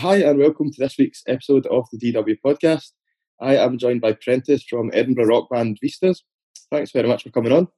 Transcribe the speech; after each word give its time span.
Hi, 0.00 0.16
and 0.16 0.38
welcome 0.38 0.72
to 0.72 0.80
this 0.80 0.96
week's 0.96 1.22
episode 1.26 1.66
of 1.66 1.84
the 1.92 1.98
DW 1.98 2.38
podcast. 2.42 2.92
I 3.38 3.58
am 3.58 3.76
joined 3.76 4.00
by 4.00 4.14
Prentice 4.14 4.64
from 4.64 4.90
Edinburgh 4.94 5.26
rock 5.26 5.50
band 5.50 5.76
Vistas. 5.78 6.24
Thanks 6.70 6.90
very 6.90 7.06
much 7.06 7.22
for 7.22 7.28
coming 7.28 7.52
on. 7.52 7.68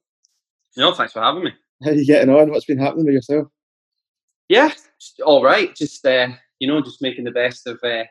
No, 0.77 0.93
thanks 0.93 1.11
for 1.11 1.21
having 1.21 1.43
me. 1.43 1.51
How 1.83 1.89
are 1.89 1.93
you 1.93 2.05
getting 2.05 2.33
on? 2.33 2.49
What's 2.49 2.63
been 2.63 2.77
happening 2.77 3.07
with 3.07 3.15
yourself? 3.15 3.49
Yeah, 4.47 4.71
all 5.25 5.43
right. 5.43 5.75
Just 5.75 6.05
uh, 6.05 6.29
you 6.59 6.67
know, 6.69 6.81
just 6.81 7.01
making 7.01 7.25
the 7.25 7.31
best 7.31 7.67
of 7.67 7.77
uh, 7.83 8.05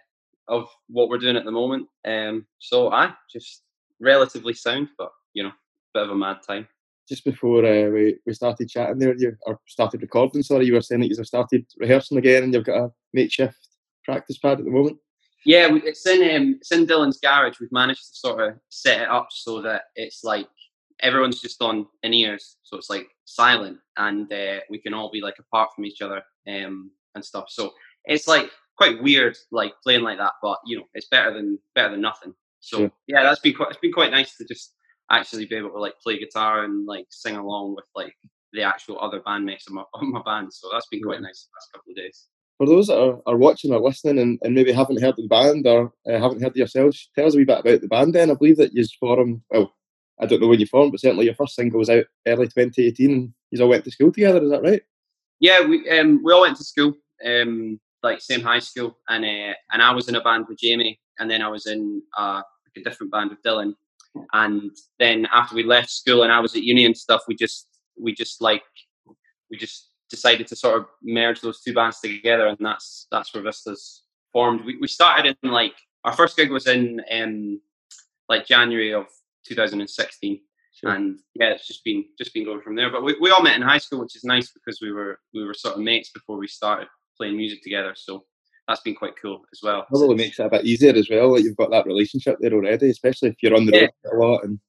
of 0.47 0.69
what 0.89 1.09
we're 1.09 1.17
doing 1.17 1.39
at 1.39 1.47
the 1.47 1.51
moment. 1.51 1.89
Um, 2.07 2.45
so 2.59 2.93
I 2.93 3.15
just 3.33 3.63
relatively 3.99 4.53
sound, 4.53 4.89
but 4.99 5.11
you 5.33 5.43
know, 5.43 5.53
bit 5.95 6.03
of 6.03 6.11
a 6.11 6.15
mad 6.15 6.41
time. 6.47 6.69
Just 7.09 7.25
before 7.25 7.65
uh, 7.65 7.89
we, 7.89 8.19
we 8.27 8.35
started 8.35 8.69
chatting 8.69 8.99
there, 8.99 9.17
you 9.17 9.35
or 9.47 9.59
started 9.69 10.03
recording. 10.03 10.43
Sorry, 10.43 10.67
you 10.67 10.75
were 10.75 10.83
saying 10.83 11.01
that 11.01 11.09
you 11.09 11.25
started 11.25 11.65
rehearsing 11.79 12.19
again, 12.19 12.43
and 12.43 12.53
you've 12.53 12.67
got 12.67 12.85
a 12.85 12.91
makeshift 13.15 13.72
practice 14.05 14.39
pad 14.39 14.59
at 14.59 14.65
the 14.65 14.71
moment. 14.71 14.99
Yeah, 15.45 15.77
it's 15.85 16.07
in 16.07 16.37
um, 16.37 16.55
it's 16.61 16.71
in 16.71 16.87
Dylan's 16.87 17.19
garage. 17.19 17.59
We've 17.61 17.73
managed 17.73 18.01
to 18.09 18.15
sort 18.15 18.41
of 18.41 18.55
set 18.69 19.01
it 19.03 19.09
up 19.09 19.29
so 19.31 19.61
that 19.63 19.85
it's 19.97 20.23
like 20.23 20.47
everyone's 21.01 21.41
just 21.41 21.61
on 21.61 21.87
in 22.03 22.15
ears, 22.15 22.59
so 22.63 22.77
it's 22.77 22.91
like 22.91 23.09
silent, 23.25 23.79
and 23.97 24.33
uh, 24.33 24.61
we 24.71 24.79
can 24.79 24.95
all 24.95 25.11
be 25.11 25.21
like 25.21 25.39
apart 25.39 25.71
from 25.75 25.85
each 25.85 26.01
other 26.01 26.23
um, 26.49 26.91
and 27.15 27.25
stuff. 27.25 27.47
So 27.49 27.73
it's 28.05 28.29
like 28.29 28.51
quite 28.77 29.03
weird, 29.03 29.37
like 29.51 29.73
playing 29.83 30.03
like 30.03 30.19
that, 30.19 30.35
but 30.43 30.59
you 30.65 30.79
know, 30.79 30.85
it's 30.95 31.09
better 31.09 31.35
than 31.35 31.59
better 31.75 31.91
than 31.91 32.01
nothing. 32.01 32.35
So 32.61 32.79
sure. 32.79 32.93
yeah, 33.09 33.25
that's 33.25 33.41
been 33.41 33.55
quite 33.55 33.71
it's 33.71 33.81
been 33.81 33.93
quite 33.93 34.13
nice 34.13 34.37
to 34.37 34.45
just 34.45 34.75
actually 35.11 35.47
be 35.47 35.57
able 35.57 35.71
to 35.71 35.81
like 35.81 35.95
play 36.01 36.19
guitar 36.19 36.63
and 36.63 36.87
like 36.87 37.07
sing 37.11 37.37
along 37.37 37.75
with 37.75 37.85
like 37.97 38.15
the 38.53 38.63
actual 38.63 39.01
other 39.01 39.21
bandmates 39.21 39.67
of 39.67 39.73
my, 39.73 39.83
of 39.95 40.03
my 40.03 40.23
band. 40.25 40.53
So 40.53 40.69
that's 40.73 40.87
been 40.87 41.03
quite 41.03 41.21
nice 41.21 41.49
the 41.49 41.57
last 41.57 41.73
couple 41.73 41.91
of 41.91 41.97
days 41.97 42.29
for 42.63 42.69
those 42.69 42.87
that 42.87 43.03
are, 43.03 43.21
are 43.27 43.37
watching 43.37 43.73
or 43.73 43.81
listening 43.81 44.21
and, 44.21 44.39
and 44.43 44.55
maybe 44.55 44.71
haven't 44.71 45.03
heard 45.03 45.17
the 45.17 45.27
band 45.27 45.67
or 45.67 45.93
uh, 46.09 46.17
haven't 46.21 46.41
heard 46.41 46.55
yourselves, 46.55 47.11
tell 47.13 47.27
us 47.27 47.35
a 47.35 47.37
wee 47.37 47.45
bit 47.45 47.59
about 47.59 47.81
the 47.81 47.89
band 47.89 48.15
then. 48.15 48.31
I 48.31 48.35
believe 48.35 48.57
that 48.59 48.73
you 48.73 48.87
formed, 49.01 49.41
well, 49.51 49.75
I 50.21 50.27
don't 50.27 50.41
know 50.41 50.47
when 50.47 50.61
you 50.61 50.67
formed, 50.67 50.93
but 50.93 51.01
certainly 51.01 51.25
your 51.25 51.35
first 51.35 51.57
single 51.57 51.81
was 51.81 51.91
out 51.91 52.05
early 52.25 52.47
2018 52.47 53.11
and 53.11 53.35
you 53.51 53.61
all 53.61 53.69
went 53.69 53.85
to 53.85 53.91
school 53.91 54.13
together, 54.13 54.41
is 54.41 54.51
that 54.51 54.63
right? 54.63 54.81
Yeah, 55.41 55.67
we 55.67 55.91
um, 55.91 56.23
we 56.23 56.33
all 56.33 56.43
went 56.43 56.57
to 56.57 56.63
school, 56.63 56.95
um, 57.27 57.81
like 58.05 58.21
same 58.21 58.43
high 58.43 58.61
school, 58.61 58.97
and 59.09 59.25
uh, 59.25 59.55
and 59.73 59.83
I 59.83 59.91
was 59.91 60.09
in 60.09 60.15
a 60.15 60.21
band 60.21 60.47
with 60.49 60.61
Jamie, 60.61 61.01
and 61.19 61.29
then 61.29 61.43
I 61.43 61.49
was 61.49 61.67
in 61.67 62.01
uh, 62.17 62.43
a 62.77 62.81
different 62.85 63.11
band 63.11 63.31
with 63.31 63.43
Dylan, 63.43 63.75
and 64.35 64.71
then 65.01 65.27
after 65.35 65.57
we 65.57 65.65
left 65.65 65.91
school 65.91 66.23
and 66.23 66.31
I 66.31 66.39
was 66.39 66.55
at 66.55 66.63
uni 66.63 66.87
and 66.87 66.97
stuff, 66.97 67.23
we 67.27 67.35
just 67.35 67.67
we 68.01 68.15
just 68.15 68.41
like 68.41 68.63
we 69.51 69.57
just 69.57 69.89
decided 70.13 70.47
to 70.47 70.55
sort 70.55 70.79
of 70.79 70.87
merge 71.03 71.41
those 71.41 71.61
two 71.63 71.75
bands 71.75 71.99
together, 71.99 72.47
and 72.47 72.59
that's 72.61 73.09
that's 73.11 73.35
where 73.35 73.43
Vistas 73.43 74.05
formed. 74.33 74.65
We, 74.65 74.77
we 74.79 74.87
started 74.87 75.37
in 75.43 75.51
like 75.51 75.75
our 76.05 76.13
first 76.13 76.37
gig 76.37 76.53
was 76.53 76.69
in 76.69 77.01
um, 77.11 77.61
like 78.29 78.47
January 78.47 78.93
of 78.93 79.07
2016, 79.47 80.41
sure. 80.75 80.91
and 80.91 81.19
yeah, 81.35 81.51
it's 81.51 81.67
just 81.67 81.83
been 81.83 82.05
just 82.19 82.35
been 82.35 82.45
going 82.45 82.61
from 82.61 82.77
there. 82.77 82.91
But 82.91 83.03
we, 83.03 83.17
we 83.21 83.31
all 83.31 83.43
met 83.43 83.57
in 83.57 83.63
high 83.63 83.79
school, 83.79 84.01
which 84.01 84.15
is 84.15 84.25
nice 84.25 84.53
because 84.53 84.79
we 84.81 84.93
were 84.93 85.19
we 85.35 85.45
were 85.45 85.55
sort 85.55 85.75
of 85.75 85.81
mates 85.81 86.11
before 86.11 86.37
we 86.37 86.47
started 86.47 86.89
playing 87.17 87.37
music 87.37 87.63
together. 87.63 87.95
So 87.97 88.25
that's 88.69 88.83
been 88.83 88.95
quite 88.95 89.15
cool 89.21 89.43
as 89.53 89.61
well. 89.63 89.87
Probably 89.89 90.15
makes 90.15 90.39
it 90.39 90.47
a 90.47 90.51
bit 90.51 90.67
easier 90.67 90.95
as 90.95 91.09
well. 91.11 91.33
Like 91.33 91.45
you've 91.45 91.57
got 91.57 91.71
that 91.71 91.87
relationship 91.87 92.37
there 92.41 92.53
already, 92.53 92.91
especially 92.91 93.31
if 93.31 93.37
you're 93.43 93.57
on 93.57 93.67
the 93.67 93.73
yeah. 93.73 93.89
road 94.05 94.13
a 94.13 94.27
lot. 94.27 94.45
And 94.45 94.61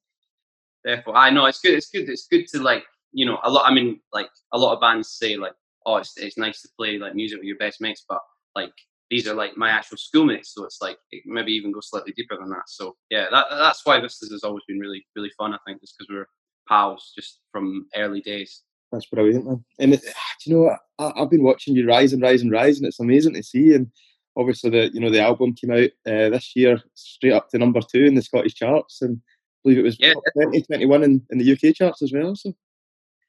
therefore, 0.82 1.16
I 1.16 1.30
know 1.30 1.46
it's 1.46 1.60
good. 1.60 1.74
It's 1.74 1.90
good. 1.90 2.08
It's 2.08 2.26
good 2.26 2.46
to 2.48 2.62
like 2.62 2.84
you 3.14 3.24
know, 3.24 3.38
a 3.42 3.50
lot. 3.50 3.64
I 3.66 3.72
mean, 3.72 4.00
like 4.12 4.28
a 4.52 4.58
lot 4.58 4.74
of 4.74 4.80
bands 4.80 5.08
say, 5.10 5.36
like, 5.36 5.54
oh, 5.86 5.96
it's 5.96 6.14
it's 6.16 6.36
nice 6.36 6.60
to 6.62 6.68
play 6.76 6.98
like 6.98 7.14
music 7.14 7.38
with 7.38 7.46
your 7.46 7.56
best 7.56 7.80
mates, 7.80 8.04
but 8.08 8.20
like 8.54 8.72
these 9.10 9.28
are 9.28 9.34
like 9.34 9.56
my 9.56 9.70
actual 9.70 9.96
schoolmates, 9.96 10.52
so 10.52 10.64
it's 10.64 10.78
like 10.82 10.98
it 11.12 11.22
maybe 11.24 11.52
even 11.52 11.72
go 11.72 11.80
slightly 11.80 12.12
deeper 12.12 12.36
than 12.36 12.50
that. 12.50 12.64
So 12.66 12.96
yeah, 13.10 13.26
that 13.30 13.46
that's 13.50 13.84
why 13.84 14.00
this 14.00 14.18
has 14.30 14.42
always 14.42 14.64
been 14.66 14.78
really 14.78 15.06
really 15.14 15.30
fun. 15.38 15.54
I 15.54 15.58
think 15.66 15.80
just 15.80 15.94
because 15.96 16.12
we're 16.12 16.28
pals 16.68 17.12
just 17.16 17.40
from 17.52 17.86
early 17.96 18.20
days. 18.20 18.62
That's 18.90 19.06
brilliant, 19.06 19.46
man. 19.46 19.64
And 19.78 19.94
it, 19.94 20.04
you 20.46 20.54
know, 20.54 20.76
I, 20.98 21.12
have 21.16 21.30
been 21.30 21.42
watching 21.42 21.74
you 21.74 21.86
rise 21.86 22.12
and 22.12 22.22
rise 22.22 22.42
and 22.42 22.50
rise, 22.50 22.78
and 22.78 22.86
it's 22.86 23.00
amazing 23.00 23.34
to 23.34 23.42
see. 23.42 23.74
And 23.74 23.90
obviously, 24.36 24.70
the 24.70 24.90
you 24.92 25.00
know 25.00 25.10
the 25.10 25.22
album 25.22 25.54
came 25.54 25.70
out 25.70 25.90
uh, 26.06 26.30
this 26.30 26.52
year, 26.56 26.80
straight 26.94 27.32
up 27.32 27.50
to 27.50 27.58
number 27.58 27.80
two 27.80 28.04
in 28.04 28.14
the 28.14 28.22
Scottish 28.22 28.54
charts, 28.54 29.02
and 29.02 29.18
I 29.18 29.30
believe 29.64 29.78
it 29.78 29.82
was 29.82 29.96
yeah, 30.00 30.14
2021 30.14 31.02
in, 31.02 31.22
in 31.30 31.38
the 31.38 31.52
UK 31.52 31.74
charts 31.74 32.02
as 32.02 32.12
well. 32.12 32.34
So 32.36 32.54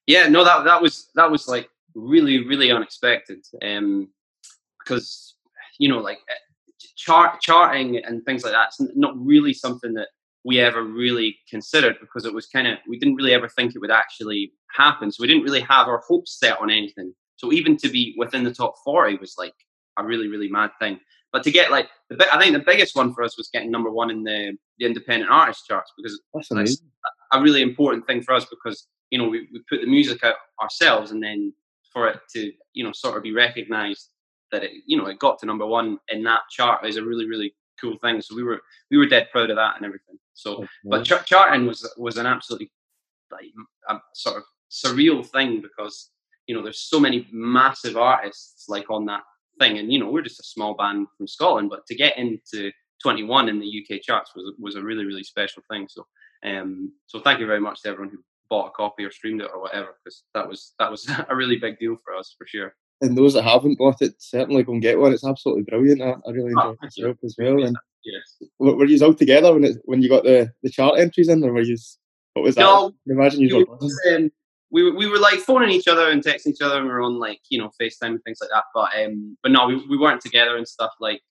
yeah, 0.07 0.27
no, 0.27 0.43
that 0.43 0.63
that 0.66 0.81
was 0.81 1.09
that 1.16 1.29
was 1.29 1.47
like 1.47 1.69
really 1.95 2.45
really 2.45 2.71
unexpected, 2.71 3.45
um, 3.63 4.09
because 4.79 5.35
you 5.79 5.89
know 5.89 5.99
like 5.99 6.19
eh, 6.29 6.88
chart 6.95 7.41
charting 7.41 7.97
and 7.97 8.23
things 8.23 8.44
like 8.44 8.53
that's 8.53 8.79
not 8.95 9.13
really 9.17 9.53
something 9.53 9.94
that 9.94 10.09
we 10.44 10.59
ever 10.59 10.83
really 10.83 11.38
considered 11.49 11.97
because 11.99 12.25
it 12.25 12.33
was 12.33 12.45
kind 12.45 12.67
of 12.67 12.77
we 12.88 12.99
didn't 12.99 13.15
really 13.15 13.33
ever 13.33 13.49
think 13.49 13.73
it 13.75 13.79
would 13.79 13.91
actually 13.91 14.51
happen. 14.71 15.11
So 15.11 15.21
we 15.21 15.27
didn't 15.27 15.44
really 15.44 15.61
have 15.61 15.88
our 15.88 16.03
hopes 16.07 16.39
set 16.39 16.59
on 16.61 16.69
anything. 16.69 17.13
So 17.38 17.51
even 17.51 17.75
to 17.77 17.89
be 17.89 18.15
within 18.17 18.44
the 18.44 18.53
top 18.53 18.75
forty 18.83 19.17
was 19.17 19.35
like 19.38 19.55
a 19.97 20.05
really 20.05 20.27
really 20.27 20.49
mad 20.49 20.71
thing. 20.79 20.99
But 21.33 21.44
to 21.44 21.51
get 21.51 21.71
like 21.71 21.89
the 22.09 22.27
I 22.31 22.39
think 22.39 22.53
the 22.53 22.63
biggest 22.63 22.95
one 22.95 23.13
for 23.13 23.23
us 23.23 23.38
was 23.38 23.49
getting 23.51 23.71
number 23.71 23.89
one 23.89 24.11
in 24.11 24.23
the 24.23 24.55
the 24.77 24.85
independent 24.85 25.31
artist 25.31 25.65
charts 25.67 25.91
because 25.97 26.21
that's, 26.33 26.49
that's 26.49 26.81
a 27.31 27.41
really 27.41 27.62
important 27.62 28.06
thing 28.08 28.22
for 28.22 28.34
us 28.34 28.46
because 28.46 28.88
you 29.09 29.18
know, 29.18 29.28
we, 29.28 29.47
we 29.53 29.62
put 29.69 29.81
the 29.81 29.88
music 29.88 30.24
out 30.24 30.36
ourselves 30.62 31.12
and 31.12 31.22
then 31.22 31.53
for 31.91 32.08
it 32.08 32.19
to, 32.34 32.52
you 32.74 32.84
know, 32.84 32.91
sort 32.91 33.18
of 33.18 33.24
be 33.24 33.34
recognized 33.34 34.09
that 34.52 34.63
it, 34.63 34.72
you 34.86 34.97
know, 34.97 35.06
it 35.06 35.19
got 35.19 35.40
to 35.40 35.46
number 35.46 35.66
one 35.66 35.97
in 36.09 36.24
that 36.24 36.41
chart 36.50 36.86
is 36.86 36.97
a 36.97 37.03
really, 37.03 37.28
really 37.28 37.56
cool 37.80 37.97
thing. 38.02 38.22
So 38.22 38.36
we 38.36 38.44
were, 38.44 38.62
we 38.91 38.97
were 38.97 39.06
dead 39.06 39.30
proud 39.31 39.50
of 39.50 39.56
that 39.58 39.78
and 39.78 39.86
everything. 39.86 40.18
So, 40.34 40.66
but 40.84 41.06
ch- 41.06 41.25
charting 41.25 41.66
was, 41.66 41.90
was 41.97 42.18
an 42.18 42.25
absolutely 42.25 42.72
like 43.31 43.46
a 43.90 44.00
sort 44.13 44.38
of 44.38 44.44
surreal 44.72 45.25
thing 45.25 45.62
because, 45.62 46.12
you 46.47 46.56
know, 46.56 46.62
there's 46.62 46.81
so 46.81 47.00
many 47.00 47.28
massive 47.31 47.97
artists 47.97 48.66
like 48.68 48.90
on 48.90 49.06
that 49.06 49.22
thing. 49.59 49.78
And, 49.78 49.92
you 49.92 50.00
know, 50.00 50.09
we're 50.09 50.22
just 50.22 50.40
a 50.40 50.44
small 50.44 50.74
band 50.75 51.07
from 51.18 51.28
Scotland, 51.28 51.69
but 51.69 51.86
to 51.88 51.96
get 51.96 52.18
into 52.18 52.72
21 53.02 53.50
in 53.50 53.59
the 53.59 53.86
UK 53.86 54.02
charts 54.02 54.31
was, 54.36 54.53
was 54.59 54.75
a 54.75 54.84
really, 54.84 55.06
really 55.06 55.24
special 55.24 55.63
thing. 55.69 55.88
So, 55.90 56.06
um, 56.45 56.94
so 57.07 57.19
thank 57.19 57.39
you 57.39 57.47
very 57.47 57.59
much 57.59 57.81
to 57.81 57.89
everyone 57.89 58.11
who 58.11 58.19
bought 58.50 58.67
a 58.67 58.72
copy 58.72 59.03
or 59.03 59.11
streamed 59.11 59.41
it 59.41 59.50
or 59.53 59.61
whatever 59.61 59.97
because 60.03 60.23
that 60.33 60.47
was 60.47 60.73
that 60.79 60.91
was 60.91 61.09
a 61.29 61.35
really 61.35 61.57
big 61.57 61.79
deal 61.79 61.97
for 62.03 62.16
us 62.16 62.35
for 62.38 62.45
sure. 62.47 62.75
And 63.01 63.17
those 63.17 63.33
that 63.33 63.44
haven't 63.44 63.78
bought 63.78 64.01
it, 64.01 64.16
certainly 64.19 64.63
go 64.63 64.72
and 64.72 64.81
get 64.81 64.97
one. 64.97 65.11
It's 65.11 65.25
absolutely 65.25 65.63
brilliant. 65.63 66.01
I, 66.01 66.16
I 66.28 66.31
really 66.31 66.51
enjoyed 66.56 66.78
oh, 66.81 66.85
myself 66.85 67.17
as 67.25 67.35
well. 67.38 67.63
And 67.63 67.75
yes. 68.06 68.50
were 68.57 68.85
you 68.85 69.06
all 69.06 69.13
together 69.13 69.53
when 69.53 69.66
it, 69.66 69.78
when 69.83 70.01
you 70.01 70.07
got 70.07 70.23
the, 70.23 70.51
the 70.63 70.69
chart 70.69 70.97
entries 70.97 71.28
in, 71.28 71.44
or 71.44 71.51
were 71.51 71.61
you? 71.61 71.78
What 72.33 72.44
was 72.44 72.56
that? 72.56 72.62
No, 72.62 72.94
imagine 73.07 73.41
you. 73.41 73.66
Were, 73.67 74.16
um, 74.16 74.31
we 74.72 74.83
were, 74.83 74.95
we 74.95 75.07
were 75.07 75.19
like 75.19 75.39
phoning 75.39 75.72
each 75.72 75.88
other 75.88 76.09
and 76.09 76.23
texting 76.23 76.47
each 76.47 76.62
other, 76.62 76.77
and 76.77 76.85
we 76.85 76.91
were 76.91 77.01
on 77.01 77.19
like 77.19 77.41
you 77.50 77.59
know 77.59 77.72
FaceTime 77.81 78.07
and 78.07 78.23
things 78.23 78.39
like 78.39 78.50
that. 78.51 78.63
But 78.73 78.91
um, 79.03 79.38
but 79.44 79.51
no, 79.51 79.67
we, 79.67 79.85
we 79.88 79.97
weren't 79.97 80.22
together 80.22 80.56
and 80.57 80.67
stuff 80.67 80.91
like. 81.01 81.22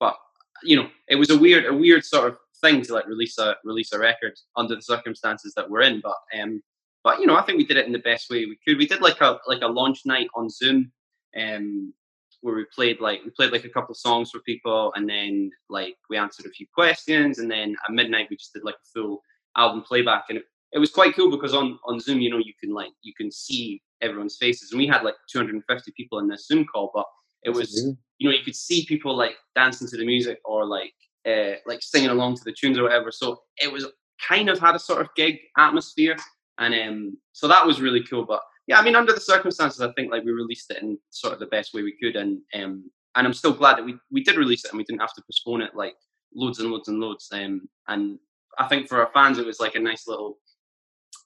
But 0.00 0.16
you 0.64 0.76
know, 0.76 0.88
it 1.08 1.16
was 1.16 1.30
a 1.30 1.38
weird 1.38 1.66
a 1.66 1.74
weird 1.74 2.04
sort 2.04 2.28
of 2.28 2.38
thing 2.60 2.82
to 2.82 2.94
like 2.94 3.06
release 3.06 3.38
a 3.38 3.56
release 3.64 3.92
a 3.92 3.98
record 3.98 4.34
under 4.56 4.74
the 4.74 4.82
circumstances 4.82 5.52
that 5.54 5.68
we're 5.68 5.82
in. 5.82 6.00
But 6.00 6.16
um, 6.40 6.62
but 7.04 7.20
you 7.20 7.26
know, 7.26 7.36
I 7.36 7.42
think 7.42 7.58
we 7.58 7.66
did 7.66 7.76
it 7.76 7.86
in 7.86 7.92
the 7.92 7.98
best 8.00 8.30
way 8.30 8.46
we 8.46 8.58
could. 8.66 8.78
We 8.78 8.86
did 8.86 9.00
like 9.00 9.20
a 9.20 9.38
like 9.46 9.62
a 9.62 9.68
launch 9.68 10.02
night 10.04 10.28
on 10.34 10.50
Zoom, 10.50 10.92
um, 11.40 11.92
where 12.40 12.54
we 12.54 12.66
played 12.74 13.00
like 13.00 13.20
we 13.24 13.30
played 13.30 13.52
like 13.52 13.64
a 13.64 13.70
couple 13.70 13.92
of 13.92 13.98
songs 13.98 14.30
for 14.30 14.40
people, 14.40 14.92
and 14.94 15.08
then 15.08 15.50
like 15.68 15.96
we 16.10 16.16
answered 16.16 16.46
a 16.46 16.50
few 16.50 16.66
questions, 16.74 17.38
and 17.38 17.50
then 17.50 17.76
at 17.86 17.94
midnight 17.94 18.28
we 18.30 18.36
just 18.36 18.52
did 18.52 18.64
like 18.64 18.74
a 18.74 18.88
full 18.92 19.22
album 19.56 19.82
playback, 19.82 20.24
and 20.28 20.38
it, 20.38 20.44
it 20.72 20.78
was 20.78 20.90
quite 20.90 21.14
cool 21.14 21.30
because 21.30 21.54
on 21.54 21.78
on 21.86 22.00
Zoom, 22.00 22.20
you 22.20 22.30
know, 22.30 22.38
you 22.38 22.52
can 22.60 22.74
like 22.74 22.92
you 23.02 23.12
can 23.14 23.30
see 23.30 23.80
everyone's 24.00 24.36
faces, 24.36 24.72
and 24.72 24.78
we 24.78 24.86
had 24.86 25.02
like 25.02 25.14
250 25.30 25.92
people 25.96 26.18
in 26.18 26.28
this 26.28 26.46
Zoom 26.46 26.64
call, 26.64 26.90
but 26.94 27.06
it 27.44 27.50
was 27.50 27.96
you 28.18 28.28
know 28.28 28.36
you 28.36 28.44
could 28.44 28.56
see 28.56 28.84
people 28.86 29.16
like 29.16 29.36
dancing 29.54 29.88
to 29.88 29.96
the 29.96 30.04
music 30.04 30.40
or 30.44 30.66
like 30.66 30.92
uh, 31.28 31.56
like 31.66 31.82
singing 31.82 32.10
along 32.10 32.36
to 32.36 32.44
the 32.44 32.54
tunes 32.58 32.78
or 32.78 32.84
whatever. 32.84 33.10
So 33.10 33.42
it 33.58 33.72
was 33.72 33.86
kind 34.26 34.48
of 34.48 34.58
had 34.58 34.74
a 34.74 34.80
sort 34.80 35.00
of 35.00 35.08
gig 35.16 35.38
atmosphere, 35.56 36.16
and 36.58 36.74
um, 36.74 37.18
so 37.32 37.48
that 37.48 37.66
was 37.66 37.80
really 37.80 38.02
cool. 38.02 38.24
But 38.24 38.40
yeah, 38.66 38.78
I 38.78 38.82
mean, 38.82 38.96
under 38.96 39.12
the 39.12 39.20
circumstances, 39.20 39.80
I 39.80 39.92
think 39.92 40.10
like 40.10 40.24
we 40.24 40.32
released 40.32 40.70
it 40.70 40.82
in 40.82 40.98
sort 41.10 41.32
of 41.34 41.40
the 41.40 41.46
best 41.46 41.74
way 41.74 41.82
we 41.82 41.96
could, 42.02 42.16
and 42.16 42.38
um, 42.54 42.90
and 43.16 43.26
I'm 43.26 43.34
still 43.34 43.52
glad 43.52 43.78
that 43.78 43.84
we 43.84 43.96
we 44.10 44.22
did 44.22 44.36
release 44.36 44.64
it 44.64 44.70
and 44.70 44.78
we 44.78 44.84
didn't 44.84 45.00
have 45.00 45.14
to 45.14 45.22
postpone 45.22 45.62
it 45.62 45.74
like 45.74 45.94
loads 46.34 46.60
and 46.60 46.70
loads 46.70 46.88
and 46.88 47.00
loads. 47.00 47.28
Um, 47.32 47.68
and 47.88 48.18
I 48.58 48.68
think 48.68 48.88
for 48.88 49.00
our 49.00 49.10
fans, 49.12 49.38
it 49.38 49.46
was 49.46 49.60
like 49.60 49.74
a 49.74 49.80
nice 49.80 50.06
little 50.06 50.38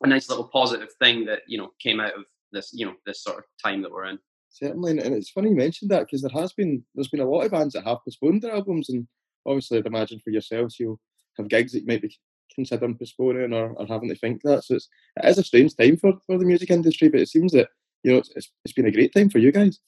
a 0.03 0.07
nice 0.07 0.29
little 0.29 0.49
positive 0.53 0.89
thing 1.01 1.25
that 1.27 1.41
you 1.47 1.59
know 1.59 1.71
came 1.81 2.01
out 2.01 2.15
of 2.15 2.25
this 2.53 2.71
you 2.73 2.87
know 2.87 2.95
this 3.07 3.23
sort 3.23 3.39
of 3.39 3.45
time 3.63 3.83
that 3.83 3.91
we're 3.91 4.07
in. 4.07 4.19
Certainly, 4.51 4.99
and 4.99 5.15
it's 5.15 5.31
funny 5.31 5.49
you 5.49 5.57
mentioned 5.57 5.91
that 5.91 6.07
because 6.07 6.23
there 6.23 6.41
has 6.41 6.53
been 6.53 6.85
there's 6.95 7.09
been 7.09 7.21
a 7.21 7.29
lot 7.29 7.43
of 7.43 7.53
bands 7.53 7.75
that 7.75 7.85
have 7.85 8.05
postponed 8.05 8.43
their 8.43 8.55
albums, 8.55 8.91
and 8.91 9.07
obviously 9.47 9.79
I'd 9.79 9.87
imagine 9.87 10.21
for 10.23 10.31
yourselves 10.31 10.77
you'll 10.79 11.01
have 11.37 11.49
gigs 11.49 11.73
that 11.73 11.81
you 11.81 11.87
might 11.87 12.03
be 12.03 12.15
considering 12.55 12.97
postponing 12.97 13.53
or, 13.53 13.71
or 13.73 13.87
having 13.87 14.09
to 14.09 14.17
think 14.17 14.43
that. 14.43 14.65
So 14.65 14.75
it's, 14.75 14.89
it 15.17 15.29
is 15.29 15.39
a 15.39 15.45
strange 15.45 15.77
time 15.77 15.97
for, 15.97 16.15
for 16.27 16.39
the 16.39 16.45
music 16.45 16.71
industry, 16.71 17.09
but 17.09 17.21
it 17.21 17.29
seems 17.29 17.53
that 17.53 17.69
you 18.03 18.13
know 18.13 18.19
it's, 18.19 18.51
it's 18.65 18.75
been 18.75 18.87
a 18.87 18.93
great 18.93 19.15
time 19.15 19.31
for 19.31 19.39
you 19.39 19.53
guys. 19.53 19.79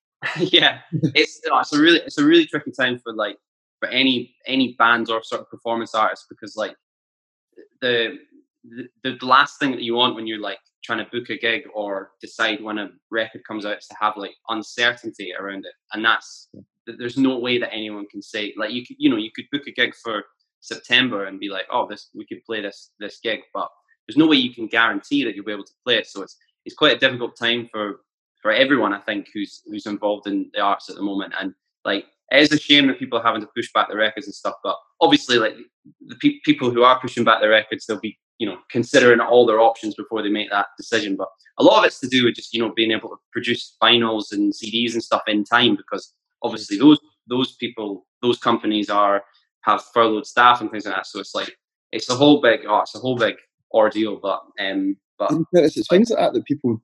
yeah, 0.38 0.80
it's 0.92 1.40
it's 1.44 1.72
a 1.72 1.80
really 1.80 1.98
it's 2.00 2.18
a 2.18 2.24
really 2.24 2.46
tricky 2.46 2.70
time 2.70 2.98
for 2.98 3.12
like 3.12 3.36
for 3.80 3.88
any 3.88 4.36
any 4.46 4.76
band 4.78 5.10
or 5.10 5.22
sort 5.22 5.40
of 5.40 5.50
performance 5.50 5.94
artist 5.94 6.26
because 6.28 6.54
like 6.56 6.76
the 7.80 8.18
the, 8.64 8.88
the 9.02 9.26
last 9.26 9.58
thing 9.58 9.72
that 9.72 9.82
you 9.82 9.94
want 9.94 10.14
when 10.14 10.26
you're 10.26 10.38
like 10.40 10.60
trying 10.84 11.04
to 11.04 11.10
book 11.10 11.30
a 11.30 11.38
gig 11.38 11.62
or 11.74 12.12
decide 12.20 12.62
when 12.62 12.78
a 12.78 12.90
record 13.10 13.42
comes 13.46 13.66
out 13.66 13.78
is 13.78 13.86
to 13.88 13.96
have 13.98 14.16
like 14.16 14.34
uncertainty 14.48 15.32
around 15.36 15.64
it 15.64 15.72
and 15.92 16.04
that's 16.04 16.48
there's 16.86 17.16
no 17.16 17.38
way 17.38 17.58
that 17.58 17.72
anyone 17.72 18.06
can 18.06 18.22
say 18.22 18.52
like 18.56 18.70
you 18.70 18.84
could 18.84 18.96
you 18.98 19.08
know 19.08 19.16
you 19.16 19.30
could 19.34 19.46
book 19.52 19.62
a 19.66 19.72
gig 19.72 19.94
for 19.94 20.24
september 20.60 21.24
and 21.24 21.40
be 21.40 21.48
like 21.48 21.66
oh 21.70 21.86
this 21.86 22.08
we 22.14 22.26
could 22.26 22.44
play 22.44 22.60
this 22.60 22.90
this 23.00 23.18
gig 23.22 23.40
but 23.52 23.68
there's 24.06 24.16
no 24.16 24.26
way 24.26 24.36
you 24.36 24.54
can 24.54 24.66
guarantee 24.66 25.24
that 25.24 25.34
you'll 25.34 25.44
be 25.44 25.52
able 25.52 25.64
to 25.64 25.72
play 25.84 25.96
it 25.96 26.06
so 26.06 26.22
it's 26.22 26.36
it's 26.64 26.76
quite 26.76 26.96
a 26.96 26.98
difficult 26.98 27.36
time 27.36 27.68
for 27.72 28.00
for 28.40 28.52
everyone 28.52 28.92
i 28.92 29.00
think 29.00 29.28
who's 29.32 29.62
who's 29.66 29.86
involved 29.86 30.26
in 30.26 30.50
the 30.54 30.60
arts 30.60 30.88
at 30.88 30.96
the 30.96 31.02
moment 31.02 31.32
and 31.40 31.54
like 31.84 32.04
it 32.30 32.40
is 32.40 32.52
a 32.52 32.58
shame 32.58 32.86
that 32.86 32.98
people 32.98 33.18
are 33.18 33.24
having 33.24 33.40
to 33.40 33.48
push 33.54 33.70
back 33.74 33.88
the 33.88 33.96
records 33.96 34.26
and 34.26 34.34
stuff 34.34 34.54
but 34.62 34.76
obviously 35.00 35.38
like 35.38 35.54
the 36.06 36.16
pe- 36.16 36.40
people 36.44 36.70
who 36.70 36.82
are 36.82 37.00
pushing 37.00 37.24
back 37.24 37.40
the 37.40 37.48
records 37.48 37.86
they'll 37.86 38.00
be 38.00 38.18
you 38.42 38.48
know 38.48 38.58
considering 38.70 39.20
all 39.20 39.46
their 39.46 39.60
options 39.60 39.94
before 39.94 40.20
they 40.20 40.28
make 40.28 40.50
that 40.50 40.66
decision. 40.76 41.14
But 41.14 41.28
a 41.58 41.62
lot 41.62 41.78
of 41.78 41.84
it's 41.84 42.00
to 42.00 42.08
do 42.08 42.24
with 42.24 42.34
just 42.34 42.52
you 42.52 42.60
know 42.60 42.72
being 42.74 42.90
able 42.90 43.10
to 43.10 43.16
produce 43.30 43.76
vinyls 43.80 44.32
and 44.32 44.52
CDs 44.52 44.94
and 44.94 45.02
stuff 45.02 45.22
in 45.28 45.44
time 45.44 45.76
because 45.76 46.12
obviously 46.42 46.78
those 46.78 46.98
those 47.28 47.52
people 47.56 48.06
those 48.20 48.38
companies 48.38 48.90
are 48.90 49.22
have 49.62 49.82
furloughed 49.94 50.26
staff 50.26 50.60
and 50.60 50.70
things 50.70 50.86
like 50.86 50.94
that. 50.94 51.06
So 51.06 51.20
it's 51.20 51.34
like 51.34 51.56
it's 51.92 52.10
a 52.10 52.14
whole 52.14 52.40
big 52.40 52.60
oh, 52.68 52.80
it's 52.80 52.94
a 52.94 52.98
whole 52.98 53.16
big 53.16 53.36
ordeal. 53.72 54.18
But 54.20 54.40
um, 54.60 54.96
but 55.18 55.32
it's, 55.52 55.76
it's 55.76 55.88
things 55.88 56.10
like 56.10 56.18
that 56.18 56.32
that 56.34 56.44
people 56.44 56.80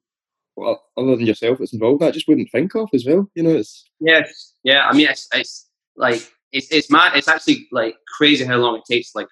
well, 0.57 0.83
other 0.97 1.17
than 1.17 1.27
yourself 1.27 1.59
that's 1.59 1.73
involved 1.73 2.03
that 2.03 2.15
just 2.15 2.27
wouldn't 2.27 2.51
think 2.51 2.75
of 2.75 2.89
as 2.93 3.07
well. 3.07 3.31
You 3.35 3.45
know, 3.45 3.57
it's 3.57 3.89
yes, 4.01 4.55
yeah. 4.65 4.87
I 4.87 4.93
mean, 4.93 5.09
it's 5.09 5.29
it's 5.33 5.69
like 5.97 6.31
it's 6.53 6.71
it's 6.71 6.91
mad. 6.91 7.13
It's 7.17 7.29
actually 7.29 7.69
like 7.73 7.95
crazy 8.17 8.45
how 8.45 8.57
long 8.57 8.77
it 8.77 8.85
takes 8.91 9.15
like 9.15 9.29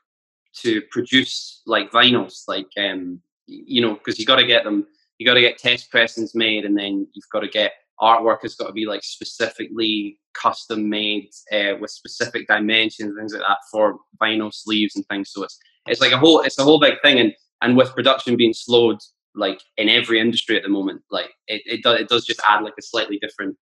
to 0.58 0.82
produce 0.90 1.62
like 1.66 1.90
vinyls, 1.90 2.42
like 2.48 2.68
um, 2.78 3.20
you 3.46 3.80
know, 3.80 3.94
because 3.94 4.18
you 4.18 4.26
got 4.26 4.36
to 4.36 4.46
get 4.46 4.64
them, 4.64 4.86
you 5.18 5.26
got 5.26 5.34
to 5.34 5.40
get 5.40 5.58
test 5.58 5.90
pressings 5.90 6.34
made, 6.34 6.64
and 6.64 6.76
then 6.76 7.06
you've 7.12 7.28
got 7.32 7.40
to 7.40 7.48
get 7.48 7.72
artwork 8.00 8.42
has 8.42 8.54
got 8.54 8.66
to 8.66 8.72
be 8.72 8.86
like 8.86 9.02
specifically 9.02 10.18
custom 10.34 10.88
made 10.88 11.28
uh, 11.52 11.74
with 11.80 11.90
specific 11.90 12.46
dimensions, 12.46 13.14
things 13.16 13.32
like 13.32 13.42
that 13.42 13.58
for 13.70 13.98
vinyl 14.20 14.52
sleeves 14.52 14.96
and 14.96 15.06
things. 15.06 15.30
So 15.32 15.42
it's 15.42 15.58
it's 15.86 16.00
like 16.00 16.12
a 16.12 16.18
whole 16.18 16.40
it's 16.40 16.58
a 16.58 16.64
whole 16.64 16.80
big 16.80 17.00
thing, 17.02 17.18
and 17.18 17.32
and 17.62 17.76
with 17.76 17.94
production 17.94 18.36
being 18.36 18.54
slowed 18.54 18.98
like 19.34 19.60
in 19.76 19.88
every 19.88 20.20
industry 20.20 20.56
at 20.56 20.62
the 20.62 20.68
moment, 20.68 21.02
like 21.10 21.30
it 21.46 21.62
it 21.64 21.82
does 21.82 22.00
it 22.00 22.08
does 22.08 22.24
just 22.24 22.40
add 22.48 22.62
like 22.62 22.74
a 22.78 22.82
slightly 22.82 23.18
different 23.18 23.56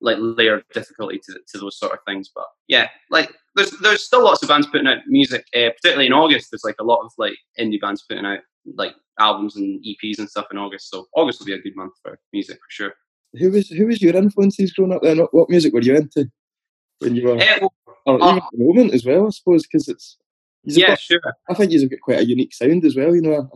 like 0.00 0.16
layer 0.20 0.54
of 0.54 0.62
difficulty 0.72 1.18
to, 1.18 1.34
to 1.48 1.58
those 1.58 1.78
sort 1.78 1.92
of 1.92 1.98
things. 2.06 2.30
But 2.34 2.46
yeah, 2.68 2.88
like 3.10 3.34
there's 3.54 3.70
there's 3.82 4.04
still 4.04 4.24
lots 4.24 4.42
of 4.42 4.48
bands 4.48 4.66
putting 4.66 4.86
out 4.86 4.98
music, 5.06 5.44
uh, 5.54 5.70
particularly 5.70 6.06
in 6.06 6.12
August. 6.12 6.48
There's 6.50 6.64
like 6.64 6.76
a 6.80 6.84
lot 6.84 7.04
of 7.04 7.12
like 7.18 7.36
indie 7.58 7.80
bands 7.80 8.04
putting 8.08 8.26
out 8.26 8.40
like 8.76 8.94
albums 9.18 9.56
and 9.56 9.84
EPs 9.84 10.18
and 10.18 10.28
stuff 10.28 10.46
in 10.50 10.58
August. 10.58 10.90
So 10.90 11.06
August 11.14 11.40
will 11.40 11.46
be 11.46 11.54
a 11.54 11.60
good 11.60 11.76
month 11.76 11.94
for 12.02 12.18
music 12.32 12.56
for 12.56 12.70
sure. 12.70 12.94
Who 13.34 13.50
was 13.50 13.68
who 13.68 13.86
was 13.86 14.00
your 14.00 14.16
influences 14.16 14.72
growing 14.72 14.92
up 14.92 15.02
then? 15.02 15.18
What 15.32 15.50
music 15.50 15.72
were 15.72 15.82
you 15.82 15.96
into 15.96 16.30
when 17.00 17.14
you 17.14 17.26
were, 17.26 17.36
uh, 17.36 17.68
or 18.06 18.22
uh, 18.22 18.28
even 18.28 18.38
at 18.38 18.50
the 18.52 18.64
moment 18.64 18.94
as 18.94 19.04
well? 19.04 19.26
I 19.26 19.30
suppose 19.30 19.66
because 19.66 19.88
it's 19.88 20.16
yeah, 20.64 20.88
got, 20.88 21.00
sure. 21.00 21.20
I 21.48 21.54
think 21.54 21.70
you've 21.72 21.90
got 21.90 22.00
quite 22.00 22.20
a 22.20 22.26
unique 22.26 22.54
sound 22.54 22.84
as 22.84 22.96
well. 22.96 23.14
You 23.14 23.22
know. 23.22 23.50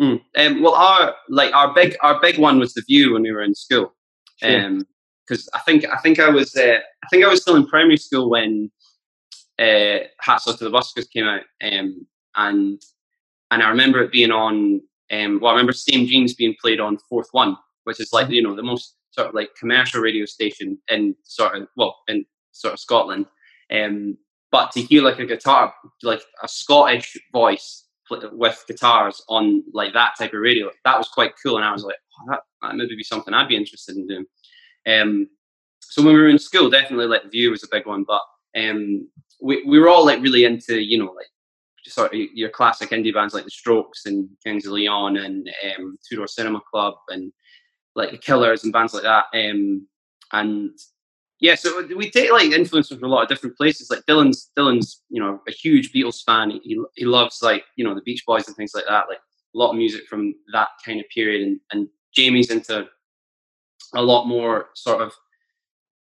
Mm. 0.00 0.20
Um, 0.36 0.62
well, 0.62 0.74
our 0.74 1.14
like 1.28 1.52
our 1.54 1.74
big 1.74 1.96
our 2.02 2.20
big 2.20 2.38
one 2.38 2.58
was 2.58 2.74
the 2.74 2.82
View 2.82 3.12
when 3.12 3.22
we 3.22 3.32
were 3.32 3.42
in 3.42 3.54
school. 3.54 3.94
Sure. 4.36 4.64
Um, 4.64 4.86
because 5.26 5.48
I 5.54 5.60
think 5.60 5.86
I 5.86 5.96
think 5.98 6.18
I 6.18 6.28
was 6.28 6.54
uh, 6.56 6.78
I 7.02 7.08
think 7.08 7.24
I 7.24 7.28
was 7.28 7.42
still 7.42 7.56
in 7.56 7.66
primary 7.66 7.96
school 7.96 8.30
when 8.30 8.70
uh, 9.58 9.98
Hats 10.20 10.46
Off 10.46 10.58
to 10.58 10.64
the 10.64 10.70
Buskers 10.70 11.10
came 11.10 11.24
out, 11.24 11.42
um, 11.62 12.06
and 12.36 12.82
and 13.50 13.62
I 13.62 13.68
remember 13.68 14.02
it 14.02 14.12
being 14.12 14.30
on. 14.30 14.80
Um, 15.10 15.38
well, 15.40 15.50
I 15.50 15.54
remember 15.54 15.72
Same 15.72 16.06
Jeans 16.06 16.34
being 16.34 16.56
played 16.60 16.80
on 16.80 16.98
Forth 17.08 17.28
One, 17.32 17.56
which 17.84 18.00
is 18.00 18.12
like 18.12 18.28
you 18.30 18.42
know 18.42 18.54
the 18.54 18.62
most 18.62 18.96
sort 19.10 19.28
of 19.28 19.34
like 19.34 19.50
commercial 19.58 20.00
radio 20.00 20.24
station 20.24 20.78
in 20.88 21.14
sort 21.22 21.56
of 21.56 21.68
well 21.76 21.96
in 22.08 22.24
sort 22.52 22.74
of 22.74 22.80
Scotland. 22.80 23.26
Um, 23.72 24.16
but 24.50 24.70
to 24.72 24.82
hear 24.82 25.02
like 25.02 25.18
a 25.18 25.26
guitar, 25.26 25.74
like 26.02 26.22
a 26.42 26.48
Scottish 26.48 27.16
voice 27.32 27.86
with 28.10 28.64
guitars 28.68 29.22
on 29.28 29.64
like 29.72 29.92
that 29.94 30.12
type 30.18 30.32
of 30.32 30.40
radio, 30.40 30.70
that 30.84 30.98
was 30.98 31.08
quite 31.08 31.32
cool. 31.42 31.56
And 31.56 31.64
I 31.64 31.72
was 31.72 31.82
like, 31.82 31.96
oh, 32.20 32.24
that, 32.30 32.40
that 32.62 32.76
maybe 32.76 32.96
be 32.96 33.02
something 33.02 33.34
I'd 33.34 33.48
be 33.48 33.56
interested 33.56 33.96
in 33.96 34.06
doing. 34.06 34.26
Um, 34.86 35.28
so 35.80 36.02
when 36.02 36.14
we 36.14 36.20
were 36.20 36.28
in 36.28 36.38
school, 36.38 36.70
definitely 36.70 37.06
like 37.06 37.30
View 37.30 37.50
was 37.50 37.64
a 37.64 37.68
big 37.70 37.86
one, 37.86 38.04
but 38.04 38.22
um, 38.56 39.08
we 39.42 39.64
we 39.66 39.78
were 39.78 39.88
all 39.88 40.06
like 40.06 40.22
really 40.22 40.44
into 40.44 40.80
you 40.80 40.98
know 40.98 41.12
like 41.12 41.26
sort 41.86 42.14
of 42.14 42.20
your 42.32 42.48
classic 42.48 42.90
indie 42.90 43.12
bands 43.12 43.34
like 43.34 43.44
the 43.44 43.50
Strokes 43.50 44.06
and 44.06 44.28
Kings 44.44 44.66
of 44.66 44.72
Leon 44.72 45.16
and 45.16 45.48
um, 45.76 45.96
Two 46.08 46.16
Door 46.16 46.28
Cinema 46.28 46.60
Club 46.70 46.94
and 47.08 47.32
like 47.94 48.10
the 48.10 48.18
Killers 48.18 48.64
and 48.64 48.72
bands 48.72 48.94
like 48.94 49.04
that. 49.04 49.26
Um, 49.34 49.86
and 50.32 50.70
yeah, 51.40 51.54
so 51.54 51.86
we 51.96 52.10
take 52.10 52.32
like 52.32 52.52
influence 52.52 52.88
from 52.88 53.02
a 53.02 53.08
lot 53.08 53.22
of 53.22 53.28
different 53.28 53.56
places. 53.56 53.90
Like 53.90 54.04
Dylan's 54.06 54.50
Dylan's 54.56 55.02
you 55.10 55.20
know 55.20 55.40
a 55.48 55.52
huge 55.52 55.92
Beatles 55.92 56.22
fan. 56.24 56.50
He 56.50 56.80
he 56.94 57.04
loves 57.04 57.40
like 57.42 57.64
you 57.76 57.84
know 57.84 57.94
the 57.94 58.02
Beach 58.02 58.24
Boys 58.26 58.46
and 58.46 58.56
things 58.56 58.72
like 58.74 58.84
that. 58.88 59.08
Like 59.08 59.18
a 59.18 59.58
lot 59.58 59.70
of 59.70 59.76
music 59.76 60.06
from 60.08 60.34
that 60.52 60.68
kind 60.84 61.00
of 61.00 61.06
period. 61.08 61.46
And 61.46 61.60
and 61.72 61.88
Jamie's 62.14 62.50
into 62.50 62.86
a 63.94 64.02
lot 64.02 64.26
more 64.26 64.70
sort 64.74 65.02
of 65.02 65.12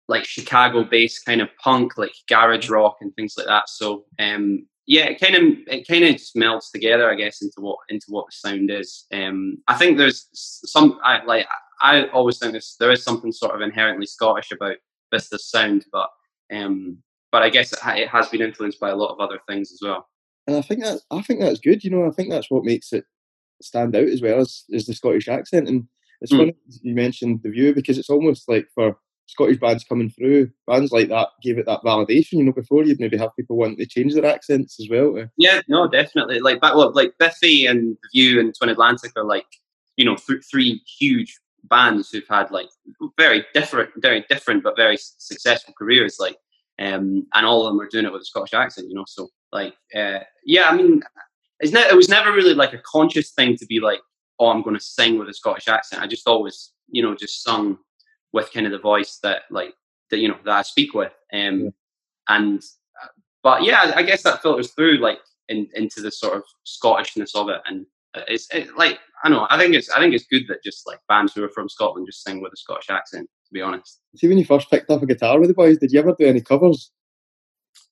like 0.08 0.24
Chicago 0.24 0.84
based 0.84 1.24
kind 1.24 1.40
of 1.40 1.48
punk, 1.62 1.96
like 1.96 2.12
garage 2.28 2.68
rock 2.68 2.96
and 3.00 3.14
things 3.14 3.34
like 3.36 3.46
that. 3.46 3.68
So 3.68 4.04
um, 4.18 4.66
yeah, 4.86 5.04
it 5.06 5.20
kind 5.20 5.34
of 5.34 5.42
it 5.66 5.88
kind 5.88 6.04
of 6.04 6.12
just 6.12 6.36
melts 6.36 6.70
together, 6.70 7.10
I 7.10 7.14
guess, 7.14 7.40
into 7.40 7.60
what 7.60 7.78
into 7.88 8.06
what 8.08 8.26
the 8.26 8.32
sound 8.32 8.70
is. 8.70 9.06
Um, 9.12 9.58
I 9.66 9.76
think 9.76 9.96
there's 9.96 10.28
some 10.32 10.98
I 11.02 11.24
like 11.24 11.46
I 11.84 12.08
always 12.08 12.38
think 12.38 12.54
this 12.54 12.76
there 12.80 12.90
is 12.90 13.04
something 13.04 13.30
sort 13.30 13.54
of 13.54 13.60
inherently 13.60 14.06
Scottish 14.06 14.50
about 14.50 14.76
this 15.12 15.28
this 15.28 15.50
sound, 15.50 15.84
but 15.92 16.08
um, 16.52 16.98
but 17.30 17.42
I 17.42 17.50
guess 17.50 17.72
it, 17.72 17.78
it 17.84 18.08
has 18.08 18.28
been 18.30 18.40
influenced 18.40 18.80
by 18.80 18.88
a 18.88 18.96
lot 18.96 19.12
of 19.12 19.20
other 19.20 19.38
things 19.46 19.70
as 19.70 19.80
well. 19.82 20.08
And 20.46 20.56
I 20.56 20.62
think 20.62 20.82
that 20.82 21.00
I 21.10 21.20
think 21.20 21.40
that's 21.40 21.60
good. 21.60 21.84
You 21.84 21.90
know, 21.90 22.06
I 22.06 22.10
think 22.10 22.30
that's 22.30 22.50
what 22.50 22.64
makes 22.64 22.92
it 22.92 23.04
stand 23.60 23.94
out 23.94 24.08
as 24.08 24.22
well 24.22 24.40
as, 24.40 24.64
as 24.74 24.86
the 24.86 24.94
Scottish 24.94 25.28
accent. 25.28 25.68
And 25.68 25.86
it's 26.22 26.32
mm. 26.32 26.38
funny 26.38 26.54
you 26.82 26.94
mentioned 26.94 27.40
the 27.42 27.50
view 27.50 27.74
because 27.74 27.98
it's 27.98 28.10
almost 28.10 28.48
like 28.48 28.66
for 28.74 28.96
Scottish 29.26 29.58
bands 29.58 29.84
coming 29.84 30.08
through, 30.08 30.50
bands 30.66 30.90
like 30.90 31.08
that 31.08 31.28
gave 31.42 31.58
it 31.58 31.66
that 31.66 31.82
validation. 31.82 32.34
You 32.34 32.44
know, 32.44 32.52
before 32.52 32.84
you'd 32.84 33.00
maybe 33.00 33.18
have 33.18 33.36
people 33.36 33.56
wanting 33.56 33.76
to 33.76 33.86
change 33.86 34.14
their 34.14 34.24
accents 34.24 34.80
as 34.80 34.88
well. 34.88 35.28
Yeah, 35.36 35.60
no, 35.68 35.86
definitely. 35.86 36.40
Like, 36.40 36.60
but 36.60 36.78
look, 36.78 36.94
like 36.94 37.18
Biffy 37.18 37.66
and 37.66 37.98
The 38.02 38.08
View 38.14 38.40
and 38.40 38.54
Twin 38.54 38.70
Atlantic 38.70 39.12
are 39.16 39.24
like, 39.24 39.46
you 39.96 40.04
know, 40.06 40.16
th- 40.16 40.44
three 40.50 40.82
huge 40.98 41.38
bands 41.68 42.10
who've 42.10 42.28
had 42.28 42.50
like 42.50 42.68
very 43.18 43.44
different, 43.54 43.90
very 43.98 44.24
different 44.28 44.62
but 44.62 44.76
very 44.76 44.96
successful 44.98 45.74
careers. 45.76 46.16
Like, 46.18 46.36
um, 46.78 47.26
and 47.34 47.46
all 47.46 47.66
of 47.66 47.72
them 47.72 47.80
are 47.80 47.88
doing 47.88 48.04
it 48.04 48.12
with 48.12 48.22
a 48.22 48.26
Scottish 48.26 48.54
accent. 48.54 48.88
You 48.88 48.94
know, 48.94 49.04
so 49.06 49.28
like, 49.52 49.74
uh, 49.94 50.20
yeah, 50.44 50.68
I 50.68 50.76
mean, 50.76 51.02
it's 51.60 51.72
ne- 51.72 51.88
it 51.88 51.96
was 51.96 52.08
never 52.08 52.32
really 52.32 52.54
like 52.54 52.72
a 52.72 52.82
conscious 52.84 53.32
thing 53.32 53.56
to 53.56 53.66
be 53.66 53.80
like, 53.80 54.00
oh, 54.38 54.48
I'm 54.48 54.62
going 54.62 54.76
to 54.76 54.82
sing 54.82 55.18
with 55.18 55.28
a 55.28 55.34
Scottish 55.34 55.68
accent. 55.68 56.02
I 56.02 56.06
just 56.06 56.26
always, 56.26 56.72
you 56.88 57.02
know, 57.02 57.14
just 57.14 57.42
sung 57.42 57.78
with 58.32 58.52
kind 58.52 58.66
of 58.66 58.72
the 58.72 58.78
voice 58.78 59.18
that 59.22 59.42
like 59.50 59.74
that 60.10 60.18
you 60.18 60.28
know 60.28 60.38
that 60.44 60.54
I 60.54 60.62
speak 60.62 60.94
with. 60.94 61.12
Um, 61.32 61.60
yeah. 61.60 61.70
and 62.28 62.62
but 63.42 63.62
yeah, 63.62 63.92
I 63.94 64.02
guess 64.02 64.22
that 64.22 64.42
filters 64.42 64.72
through 64.72 64.98
like 64.98 65.18
in, 65.48 65.68
into 65.74 66.00
the 66.00 66.10
sort 66.10 66.36
of 66.36 66.44
Scottishness 66.66 67.34
of 67.34 67.48
it, 67.48 67.60
and 67.66 67.86
uh, 68.14 68.22
it's 68.28 68.52
it, 68.52 68.76
like 68.76 68.98
I 69.24 69.30
know 69.30 69.46
I 69.50 69.58
think 69.58 69.74
it's 69.74 69.90
I 69.90 69.98
think 69.98 70.14
it's 70.14 70.26
good 70.26 70.44
that 70.48 70.62
just 70.62 70.86
like 70.86 71.00
bands 71.08 71.32
who 71.34 71.42
are 71.42 71.48
from 71.48 71.68
Scotland 71.68 72.06
just 72.06 72.22
sing 72.22 72.40
with 72.42 72.52
a 72.52 72.56
Scottish 72.56 72.90
accent. 72.90 73.28
To 73.46 73.52
be 73.52 73.62
honest, 73.62 74.00
see 74.16 74.28
when 74.28 74.38
you 74.38 74.44
first 74.44 74.70
picked 74.70 74.90
up 74.90 75.02
a 75.02 75.06
guitar 75.06 75.40
with 75.40 75.48
the 75.48 75.54
boys, 75.54 75.78
did 75.78 75.92
you 75.92 75.98
ever 75.98 76.14
do 76.18 76.26
any 76.26 76.40
covers? 76.40 76.92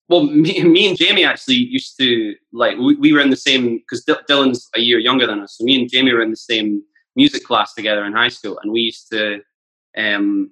Well, 0.08 0.24
me, 0.24 0.62
me 0.62 0.88
and 0.88 0.96
Jamie 0.96 1.24
actually 1.24 1.56
used 1.56 1.96
to 1.98 2.34
like 2.52 2.76
we, 2.76 2.96
we 2.96 3.12
were 3.12 3.20
in 3.20 3.30
the 3.30 3.36
same 3.36 3.78
because 3.78 4.04
D- 4.04 4.14
Dylan's 4.28 4.68
a 4.76 4.80
year 4.80 4.98
younger 4.98 5.26
than 5.26 5.40
us, 5.40 5.56
so 5.56 5.64
me 5.64 5.80
and 5.80 5.90
Jamie 5.90 6.12
were 6.12 6.22
in 6.22 6.30
the 6.30 6.36
same 6.36 6.82
music 7.16 7.44
class 7.44 7.74
together 7.74 8.04
in 8.04 8.12
high 8.12 8.28
school, 8.28 8.58
and 8.62 8.70
we 8.70 8.80
used 8.80 9.10
to 9.10 9.40
um, 9.96 10.50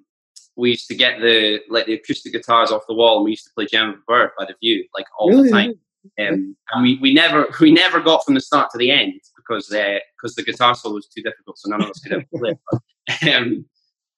we 0.55 0.71
used 0.71 0.87
to 0.87 0.95
get 0.95 1.19
the 1.21 1.59
like 1.69 1.85
the 1.85 1.93
acoustic 1.93 2.33
guitars 2.33 2.71
off 2.71 2.83
the 2.87 2.93
wall 2.93 3.17
and 3.17 3.25
we 3.25 3.31
used 3.31 3.45
to 3.45 3.51
play 3.55 3.65
Gem 3.65 3.89
of 3.89 4.05
Bird 4.05 4.31
by 4.37 4.45
the 4.45 4.55
View 4.61 4.85
like 4.95 5.05
all 5.17 5.29
really? 5.29 5.43
the 5.43 5.51
time. 5.51 5.73
Um, 6.19 6.55
and 6.71 6.81
we, 6.83 6.97
we 6.99 7.13
never 7.13 7.47
we 7.59 7.71
never 7.71 7.99
got 7.99 8.25
from 8.25 8.33
the 8.33 8.41
start 8.41 8.71
to 8.71 8.77
the 8.77 8.91
end 8.91 9.21
because 9.57 9.69
because 9.69 10.35
the 10.35 10.43
guitar 10.43 10.75
solo 10.75 10.95
was 10.95 11.07
too 11.07 11.21
difficult, 11.21 11.57
so 11.57 11.69
none 11.69 11.83
of 11.83 11.89
us 11.89 11.99
could 11.99 12.13
ever 12.13 12.25
play. 12.35 12.55
But, 12.71 13.33
um, 13.35 13.65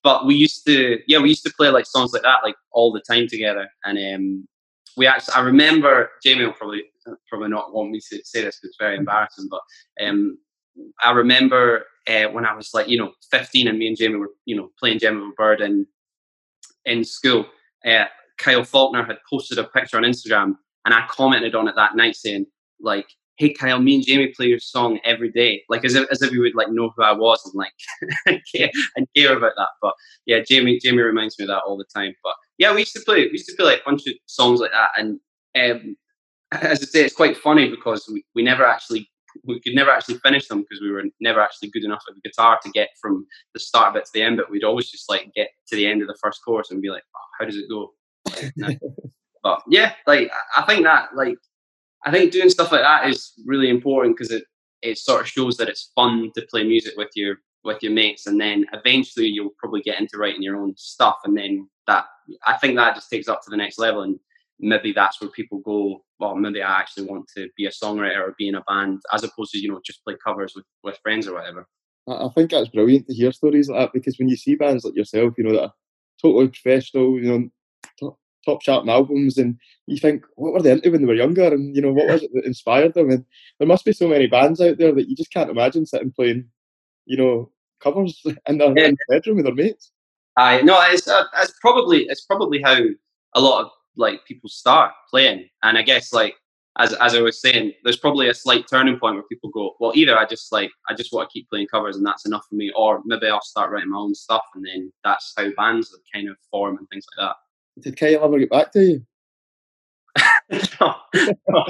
but 0.03 0.25
we 0.25 0.35
used 0.35 0.65
to 0.65 0.99
yeah 1.07 1.19
we 1.19 1.29
used 1.29 1.45
to 1.45 1.53
play 1.55 1.69
like 1.69 1.85
songs 1.85 2.13
like 2.13 2.23
that 2.23 2.43
like 2.43 2.55
all 2.71 2.91
the 2.91 3.01
time 3.01 3.27
together, 3.27 3.67
and 3.83 3.97
um, 4.15 4.47
we 4.97 5.07
actually 5.07 5.35
I 5.35 5.41
remember 5.41 6.09
Jamie 6.23 6.45
will 6.45 6.53
probably 6.53 6.83
probably 7.29 7.49
not 7.49 7.73
want 7.73 7.91
me 7.91 7.99
to 7.99 8.21
say 8.23 8.41
this 8.41 8.59
because 8.59 8.59
it's 8.63 8.77
very 8.79 8.97
embarrassing, 8.97 9.47
but 9.49 9.61
um, 10.05 10.37
I 11.01 11.11
remember 11.11 11.85
uh, 12.07 12.25
when 12.25 12.45
I 12.45 12.53
was 12.53 12.71
like, 12.73 12.87
you 12.87 12.97
know, 12.97 13.11
15 13.31 13.67
and 13.67 13.77
me 13.77 13.87
and 13.87 13.97
Jamie 13.97 14.15
were, 14.15 14.31
you 14.45 14.55
know, 14.55 14.69
playing 14.79 14.99
Gem 14.99 15.21
of 15.21 15.27
a 15.29 15.31
Bird 15.31 15.61
and 15.61 15.85
in 16.85 17.03
school, 17.03 17.45
uh, 17.85 18.05
Kyle 18.37 18.63
Falconer 18.63 19.05
had 19.05 19.17
posted 19.29 19.57
a 19.57 19.63
picture 19.63 19.97
on 19.97 20.03
Instagram, 20.03 20.55
and 20.85 20.93
I 20.93 21.05
commented 21.09 21.55
on 21.55 21.67
it 21.67 21.75
that 21.75 21.95
night 21.95 22.15
saying 22.15 22.45
like, 22.79 23.07
"Hey 23.37 23.53
Kyle, 23.53 23.79
me 23.79 23.95
and 23.95 24.05
Jamie 24.05 24.33
play 24.35 24.47
your 24.47 24.59
song 24.59 24.99
every 25.03 25.31
day," 25.31 25.63
like 25.69 25.85
as 25.85 25.95
if 25.95 26.07
as 26.11 26.21
if 26.21 26.31
you 26.31 26.41
would 26.41 26.55
like 26.55 26.69
know 26.69 26.91
who 26.95 27.03
I 27.03 27.13
was 27.13 27.41
and 27.45 27.55
like 27.55 28.41
care, 28.55 28.69
and 28.95 29.07
care 29.15 29.35
about 29.35 29.53
that. 29.57 29.69
But 29.81 29.93
yeah, 30.25 30.39
Jamie 30.39 30.79
Jamie 30.79 31.01
reminds 31.01 31.37
me 31.37 31.45
of 31.45 31.49
that 31.49 31.63
all 31.63 31.77
the 31.77 31.85
time. 31.95 32.13
But 32.23 32.33
yeah, 32.57 32.73
we 32.73 32.79
used 32.79 32.93
to 32.93 33.01
play 33.01 33.25
we 33.25 33.31
used 33.31 33.49
to 33.49 33.55
play 33.55 33.65
like 33.65 33.81
a 33.81 33.89
bunch 33.89 34.07
of 34.07 34.13
songs 34.25 34.59
like 34.59 34.71
that, 34.71 34.89
and 34.97 35.19
um, 35.55 35.95
as 36.51 36.81
I 36.81 36.85
say, 36.85 37.03
it's 37.03 37.15
quite 37.15 37.37
funny 37.37 37.69
because 37.69 38.07
we, 38.11 38.23
we 38.35 38.43
never 38.43 38.65
actually 38.65 39.09
we 39.45 39.59
could 39.59 39.73
never 39.73 39.89
actually 39.89 40.19
finish 40.19 40.47
them 40.47 40.61
because 40.61 40.81
we 40.81 40.91
were 40.91 41.03
never 41.19 41.41
actually 41.41 41.69
good 41.69 41.83
enough 41.83 42.03
at 42.07 42.15
the 42.15 42.29
guitar 42.29 42.59
to 42.63 42.69
get 42.71 42.89
from 43.01 43.25
the 43.53 43.59
start 43.59 43.93
bit 43.93 44.05
to 44.05 44.11
the 44.13 44.21
end 44.21 44.37
bit. 44.37 44.49
We'd 44.49 44.63
always 44.63 44.89
just 44.89 45.09
like 45.09 45.31
get 45.35 45.49
to 45.69 45.75
the 45.75 45.87
end 45.87 46.01
of 46.01 46.07
the 46.07 46.17
first 46.21 46.41
chorus 46.45 46.71
and 46.71 46.81
be 46.81 46.89
like, 46.89 47.03
oh, 47.15 47.19
how 47.39 47.45
does 47.45 47.57
it 47.57 47.69
go? 47.69 47.93
but 49.43 49.61
yeah, 49.67 49.93
like 50.05 50.31
I 50.55 50.61
think 50.63 50.83
that 50.83 51.15
like 51.15 51.37
I 52.05 52.11
think 52.11 52.31
doing 52.31 52.49
stuff 52.49 52.71
like 52.71 52.81
that 52.81 53.07
is 53.07 53.33
really 53.45 53.69
important 53.69 54.17
because 54.17 54.31
it 54.31 54.43
it 54.81 54.97
sort 54.97 55.21
of 55.21 55.27
shows 55.27 55.55
that 55.57 55.69
it's 55.69 55.91
fun 55.95 56.31
to 56.35 56.45
play 56.49 56.63
music 56.63 56.93
with 56.97 57.09
your 57.15 57.37
with 57.63 57.81
your 57.81 57.93
mates, 57.93 58.27
and 58.27 58.39
then 58.39 58.65
eventually 58.73 59.27
you'll 59.27 59.53
probably 59.57 59.81
get 59.81 59.99
into 59.99 60.17
writing 60.17 60.43
your 60.43 60.57
own 60.57 60.73
stuff, 60.77 61.17
and 61.23 61.37
then 61.37 61.69
that 61.87 62.05
I 62.45 62.57
think 62.57 62.75
that 62.75 62.95
just 62.95 63.09
takes 63.09 63.27
up 63.27 63.41
to 63.43 63.49
the 63.49 63.57
next 63.57 63.77
level 63.77 64.03
and 64.03 64.19
maybe 64.59 64.93
that's 64.93 65.19
where 65.19 65.29
people 65.29 65.59
go, 65.59 66.03
well, 66.19 66.35
maybe 66.35 66.61
I 66.61 66.79
actually 66.79 67.05
want 67.07 67.29
to 67.35 67.49
be 67.57 67.65
a 67.65 67.71
songwriter 67.71 68.19
or 68.19 68.35
be 68.37 68.47
in 68.47 68.55
a 68.55 68.61
band 68.61 69.01
as 69.11 69.23
opposed 69.23 69.51
to, 69.51 69.59
you 69.59 69.69
know, 69.69 69.81
just 69.85 70.03
play 70.03 70.15
covers 70.23 70.53
with, 70.55 70.65
with 70.83 70.97
friends 71.03 71.27
or 71.27 71.33
whatever. 71.33 71.67
I 72.07 72.29
think 72.35 72.51
that's 72.51 72.69
brilliant 72.69 73.07
to 73.07 73.13
hear 73.13 73.31
stories 73.31 73.69
like 73.69 73.79
that 73.79 73.93
because 73.93 74.17
when 74.19 74.29
you 74.29 74.35
see 74.35 74.55
bands 74.55 74.83
like 74.83 74.95
yourself, 74.95 75.33
you 75.37 75.43
know, 75.43 75.53
that 75.53 75.63
are 75.63 75.73
totally 76.21 76.47
professional, 76.47 77.19
you 77.19 77.49
know, 78.01 78.17
top, 78.45 78.61
charting 78.61 78.89
albums, 78.89 79.37
and 79.37 79.57
you 79.87 79.97
think, 79.97 80.25
what 80.35 80.53
were 80.53 80.61
they 80.61 80.71
into 80.71 80.91
when 80.91 81.01
they 81.01 81.07
were 81.07 81.13
younger? 81.13 81.47
And, 81.47 81.75
you 81.75 81.81
know, 81.81 81.91
what 81.91 82.07
was 82.07 82.23
it 82.23 82.31
that 82.33 82.45
inspired 82.45 82.93
them? 82.93 83.09
And 83.09 83.25
there 83.59 83.67
must 83.67 83.85
be 83.85 83.93
so 83.93 84.07
many 84.07 84.27
bands 84.27 84.61
out 84.61 84.77
there 84.77 84.93
that 84.93 85.09
you 85.09 85.15
just 85.15 85.33
can't 85.33 85.49
imagine 85.49 85.85
sitting 85.85 86.11
playing, 86.11 86.49
you 87.05 87.17
know, 87.17 87.51
covers 87.81 88.21
in 88.47 88.57
their, 88.57 88.77
yeah. 88.77 88.87
in 88.87 88.97
their 89.07 89.19
bedroom 89.19 89.37
with 89.37 89.45
their 89.45 89.55
mates. 89.55 89.91
I 90.35 90.61
no, 90.61 90.79
it's, 90.89 91.07
uh, 91.07 91.25
it's 91.37 91.53
probably 91.61 92.05
it's 92.09 92.25
probably 92.25 92.59
how 92.59 92.79
a 93.35 93.41
lot 93.41 93.65
of 93.65 93.71
like 93.95 94.25
people 94.25 94.49
start 94.49 94.91
playing. 95.09 95.47
And 95.61 95.77
I 95.77 95.83
guess 95.83 96.11
like 96.11 96.35
as 96.79 96.93
as 96.93 97.15
I 97.15 97.21
was 97.21 97.39
saying, 97.39 97.73
there's 97.83 97.97
probably 97.97 98.29
a 98.29 98.33
slight 98.33 98.65
turning 98.67 98.99
point 98.99 99.15
where 99.15 99.23
people 99.23 99.49
go, 99.51 99.75
well, 99.79 99.91
either 99.95 100.17
I 100.17 100.25
just 100.25 100.51
like 100.51 100.71
I 100.89 100.95
just 100.95 101.13
want 101.13 101.29
to 101.29 101.33
keep 101.33 101.49
playing 101.49 101.67
covers 101.67 101.97
and 101.97 102.05
that's 102.05 102.25
enough 102.25 102.45
for 102.49 102.55
me, 102.55 102.71
or 102.75 103.01
maybe 103.05 103.27
I'll 103.27 103.41
start 103.41 103.71
writing 103.71 103.91
my 103.91 103.97
own 103.97 104.15
stuff, 104.15 104.43
and 104.55 104.65
then 104.65 104.91
that's 105.03 105.33
how 105.37 105.49
bands 105.55 105.95
kind 106.13 106.29
of 106.29 106.37
form 106.49 106.77
and 106.77 106.89
things 106.89 107.05
like 107.15 107.27
that. 107.27 107.35
Did 107.79 107.97
Kyle 107.97 108.23
ever 108.23 108.39
get 108.39 108.49
back 108.49 108.71
to 108.73 108.79
you? 108.79 109.05
no, 110.79 110.95
no. 111.49 111.65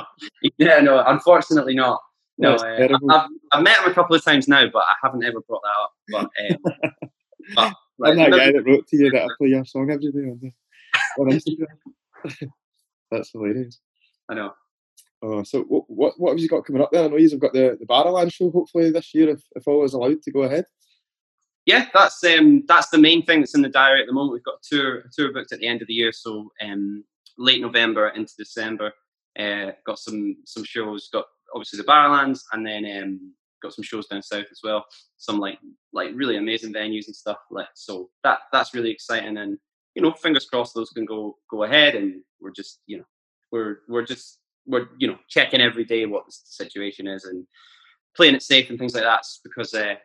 yeah, 0.57 0.79
no, 0.79 1.03
unfortunately 1.07 1.75
not. 1.75 2.01
No, 2.37 2.55
uh, 2.55 2.87
I've, 3.09 3.27
I've 3.51 3.63
met 3.63 3.77
him 3.77 3.91
a 3.91 3.93
couple 3.93 4.15
of 4.15 4.23
times 4.23 4.47
now, 4.47 4.65
but 4.71 4.83
I 4.83 4.93
haven't 5.03 5.23
ever 5.23 5.41
brought 5.41 5.61
that 5.61 5.81
up. 5.81 5.93
But, 6.09 6.29
um, 6.49 7.09
but 7.55 7.73
like, 7.99 8.11
I'm 8.11 8.17
that 8.17 8.31
guy 8.31 8.51
that 8.51 8.63
wrote 8.65 8.87
to 8.87 8.97
you 8.97 9.11
that 9.11 9.23
I 9.23 9.27
play 9.37 9.49
your 9.49 9.65
song 9.65 9.91
every 9.91 10.11
day 10.11 10.29
on, 10.29 10.39
the, 10.41 10.51
on 11.19 11.29
Instagram. 11.29 12.49
That's 13.11 13.31
hilarious. 13.31 13.79
I 14.29 14.33
know. 14.33 14.53
Oh, 15.21 15.43
so 15.43 15.61
what, 15.63 15.85
what 15.87 16.19
what 16.19 16.31
have 16.31 16.39
you 16.39 16.49
got 16.49 16.65
coming 16.65 16.81
up 16.81 16.91
there? 16.91 17.05
I 17.05 17.07
know 17.07 17.15
you've 17.15 17.39
got 17.39 17.53
the 17.53 17.77
the 17.79 17.85
Barrowland 17.85 18.33
show 18.33 18.51
hopefully 18.51 18.91
this 18.91 19.13
year 19.13 19.29
if, 19.29 19.41
if 19.55 19.65
all 19.67 19.85
is 19.85 19.93
allowed 19.93 20.21
to 20.23 20.31
go 20.31 20.41
ahead. 20.41 20.65
Yeah, 21.65 21.87
that's 21.93 22.23
um 22.23 22.63
that's 22.67 22.89
the 22.89 22.97
main 22.97 23.25
thing 23.25 23.39
that's 23.39 23.55
in 23.55 23.61
the 23.61 23.69
diary 23.69 24.01
at 24.01 24.07
the 24.07 24.13
moment. 24.13 24.33
We've 24.33 24.43
got 24.43 24.55
a 24.55 24.75
tour 24.75 24.97
a 24.99 25.09
tour 25.13 25.31
booked 25.31 25.53
at 25.53 25.59
the 25.59 25.67
end 25.67 25.81
of 25.81 25.87
the 25.87 25.93
year, 25.93 26.11
so 26.11 26.51
um 26.61 27.03
late 27.37 27.61
November 27.61 28.09
into 28.09 28.33
December. 28.37 28.91
Uh, 29.39 29.71
got 29.85 29.99
some 29.99 30.37
some 30.45 30.63
shows. 30.63 31.09
Got 31.11 31.25
obviously 31.55 31.77
the 31.77 31.85
Barrowlands, 31.85 32.41
and 32.51 32.65
then 32.65 32.85
um 33.01 33.33
got 33.61 33.73
some 33.73 33.83
shows 33.83 34.07
down 34.07 34.21
south 34.21 34.47
as 34.51 34.59
well. 34.63 34.85
Some 35.17 35.39
like 35.39 35.59
like 35.93 36.11
really 36.13 36.37
amazing 36.37 36.73
venues 36.73 37.07
and 37.07 37.15
stuff. 37.15 37.37
Like 37.49 37.69
so 37.75 38.09
that 38.23 38.39
that's 38.51 38.73
really 38.73 38.91
exciting 38.91 39.37
and 39.37 39.57
you 39.95 40.01
know, 40.01 40.11
fingers 40.11 40.45
crossed 40.45 40.73
those 40.73 40.89
can 40.89 41.05
go 41.05 41.37
go 41.49 41.63
ahead, 41.63 41.95
and 41.95 42.21
we're 42.39 42.51
just 42.51 42.81
you 42.87 42.97
know 42.97 43.03
we're 43.51 43.77
we're 43.87 44.05
just 44.05 44.39
we're 44.65 44.87
you 44.97 45.07
know 45.07 45.17
checking 45.29 45.61
every 45.61 45.85
day 45.85 46.05
what 46.05 46.25
the 46.25 46.31
situation 46.31 47.07
is 47.07 47.25
and 47.25 47.45
playing 48.15 48.35
it 48.35 48.43
safe 48.43 48.69
and 48.69 48.79
things 48.79 48.93
like 48.93 49.03
that 49.03 49.23
because 49.43 49.73
uh, 49.73 49.95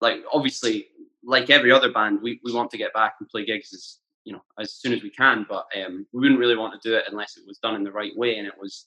like 0.00 0.22
obviously 0.32 0.88
like 1.22 1.50
every 1.50 1.72
other 1.72 1.90
band 1.90 2.20
we, 2.22 2.40
we 2.44 2.52
want 2.52 2.70
to 2.70 2.78
get 2.78 2.92
back 2.92 3.14
and 3.20 3.28
play 3.28 3.44
gigs 3.44 3.72
as 3.72 3.98
you 4.24 4.32
know 4.32 4.42
as 4.58 4.74
soon 4.74 4.92
as 4.92 5.02
we 5.02 5.10
can 5.10 5.46
but 5.48 5.66
um, 5.84 6.06
we 6.12 6.20
wouldn't 6.20 6.40
really 6.40 6.56
want 6.56 6.72
to 6.72 6.88
do 6.88 6.94
it 6.94 7.04
unless 7.10 7.36
it 7.36 7.44
was 7.46 7.58
done 7.58 7.74
in 7.74 7.84
the 7.84 7.92
right 7.92 8.16
way 8.16 8.36
and 8.36 8.46
it 8.46 8.54
was 8.60 8.86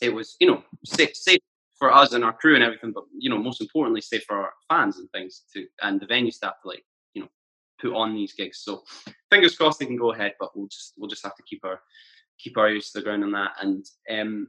it 0.00 0.12
was 0.12 0.36
you 0.40 0.46
know 0.46 0.62
safe 0.84 1.16
safe 1.16 1.40
for 1.78 1.92
us 1.92 2.12
and 2.12 2.24
our 2.24 2.32
crew 2.32 2.54
and 2.54 2.64
everything 2.64 2.92
but 2.92 3.04
you 3.18 3.30
know 3.30 3.38
most 3.38 3.60
importantly 3.60 4.00
safe 4.00 4.24
for 4.24 4.36
our 4.36 4.52
fans 4.68 4.98
and 4.98 5.10
things 5.12 5.42
to 5.52 5.66
and 5.82 6.00
the 6.00 6.06
venue 6.06 6.30
staff 6.30 6.54
to 6.62 6.68
like 6.68 6.84
you 7.14 7.22
know, 7.22 7.28
put 7.80 7.94
on 7.94 8.14
these 8.14 8.32
gigs. 8.32 8.58
So 8.58 8.82
fingers 9.30 9.56
crossed 9.56 9.78
they 9.78 9.86
can 9.86 9.96
go 9.96 10.12
ahead, 10.12 10.34
but 10.38 10.56
we'll 10.56 10.68
just 10.68 10.94
we'll 10.96 11.10
just 11.10 11.24
have 11.24 11.36
to 11.36 11.42
keep 11.42 11.64
our 11.64 11.80
keep 12.38 12.56
our 12.56 12.68
ears 12.68 12.90
to 12.90 12.98
the 12.98 13.04
ground 13.04 13.24
on 13.24 13.32
that. 13.32 13.52
And 13.60 13.84
um, 14.10 14.48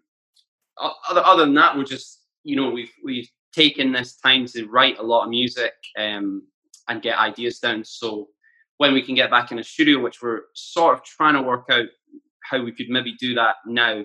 other 1.09 1.21
other 1.23 1.45
than 1.45 1.53
that, 1.55 1.77
we're 1.77 1.83
just 1.83 2.25
you 2.43 2.55
know 2.55 2.69
we've 2.69 2.91
we've 3.03 3.29
taken 3.53 3.91
this 3.91 4.15
time 4.17 4.45
to 4.47 4.65
write 4.65 4.97
a 4.99 5.03
lot 5.03 5.23
of 5.23 5.29
music 5.29 5.73
um, 5.97 6.43
and 6.87 7.01
get 7.01 7.17
ideas 7.17 7.59
down. 7.59 7.83
So 7.83 8.27
when 8.77 8.93
we 8.93 9.01
can 9.01 9.15
get 9.15 9.29
back 9.29 9.51
in 9.51 9.59
a 9.59 9.63
studio, 9.63 9.99
which 9.99 10.21
we're 10.21 10.41
sort 10.53 10.95
of 10.95 11.03
trying 11.03 11.35
to 11.35 11.41
work 11.41 11.65
out 11.69 11.85
how 12.43 12.61
we 12.61 12.71
could 12.71 12.89
maybe 12.89 13.15
do 13.19 13.35
that 13.35 13.55
now. 13.65 14.03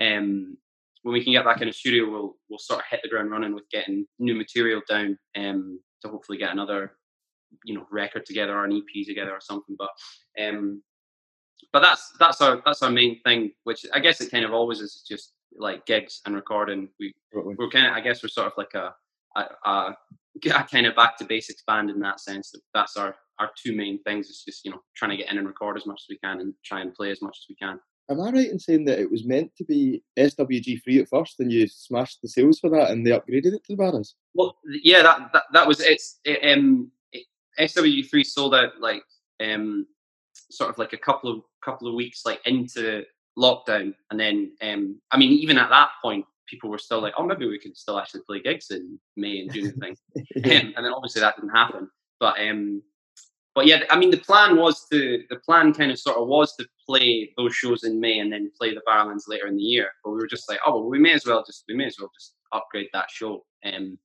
Um, 0.00 0.56
when 1.02 1.14
we 1.14 1.24
can 1.24 1.32
get 1.32 1.44
back 1.44 1.62
in 1.62 1.68
a 1.68 1.72
studio, 1.72 2.10
we'll 2.10 2.36
we'll 2.48 2.58
sort 2.58 2.80
of 2.80 2.86
hit 2.90 3.00
the 3.02 3.08
ground 3.08 3.30
running 3.30 3.54
with 3.54 3.68
getting 3.70 4.06
new 4.18 4.34
material 4.34 4.82
down 4.88 5.18
um, 5.36 5.80
to 6.02 6.08
hopefully 6.08 6.38
get 6.38 6.52
another 6.52 6.92
you 7.64 7.74
know 7.74 7.86
record 7.90 8.26
together 8.26 8.54
or 8.54 8.64
an 8.64 8.72
EP 8.72 9.06
together 9.06 9.32
or 9.32 9.40
something. 9.40 9.76
But 9.78 9.90
um, 10.42 10.82
but 11.72 11.80
that's 11.80 12.12
that's 12.18 12.40
our 12.40 12.62
that's 12.64 12.82
our 12.82 12.90
main 12.90 13.20
thing. 13.22 13.52
Which 13.64 13.86
I 13.94 14.00
guess 14.00 14.20
it 14.20 14.30
kind 14.30 14.44
of 14.44 14.52
always 14.52 14.80
is 14.80 15.04
just 15.08 15.32
like 15.56 15.86
gigs 15.86 16.20
and 16.26 16.34
recording. 16.34 16.88
We 16.98 17.14
we're 17.32 17.70
kind 17.70 17.86
of 17.86 17.92
I 17.92 18.00
guess 18.00 18.22
we're 18.22 18.28
sort 18.28 18.48
of 18.48 18.52
like 18.56 18.74
a 18.74 18.94
a, 19.36 19.44
a, 19.68 19.96
a 20.46 20.64
kind 20.64 20.86
of 20.86 20.96
back 20.96 21.16
to 21.18 21.24
basics 21.24 21.62
band 21.66 21.90
in 21.90 22.00
that 22.00 22.20
sense. 22.20 22.50
That 22.50 22.60
that's 22.74 22.96
our 22.96 23.16
our 23.38 23.50
two 23.62 23.74
main 23.74 24.02
things. 24.02 24.28
It's 24.28 24.44
just 24.44 24.64
you 24.64 24.70
know 24.70 24.82
trying 24.96 25.12
to 25.12 25.16
get 25.16 25.30
in 25.30 25.38
and 25.38 25.46
record 25.46 25.76
as 25.76 25.86
much 25.86 26.02
as 26.04 26.06
we 26.08 26.18
can 26.18 26.40
and 26.40 26.54
try 26.64 26.80
and 26.80 26.94
play 26.94 27.10
as 27.10 27.22
much 27.22 27.38
as 27.42 27.46
we 27.48 27.56
can. 27.56 27.80
Am 28.10 28.20
I 28.20 28.30
right 28.32 28.50
in 28.50 28.58
saying 28.58 28.86
that 28.86 28.98
it 28.98 29.08
was 29.08 29.24
meant 29.24 29.54
to 29.56 29.64
be 29.64 30.02
SWG3 30.18 31.02
at 31.02 31.08
first, 31.08 31.38
and 31.38 31.52
you 31.52 31.68
smashed 31.68 32.18
the 32.20 32.28
sales 32.28 32.58
for 32.58 32.68
that, 32.70 32.90
and 32.90 33.06
they 33.06 33.10
upgraded 33.10 33.54
it 33.54 33.62
to 33.64 33.72
the 33.72 33.76
Barras? 33.76 34.16
Well, 34.34 34.56
yeah, 34.82 35.02
that 35.02 35.30
that, 35.32 35.44
that 35.52 35.68
was 35.68 35.80
it's 35.80 36.18
it, 36.24 36.56
um 36.56 36.90
SWG3 37.58 38.24
sold 38.24 38.54
out 38.54 38.80
like 38.80 39.04
um, 39.40 39.86
sort 40.50 40.70
of 40.70 40.78
like 40.78 40.92
a 40.92 40.98
couple 40.98 41.30
of 41.30 41.42
couple 41.64 41.88
of 41.88 41.94
weeks 41.94 42.22
like 42.24 42.40
into 42.46 43.04
lockdown, 43.40 43.94
and 44.10 44.20
then 44.20 44.52
um, 44.62 45.00
I 45.10 45.16
mean 45.16 45.32
even 45.32 45.58
at 45.58 45.70
that 45.70 45.90
point, 46.02 46.24
people 46.46 46.70
were 46.70 46.78
still 46.78 47.00
like, 47.00 47.14
oh 47.16 47.24
maybe 47.24 47.46
we 47.46 47.58
could 47.58 47.76
still 47.76 47.98
actually 47.98 48.22
play 48.26 48.40
gigs 48.40 48.70
in 48.70 48.98
May 49.16 49.40
and 49.40 49.52
June 49.52 49.66
and 49.66 49.80
things, 49.80 49.98
um, 50.16 50.74
and 50.76 50.84
then 50.84 50.92
obviously 50.92 51.20
that 51.20 51.36
didn't 51.36 51.50
happen. 51.50 51.88
But 52.18 52.40
um, 52.40 52.82
but 53.54 53.66
yeah, 53.66 53.82
I 53.90 53.98
mean 53.98 54.10
the 54.10 54.18
plan 54.18 54.56
was 54.56 54.86
to 54.90 55.24
the 55.28 55.36
plan 55.36 55.72
kind 55.72 55.90
of 55.90 55.98
sort 55.98 56.16
of 56.16 56.28
was 56.28 56.54
to 56.56 56.66
play 56.86 57.32
those 57.36 57.54
shows 57.54 57.84
in 57.84 57.98
May 58.00 58.18
and 58.18 58.32
then 58.32 58.50
play 58.56 58.74
the 58.74 58.82
Barrowlands 58.88 59.28
later 59.28 59.46
in 59.46 59.56
the 59.56 59.62
year. 59.62 59.88
But 60.04 60.10
we 60.10 60.18
were 60.18 60.26
just 60.26 60.48
like, 60.48 60.60
oh 60.66 60.72
well, 60.72 60.90
we 60.90 60.98
may 60.98 61.12
as 61.12 61.26
well 61.26 61.44
just 61.44 61.64
we 61.68 61.74
may 61.74 61.86
as 61.86 61.96
well 61.98 62.10
just 62.14 62.34
upgrade 62.52 62.88
that 62.92 63.10
show. 63.10 63.44
Um, 63.64 63.98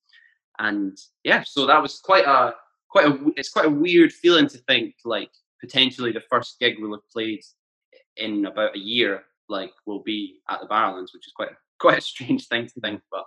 and 0.60 0.98
yeah, 1.24 1.44
so 1.46 1.66
that 1.68 1.82
was 1.82 2.00
quite 2.00 2.26
a 2.26 2.54
quite 2.90 3.08
a 3.08 3.20
it's 3.36 3.50
quite 3.50 3.66
a 3.66 3.70
weird 3.70 4.12
feeling 4.12 4.48
to 4.48 4.58
think 4.60 4.96
like 5.04 5.30
potentially 5.62 6.12
the 6.12 6.24
first 6.30 6.58
gig 6.60 6.76
we'll 6.80 6.94
have 6.94 7.10
played 7.12 7.42
in 8.18 8.46
about 8.46 8.76
a 8.76 8.80
year 8.80 9.24
like 9.48 9.72
will 9.86 10.02
be 10.02 10.40
at 10.50 10.60
the 10.62 10.68
Barrowlands, 10.68 11.14
which 11.14 11.28
is 11.28 11.34
quite 11.36 11.50
quite 11.80 11.98
a 11.98 12.02
strange 12.02 12.48
thing 12.48 12.68
to 12.68 12.80
think. 12.82 13.02
But 13.12 13.26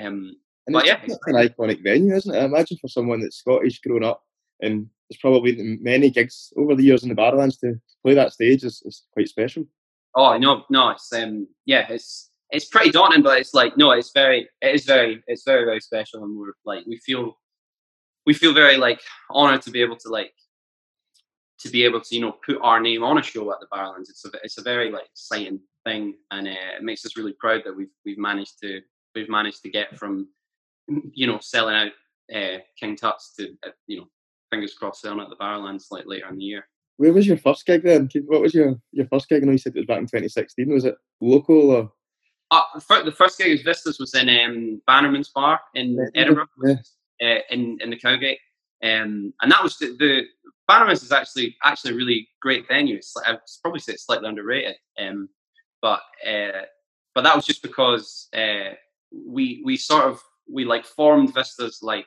um, 0.00 0.36
and 0.66 0.74
but 0.74 0.86
yeah, 0.86 1.00
it's 1.02 1.18
an 1.26 1.34
iconic 1.34 1.82
venue, 1.82 2.14
isn't 2.14 2.34
it? 2.34 2.38
I 2.38 2.44
imagine 2.44 2.78
for 2.80 2.88
someone 2.88 3.20
that's 3.20 3.38
Scottish, 3.38 3.80
grown 3.80 4.04
up, 4.04 4.22
and 4.60 4.88
there's 5.08 5.20
probably 5.20 5.78
many 5.80 6.10
gigs 6.10 6.52
over 6.56 6.74
the 6.74 6.84
years 6.84 7.02
in 7.02 7.08
the 7.08 7.14
Barrowlands 7.14 7.58
to 7.60 7.80
play 8.04 8.14
that 8.14 8.32
stage 8.32 8.64
is, 8.64 8.82
is 8.84 9.06
quite 9.12 9.28
special. 9.28 9.64
Oh 10.14 10.36
no, 10.38 10.64
no, 10.70 10.90
it's 10.90 11.12
um, 11.12 11.48
yeah, 11.66 11.86
it's 11.88 12.30
it's 12.50 12.66
pretty 12.66 12.90
daunting, 12.90 13.22
but 13.22 13.38
it's 13.38 13.54
like 13.54 13.76
no, 13.76 13.92
it's 13.92 14.12
very, 14.12 14.48
it 14.60 14.74
is 14.74 14.84
very, 14.84 15.22
it's 15.26 15.44
very, 15.44 15.64
very 15.64 15.80
special, 15.80 16.24
and 16.24 16.36
we're 16.36 16.52
like 16.64 16.84
we 16.86 16.98
feel 16.98 17.38
we 18.26 18.34
feel 18.34 18.52
very 18.52 18.76
like 18.76 19.00
honored 19.30 19.62
to 19.62 19.70
be 19.70 19.82
able 19.82 19.96
to 19.96 20.08
like 20.08 20.32
to 21.60 21.68
be 21.70 21.84
able 21.84 22.00
to 22.00 22.14
you 22.14 22.20
know 22.20 22.32
put 22.46 22.58
our 22.62 22.80
name 22.80 23.02
on 23.02 23.18
a 23.18 23.22
show 23.22 23.50
at 23.52 23.58
the 23.60 23.66
Barrowlands. 23.72 24.08
It's 24.10 24.24
a 24.24 24.30
it's 24.42 24.58
a 24.58 24.62
very 24.62 24.90
like 24.90 25.06
exciting 25.06 25.60
thing, 25.84 26.14
and 26.30 26.48
uh, 26.48 26.76
it 26.76 26.82
makes 26.82 27.04
us 27.04 27.16
really 27.16 27.34
proud 27.34 27.62
that 27.64 27.76
we've 27.76 27.90
we've 28.04 28.18
managed 28.18 28.58
to 28.62 28.80
we've 29.14 29.28
managed 29.28 29.62
to 29.62 29.70
get 29.70 29.96
from 29.98 30.28
you 31.12 31.26
know 31.26 31.38
selling 31.40 31.74
out 31.74 31.92
uh, 32.34 32.58
King 32.78 32.96
Tut's 32.96 33.34
to 33.36 33.50
uh, 33.66 33.70
you 33.86 33.98
know 33.98 34.06
fingers 34.50 34.74
crossed 34.74 35.02
selling 35.02 35.20
at 35.20 35.28
the 35.28 35.36
Barrowlands 35.36 35.86
like 35.90 36.06
later 36.06 36.28
in 36.28 36.36
the 36.36 36.44
year. 36.44 36.66
where 36.96 37.12
was 37.12 37.26
your 37.26 37.36
first 37.36 37.64
gig 37.66 37.82
then? 37.84 38.08
What 38.26 38.40
was 38.40 38.52
your, 38.52 38.74
your 38.92 39.06
first 39.06 39.28
gig? 39.28 39.42
I 39.42 39.46
know 39.46 39.52
you 39.52 39.58
said 39.58 39.74
it 39.76 39.78
was 39.78 39.86
back 39.86 39.98
in 39.98 40.06
2016. 40.06 40.68
Was 40.68 40.84
it 40.84 40.96
local 41.20 41.70
or? 41.70 41.92
Uh, 42.50 42.62
the 43.04 43.12
first 43.16 43.38
gig 43.38 43.52
was 43.52 43.62
Vistas 43.62 44.00
was 44.00 44.12
in 44.14 44.28
um, 44.28 44.82
Bannerman's 44.88 45.28
Bar 45.28 45.60
in 45.74 45.96
Edinburgh, 46.16 46.46
Yeah. 46.64 46.74
uh, 47.22 47.38
in 47.50 47.78
in 47.80 47.90
the 47.90 47.96
Cowgate, 47.96 48.40
um, 48.82 49.32
and 49.40 49.52
that 49.52 49.62
was 49.62 49.78
the, 49.78 49.96
the 49.98 50.24
Bannerman's 50.70 51.02
is 51.02 51.10
actually 51.10 51.56
actually 51.64 51.94
a 51.94 51.96
really 51.96 52.28
great 52.40 52.68
venue. 52.68 52.94
It's 52.94 53.16
like, 53.16 53.26
I'd 53.26 53.40
probably 53.60 53.80
say 53.80 53.94
it's 53.94 54.06
slightly 54.06 54.28
underrated, 54.28 54.76
um, 55.00 55.28
but 55.82 56.00
uh, 56.24 56.62
but 57.12 57.22
that 57.24 57.34
was 57.34 57.44
just 57.44 57.60
because 57.60 58.28
uh, 58.32 58.74
we 59.10 59.62
we 59.64 59.76
sort 59.76 60.04
of 60.04 60.20
we 60.48 60.64
like 60.64 60.84
formed 60.84 61.34
Vistas 61.34 61.80
like 61.82 62.06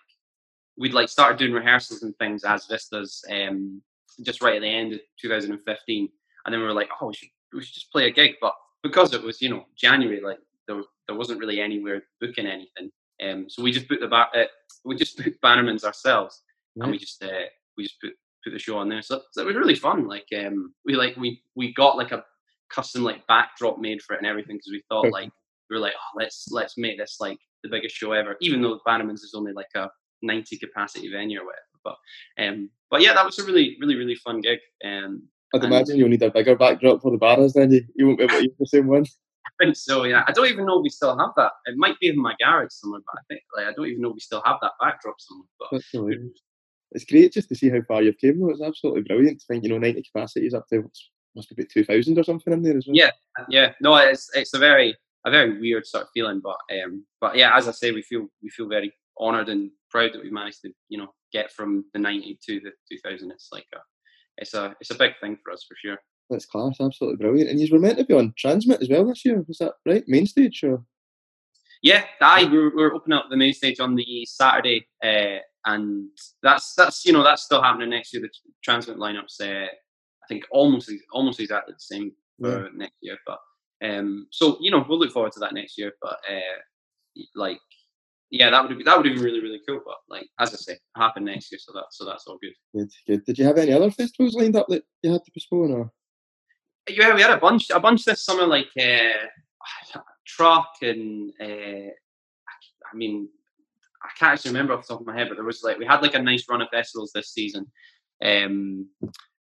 we'd 0.78 0.94
like 0.94 1.10
started 1.10 1.38
doing 1.38 1.52
rehearsals 1.52 2.04
and 2.04 2.16
things 2.16 2.46
as 2.46 2.66
Vistas 2.68 3.22
um, 3.30 3.82
just 4.22 4.42
right 4.42 4.56
at 4.56 4.62
the 4.62 4.68
end 4.70 4.94
of 4.94 5.02
2015, 5.22 6.10
and 6.46 6.54
then 6.54 6.62
we 6.62 6.66
were 6.66 6.74
like, 6.74 6.90
oh, 7.02 7.08
we 7.08 7.14
should 7.16 7.30
we 7.52 7.62
should 7.62 7.74
just 7.74 7.92
play 7.92 8.08
a 8.08 8.12
gig, 8.12 8.36
but 8.40 8.54
because 8.82 9.14
it 9.14 9.22
was 9.22 9.42
you 9.42 9.50
know 9.50 9.66
January, 9.76 10.22
like 10.22 10.40
there 10.70 10.82
there 11.08 11.18
wasn't 11.18 11.38
really 11.38 11.60
anywhere 11.60 12.04
booking 12.22 12.48
anything, 12.48 12.90
um, 13.22 13.50
so 13.50 13.62
we 13.62 13.74
just 13.74 13.90
put 13.90 14.00
the 14.00 14.08
uh, 14.10 14.46
we 14.86 14.96
just 14.96 15.18
put 15.18 15.42
Bannerman's 15.42 15.84
ourselves, 15.84 16.44
and 16.78 16.90
we 16.90 16.98
just 16.98 17.22
uh, 17.22 17.50
we 17.76 17.84
just 17.84 18.00
put 18.00 18.14
put 18.44 18.54
the 18.54 18.60
show 18.60 18.78
on 18.78 18.90
there. 18.90 19.02
So, 19.02 19.22
so 19.32 19.42
it 19.42 19.46
was 19.46 19.56
really 19.56 19.76
fun. 19.76 20.08
Like 20.08 20.28
um, 20.38 20.74
we 20.86 20.96
like 20.96 21.16
we 21.18 21.42
we 21.56 21.74
got 21.74 21.98
like 21.98 22.12
a 22.12 22.24
custom 22.70 23.04
like 23.04 23.26
backdrop 23.28 23.80
made 23.80 24.02
for 24.02 24.16
it 24.16 24.20
and 24.20 24.28
everything 24.28 24.58
because 24.58 24.72
we 24.72 24.84
thought 24.90 25.12
like 25.12 25.30
we 25.70 25.76
were 25.76 25.82
like 25.82 25.94
oh, 25.96 26.18
let's 26.18 26.48
let's 26.52 26.78
make 26.78 26.98
this 26.98 27.18
like 27.20 27.38
the 27.64 27.70
biggest 27.70 27.96
show 27.96 28.12
ever, 28.12 28.36
even 28.42 28.62
though 28.62 28.80
Bannerman's 28.86 29.24
is 29.24 29.34
only 29.36 29.54
like 29.54 29.68
a 29.76 29.90
90 30.22 30.58
capacity 30.58 31.10
venue 31.12 31.40
or 31.40 31.46
whatever. 31.46 31.62
But 31.84 31.96
um, 32.44 32.70
but 32.90 33.02
yeah, 33.02 33.14
that 33.14 33.26
was 33.26 33.40
a 33.40 33.46
really 33.46 33.78
really 33.80 33.96
really 33.96 34.16
fun 34.16 34.42
gig. 34.42 34.60
Um, 34.86 35.28
I'd 35.54 35.64
imagine 35.64 35.98
you'll 35.98 36.10
need 36.10 36.24
a 36.24 36.32
bigger 36.32 36.56
backdrop 36.56 37.02
for 37.02 37.12
the 37.12 37.18
barras 37.18 37.54
then. 37.54 37.72
You, 37.72 37.84
you 37.96 38.08
won't 38.08 38.18
be 38.18 38.24
able 38.24 38.38
to 38.38 38.44
use 38.44 38.56
the 38.58 38.66
same 38.66 38.88
one. 38.88 39.06
I 39.46 39.66
think 39.66 39.76
so. 39.76 40.04
Yeah, 40.04 40.24
I 40.28 40.32
don't 40.32 40.48
even 40.48 40.66
know 40.66 40.80
if 40.80 40.84
we 40.84 40.90
still 40.90 41.18
have 41.18 41.32
that. 41.38 41.52
It 41.66 41.76
might 41.78 42.00
be 42.00 42.08
in 42.08 42.20
my 42.20 42.34
garage 42.40 42.72
somewhere, 42.72 43.02
but 43.06 43.20
I 43.20 43.24
think 43.28 43.42
like 43.56 43.68
I 43.68 43.74
don't 43.74 43.88
even 43.88 44.02
know 44.02 44.10
if 44.10 44.16
we 44.16 44.20
still 44.20 44.42
have 44.46 44.58
that 44.62 44.72
backdrop 44.80 45.16
somewhere. 45.20 45.48
But. 45.60 45.82
It's 46.94 47.06
great 47.06 47.34
just 47.34 47.50
to 47.50 47.56
see 47.56 47.70
how 47.70 47.82
far 47.88 48.02
you've 48.02 48.18
came 48.18 48.40
though. 48.40 48.50
It's 48.50 48.62
absolutely 48.62 49.02
brilliant 49.02 49.40
to 49.40 49.46
think, 49.48 49.64
you 49.64 49.70
know, 49.70 49.78
90 49.78 50.04
capacities 50.04 50.54
up 50.54 50.68
to 50.68 50.80
what's- 50.80 51.10
must 51.36 51.50
be 51.50 51.62
about 51.62 51.70
2,000 51.72 52.18
or 52.20 52.24
something 52.24 52.54
in 52.54 52.62
there 52.62 52.78
as 52.78 52.86
well. 52.86 52.96
Yeah. 52.96 53.12
yeah, 53.50 53.74
no, 53.82 53.96
it's 53.96 54.30
it's 54.36 54.54
a 54.54 54.60
very 54.60 54.96
a 55.26 55.32
very 55.32 55.60
weird 55.60 55.86
sort 55.86 56.04
of 56.04 56.10
feeling, 56.14 56.42
but 56.42 56.58
um, 56.84 57.06
but 57.20 57.36
yeah, 57.36 57.56
as 57.58 57.68
I 57.68 57.72
say, 57.72 57.92
we 57.92 58.02
feel 58.02 58.28
we 58.42 58.50
feel 58.50 58.68
very 58.68 58.94
honoured 59.20 59.50
and 59.50 59.72
proud 59.90 60.14
that 60.14 60.22
we've 60.22 60.32
managed 60.32 60.62
to 60.62 60.72
you 60.90 60.98
know 60.98 61.14
get 61.32 61.52
from 61.52 61.86
the 61.94 62.00
ninety 62.00 62.38
to 62.46 62.60
the 62.60 62.72
two 62.92 63.00
thousand. 63.04 63.32
It's 63.32 63.50
like 63.52 63.66
a 63.74 63.80
it's 64.38 64.54
a 64.54 64.76
it's 64.80 64.92
a 64.92 64.96
big 64.96 65.14
thing 65.22 65.38
for 65.44 65.52
us 65.52 65.66
for 65.68 65.76
sure. 65.76 65.98
That's 66.30 66.46
class, 66.46 66.78
absolutely 66.80 67.18
brilliant. 67.18 67.50
And 67.50 67.60
you 67.60 67.68
were 67.72 67.80
meant 67.80 67.98
to 67.98 68.06
be 68.06 68.14
on 68.14 68.34
TRNSMT 68.44 68.82
as 68.82 68.90
well 68.90 69.06
this 69.06 69.26
year, 69.26 69.44
was 69.48 69.58
that 69.58 69.74
right? 69.86 70.04
Main 70.08 70.26
stage 70.26 70.64
or? 70.64 70.84
Yeah, 71.82 72.06
I 72.22 72.46
we're, 72.46 72.74
we're 72.74 72.94
opening 72.94 73.18
up 73.18 73.26
the 73.30 73.36
main 73.38 73.54
stage 73.54 73.80
on 73.82 73.96
the 73.96 74.26
Saturday, 74.26 74.88
uh, 75.04 75.40
and 75.66 76.10
that's 76.42 76.74
that's 76.76 77.06
you 77.06 77.14
know 77.14 77.24
that's 77.24 77.44
still 77.44 77.62
happening 77.62 77.90
next 77.90 78.14
year. 78.14 78.22
The 78.22 78.72
TRNSMT 78.72 78.98
lineups, 78.98 79.42
uh, 79.42 79.66
I 79.66 80.28
think 80.28 80.44
almost 80.52 80.92
almost 81.12 81.40
exactly 81.40 81.74
the 81.74 81.80
same 81.80 82.12
for 82.40 82.70
next 82.76 82.98
year. 83.02 83.18
But 83.26 83.40
um, 83.84 84.28
so 84.32 84.58
you 84.60 84.72
know 84.72 84.86
we'll 84.88 85.00
look 85.00 85.12
forward 85.12 85.32
to 85.34 85.40
that 85.40 85.54
next 85.54 85.78
year. 85.78 85.94
But 86.02 86.18
uh, 86.30 87.22
like 87.36 87.60
yeah, 88.30 88.50
that 88.50 88.68
would 88.68 88.78
be 88.78 88.84
that 88.84 88.98
would 88.98 89.04
be 89.04 89.18
really 89.18 89.42
really 89.42 89.62
cool. 89.68 89.82
But 89.86 89.98
like 90.10 90.28
as 90.40 90.54
I 90.54 90.58
say, 90.58 90.78
happen 90.98 91.26
next 91.26 91.52
year, 91.52 91.60
so 91.60 91.72
that 91.74 91.86
so 91.92 92.06
that's 92.06 92.26
all 92.28 92.40
good. 92.42 92.54
Good, 92.76 92.92
good. 93.08 93.26
Did 93.26 93.38
you 93.38 93.46
have 93.46 93.58
any 93.58 93.72
other 93.72 93.92
festivals 93.92 94.36
lined 94.36 94.56
up 94.56 94.68
that 94.70 94.84
you 95.02 95.12
had 95.12 95.24
to 95.24 95.32
postpone 95.32 95.72
or? 95.72 95.92
Yeah, 96.90 97.16
we 97.16 97.22
had 97.22 97.32
a 97.32 97.38
bunch 97.38 97.70
a 97.70 97.80
bunch 97.80 98.04
this 98.04 98.26
summer, 98.26 98.46
like 98.46 98.70
uh, 98.78 100.00
truck 100.28 100.70
and 100.82 101.32
uh, 101.40 101.92
I 101.94 102.96
mean 102.96 103.30
I 104.04 104.10
can't 104.18 104.34
actually 104.34 104.52
remember 104.52 104.74
off 104.74 104.86
the 104.88 104.94
top 104.94 105.02
of 105.02 105.08
my 105.08 105.18
head, 105.18 105.30
but 105.30 105.36
there 105.36 105.46
was 105.46 105.64
like 105.64 105.78
we 105.78 105.86
had 105.86 106.02
like 106.02 106.14
a 106.14 106.22
nice 106.22 106.46
run 106.50 106.62
of 106.62 106.70
festivals 106.70 107.12
this 107.14 107.32
season, 107.32 107.72
um, 108.24 108.88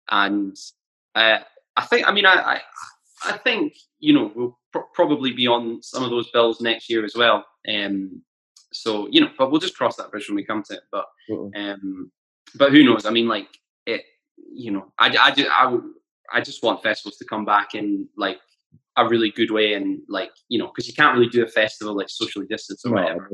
and 0.10 0.56
uh, 1.16 1.40
I 1.76 1.86
think 1.86 2.08
I 2.08 2.12
mean 2.12 2.26
I, 2.26 2.34
I 2.34 2.62
I 3.26 3.38
think 3.38 3.74
you 4.00 4.14
know 4.14 4.32
we'll 4.36 4.60
pro- 4.72 4.88
probably 4.94 5.32
be 5.32 5.48
on 5.48 5.82
some 5.82 6.04
of 6.04 6.10
those 6.10 6.30
bills 6.32 6.62
next 6.62 6.90
year 6.90 7.04
as 7.04 7.16
well. 7.16 7.46
Um, 7.68 8.22
so 8.72 9.08
you 9.10 9.22
know, 9.22 9.30
but 9.38 9.52
we'll 9.52 9.62
just 9.62 9.78
cross 9.78 9.96
that 9.98 10.12
bridge 10.12 10.28
when 10.30 10.36
we 10.36 10.46
come 10.46 10.64
to 10.64 10.74
it. 10.74 10.84
But 10.92 11.06
um, 11.56 12.12
but 12.56 12.72
who 12.72 12.84
knows? 12.84 13.06
I 13.06 13.12
mean, 13.12 13.28
like 13.28 13.48
it. 13.86 14.04
You 14.52 14.72
know, 14.72 14.94
I 15.00 15.16
I 15.18 15.32
just 15.32 15.50
I 15.50 15.78
I 16.32 16.42
just 16.42 16.64
want 16.64 16.84
festivals 16.84 17.18
to 17.18 17.26
come 17.26 17.46
back 17.46 17.76
in 17.76 18.08
like 18.18 18.40
a 18.98 19.08
really 19.08 19.32
good 19.32 19.52
way 19.52 19.74
and 19.74 20.02
like 20.08 20.32
you 20.50 20.60
know 20.60 20.68
because 20.68 20.88
you 20.88 20.94
can't 20.94 21.18
really 21.18 21.30
do 21.30 21.44
a 21.44 21.48
festival 21.48 21.96
like 21.96 22.10
socially 22.10 22.46
distanced 22.46 22.86
or 22.86 22.90
No, 22.90 23.02
whatever. 23.02 23.30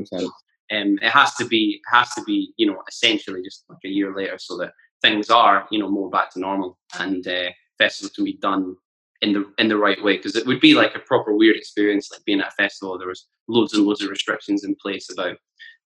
Um, 0.71 0.99
it 1.01 1.09
has 1.09 1.33
to 1.35 1.45
be 1.45 1.81
has 1.91 2.13
to 2.13 2.23
be 2.23 2.53
you 2.57 2.67
know 2.67 2.81
essentially 2.87 3.41
just 3.41 3.65
like 3.69 3.79
a 3.85 3.89
year 3.89 4.15
later 4.15 4.37
so 4.37 4.57
that 4.57 4.73
things 5.01 5.29
are 5.29 5.67
you 5.71 5.79
know 5.79 5.89
more 5.89 6.09
back 6.09 6.31
to 6.33 6.39
normal 6.39 6.77
and 6.99 7.27
uh, 7.27 7.49
festivals 7.77 8.13
can 8.13 8.25
be 8.25 8.37
done 8.37 8.75
in 9.21 9.33
the 9.33 9.51
in 9.57 9.67
the 9.67 9.77
right 9.77 10.01
way 10.03 10.17
because 10.17 10.35
it 10.35 10.45
would 10.45 10.59
be 10.59 10.73
like 10.75 10.95
a 10.95 10.99
proper 10.99 11.35
weird 11.35 11.57
experience 11.57 12.09
like 12.11 12.23
being 12.25 12.39
at 12.39 12.49
a 12.49 12.51
festival 12.51 12.97
there 12.97 13.07
was 13.07 13.27
loads 13.47 13.73
and 13.73 13.85
loads 13.85 14.01
of 14.01 14.09
restrictions 14.09 14.63
in 14.63 14.75
place 14.75 15.09
about 15.11 15.37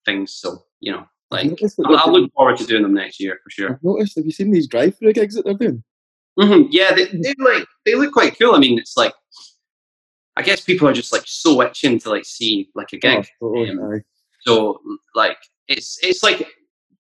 things 0.06 0.36
so 0.36 0.64
you 0.82 0.92
know 0.92 1.06
like 1.32 1.50
I'll, 1.86 1.96
I'll 1.98 2.12
look 2.12 2.32
forward 2.34 2.58
to 2.58 2.66
doing 2.66 2.84
them 2.84 2.94
next 2.94 3.20
year 3.20 3.40
for 3.44 3.50
sure 3.50 3.72
I've 3.72 3.84
noticed. 3.84 4.18
Have 4.18 4.26
you 4.26 4.32
seen 4.32 4.52
these 4.52 4.68
drive-through 4.68 5.14
gigs 5.14 5.36
that 5.36 5.46
they're 5.46 5.54
doing? 5.56 5.84
hmm 6.40 6.64
Yeah, 6.70 6.94
they, 6.94 7.06
they 7.06 7.34
like 7.40 7.66
they 7.86 7.96
look 7.96 8.14
quite 8.14 8.38
cool. 8.38 8.54
I 8.54 8.60
mean, 8.60 8.78
it's 8.78 8.98
like 8.98 9.14
I 10.36 10.42
guess 10.42 10.62
people 10.62 10.88
are 10.88 10.94
just 10.94 11.14
like 11.14 11.24
so 11.26 11.62
itching 11.62 12.00
to 12.00 12.10
like 12.10 12.26
see 12.26 12.70
like 12.76 12.92
a 12.94 12.98
gig. 12.98 13.28
Oh, 13.42 13.54
totally, 13.56 13.70
um. 13.72 14.02
So 14.46 14.80
like 15.16 15.38
it's 15.68 15.98
it's 16.04 16.24
like 16.24 16.48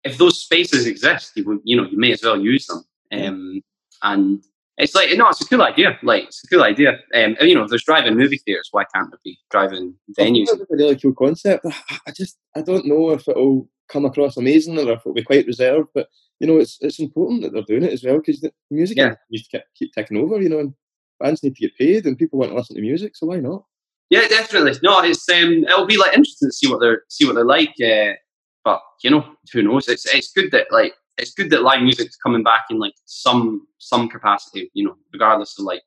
if 0.05 0.19
those 0.19 0.39
spaces 0.41 0.87
exist, 0.87 1.33
you 1.37 1.61
you 1.65 1.77
know 1.77 1.87
you 1.89 1.99
may 1.99 2.13
as 2.13 2.23
well 2.23 2.41
use 2.41 2.67
them. 2.67 2.85
Um, 3.13 3.63
and 4.03 4.43
it's 4.77 4.95
like 4.95 5.17
no, 5.17 5.29
it's 5.29 5.41
a 5.41 5.47
cool 5.47 5.63
idea. 5.63 5.99
Like 6.03 6.25
it's 6.25 6.43
a 6.45 6.49
cool 6.49 6.63
idea. 6.63 6.91
Um, 7.15 7.37
and, 7.41 7.49
you 7.49 7.55
know, 7.55 7.63
if 7.65 7.71
there's 7.71 7.85
driving 7.85 8.17
movie 8.17 8.39
theaters, 8.39 8.69
why 8.73 8.85
can't 8.95 9.11
there 9.11 9.19
be 9.25 9.39
driving 9.51 9.95
venues? 10.19 10.47
think 10.47 10.61
it's 10.61 10.71
a 10.73 10.77
really 10.77 10.97
cool 10.97 11.15
concept. 11.15 11.65
I- 12.07 12.13
just 12.15 12.39
I 12.57 12.63
don't 12.63 12.87
know 12.87 13.11
if 13.11 13.27
it'll 13.29 13.69
come 13.89 14.05
across 14.05 14.37
amazing 14.37 14.79
or 14.79 14.93
if 14.93 15.01
it'll 15.01 15.15
be 15.15 15.23
quite 15.23 15.47
reserved, 15.47 15.89
but 15.95 16.09
you 16.41 16.47
know 16.47 16.59
it's 16.59 16.79
it's 16.81 17.01
important 17.01 17.43
that 17.43 17.53
they're 17.53 17.63
doing 17.63 17.85
it 17.85 17.93
as 17.93 18.05
well 18.05 18.19
because 18.19 18.41
the 18.41 18.53
music 18.71 18.97
Yeah. 18.99 19.15
needs 19.31 19.49
to 19.49 19.59
keep, 19.59 19.67
keep 19.77 19.93
ticking 19.95 20.19
over, 20.19 20.41
you 20.41 20.49
know, 20.49 20.61
and 20.61 20.75
bands 21.21 21.43
need 21.43 21.57
to 21.57 21.61
get 21.63 21.77
paid 21.77 22.07
and 22.07 22.17
people 22.19 22.39
want 22.39 22.53
to 22.53 22.57
listen 22.57 22.77
to 22.77 22.83
music, 22.83 23.17
so 23.17 23.27
why 23.27 23.39
not? 23.41 23.65
Yeah, 24.11 24.27
definitely. 24.29 24.73
No, 24.83 25.01
it's 25.03 25.29
um, 25.29 25.65
it'll 25.65 25.87
be 25.87 25.99
like 25.99 26.15
interesting 26.15 26.49
to 26.49 26.53
see 26.53 26.69
what 26.71 26.81
they're 26.81 27.03
see 27.09 27.27
what 27.27 27.35
they're 27.35 27.45
like. 27.45 27.75
Uh, 27.85 28.15
but 28.65 28.81
you 29.03 29.11
know, 29.11 29.25
who 29.53 29.63
knows? 29.63 29.89
It's 29.89 30.07
it's 30.15 30.33
good 30.33 30.51
that 30.53 30.69
like 30.71 30.95
it's 31.19 31.35
good 31.35 31.51
that 31.51 31.63
live 31.63 31.83
music's 31.83 32.17
coming 32.17 32.43
back 32.43 32.65
in 32.71 32.79
like 32.79 32.95
some 33.05 33.67
some 33.79 34.09
capacity. 34.09 34.71
You 34.75 34.87
know, 34.87 34.97
regardless 35.13 35.59
of 35.59 35.65
like 35.67 35.83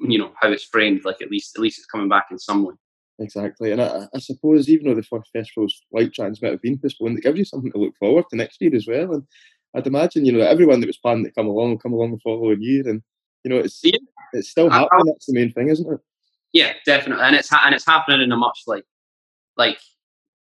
you 0.00 0.18
know 0.18 0.32
how 0.40 0.50
it's 0.50 0.64
framed. 0.64 1.04
Like 1.04 1.20
at 1.20 1.30
least 1.30 1.56
at 1.56 1.62
least 1.62 1.78
it's 1.78 1.86
coming 1.86 2.08
back 2.08 2.26
in 2.30 2.38
some 2.38 2.64
way. 2.64 2.74
Exactly, 3.20 3.70
and 3.72 3.80
I, 3.80 4.06
I 4.14 4.18
suppose 4.18 4.68
even 4.68 4.86
though 4.88 4.94
the 4.94 5.02
first 5.02 5.30
festivals 5.32 5.82
like 5.92 6.08
TRNSMT 6.12 6.50
have 6.50 6.62
been 6.62 6.78
postponed, 6.78 7.18
it 7.18 7.22
gives 7.22 7.38
you 7.38 7.44
something 7.44 7.70
to 7.72 7.78
look 7.78 7.94
forward 7.96 8.24
to 8.30 8.36
next 8.36 8.60
year 8.60 8.74
as 8.74 8.86
well. 8.88 9.12
And 9.14 9.22
I'd 9.76 9.86
imagine 9.86 10.24
you 10.24 10.32
know 10.32 10.40
everyone 10.40 10.80
that 10.80 10.86
was 10.86 10.96
planning 10.98 11.24
to 11.24 11.30
come 11.30 11.46
along 11.46 11.70
will 11.70 11.78
come 11.78 11.92
along 11.92 12.12
the 12.12 12.18
following 12.24 12.62
year, 12.62 12.88
and 12.88 13.02
you 13.44 13.50
know 13.50 13.58
it's 13.58 13.80
Yeah. 13.84 13.98
it's 14.32 14.48
still 14.48 14.72
I- 14.72 14.76
I- 14.76 14.78
happening. 14.80 15.12
That's 15.12 15.26
the 15.26 15.34
main 15.34 15.52
thing, 15.52 15.68
isn't 15.68 15.92
it? 15.92 16.00
Yeah, 16.54 16.72
definitely, 16.86 17.24
and 17.24 17.34
it's 17.34 17.50
ha- 17.50 17.62
and 17.66 17.74
it's 17.74 17.84
happening 17.84 18.22
in 18.22 18.32
a 18.32 18.36
much 18.36 18.60
like 18.66 18.84
like 19.56 19.78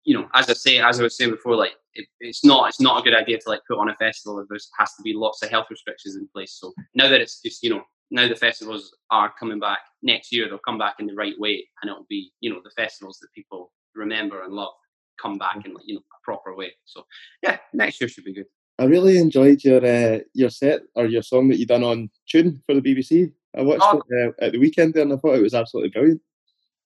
you 0.05 0.15
know 0.15 0.29
as 0.35 0.49
I 0.49 0.53
say 0.53 0.79
as 0.79 1.01
I 1.01 1.03
was 1.03 1.17
saying 1.17 1.31
before, 1.31 1.57
like 1.57 1.73
it, 1.95 2.07
it's 2.21 2.45
not 2.45 2.69
it's 2.69 2.81
not 2.81 3.01
a 3.01 3.03
good 3.03 3.15
idea 3.15 3.39
to 3.39 3.49
like 3.49 3.63
put 3.67 3.79
on 3.79 3.89
a 3.89 3.97
festival 3.97 4.39
if 4.39 4.47
there's 4.49 4.69
has 4.79 4.95
to 4.95 5.03
be 5.03 5.15
lots 5.15 5.43
of 5.43 5.49
health 5.49 5.67
restrictions 5.71 6.17
in 6.17 6.29
place. 6.29 6.59
So 6.61 6.75
now 6.95 7.09
that 7.09 7.23
it's 7.23 7.41
just 7.41 7.63
you 7.63 7.71
know 7.71 7.83
now 8.11 8.29
the 8.29 8.37
festivals 8.37 8.95
are 9.11 9.33
coming 9.41 9.59
back 9.59 9.79
next 10.03 10.33
year, 10.33 10.49
they'll 10.49 10.59
come 10.59 10.79
back 10.79 10.97
in 10.99 11.07
the 11.07 11.15
right 11.15 11.35
way, 11.39 11.67
and 11.81 11.91
it'll 11.91 12.07
be 12.11 12.31
you 12.41 12.53
know 12.53 12.61
the 12.63 12.71
festivals 12.71 13.19
that 13.21 13.33
people 13.35 13.73
remember 13.95 14.43
and 14.43 14.53
love 14.53 14.75
come 15.21 15.39
back 15.39 15.65
in 15.65 15.73
like 15.73 15.85
you 15.87 15.95
know 15.95 16.01
a 16.01 16.25
proper 16.25 16.55
way. 16.55 16.73
So 16.85 17.07
yeah, 17.43 17.57
next 17.73 18.03
year 18.03 18.09
should 18.09 18.25
be 18.25 18.35
good. 18.35 18.47
I 18.79 18.85
really 18.85 19.17
enjoyed 19.17 19.65
your 19.65 19.83
uh, 19.83 20.19
your 20.35 20.51
set 20.51 20.83
or 20.95 21.07
your 21.07 21.23
song 21.23 21.49
that 21.49 21.59
you 21.59 21.65
done 21.65 21.85
on 21.85 22.11
Tune 22.29 22.63
for 22.67 22.75
the 22.75 22.83
BBC. 22.83 23.33
I 23.57 23.63
watched 23.63 23.83
Oh. 23.85 24.03
it 24.09 24.29
uh, 24.41 24.45
at 24.45 24.53
the 24.53 24.59
weekend 24.59 24.95
there 24.95 25.03
and 25.03 25.13
I 25.13 25.17
thought 25.17 25.37
it 25.37 25.43
was 25.43 25.55
absolutely 25.55 25.91
brilliant. 25.91 26.21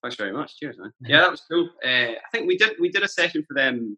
Thanks 0.03 0.17
very 0.17 0.33
much. 0.33 0.57
Cheers, 0.59 0.79
man. 0.79 0.93
Yeah, 1.01 1.21
that 1.21 1.31
was 1.31 1.43
cool. 1.51 1.69
Uh, 1.85 2.13
I 2.13 2.29
think 2.33 2.47
we 2.47 2.57
did 2.57 2.77
we 2.81 2.89
did 2.91 3.03
a 3.03 3.09
session 3.09 3.45
for 3.47 3.55
them, 3.55 3.97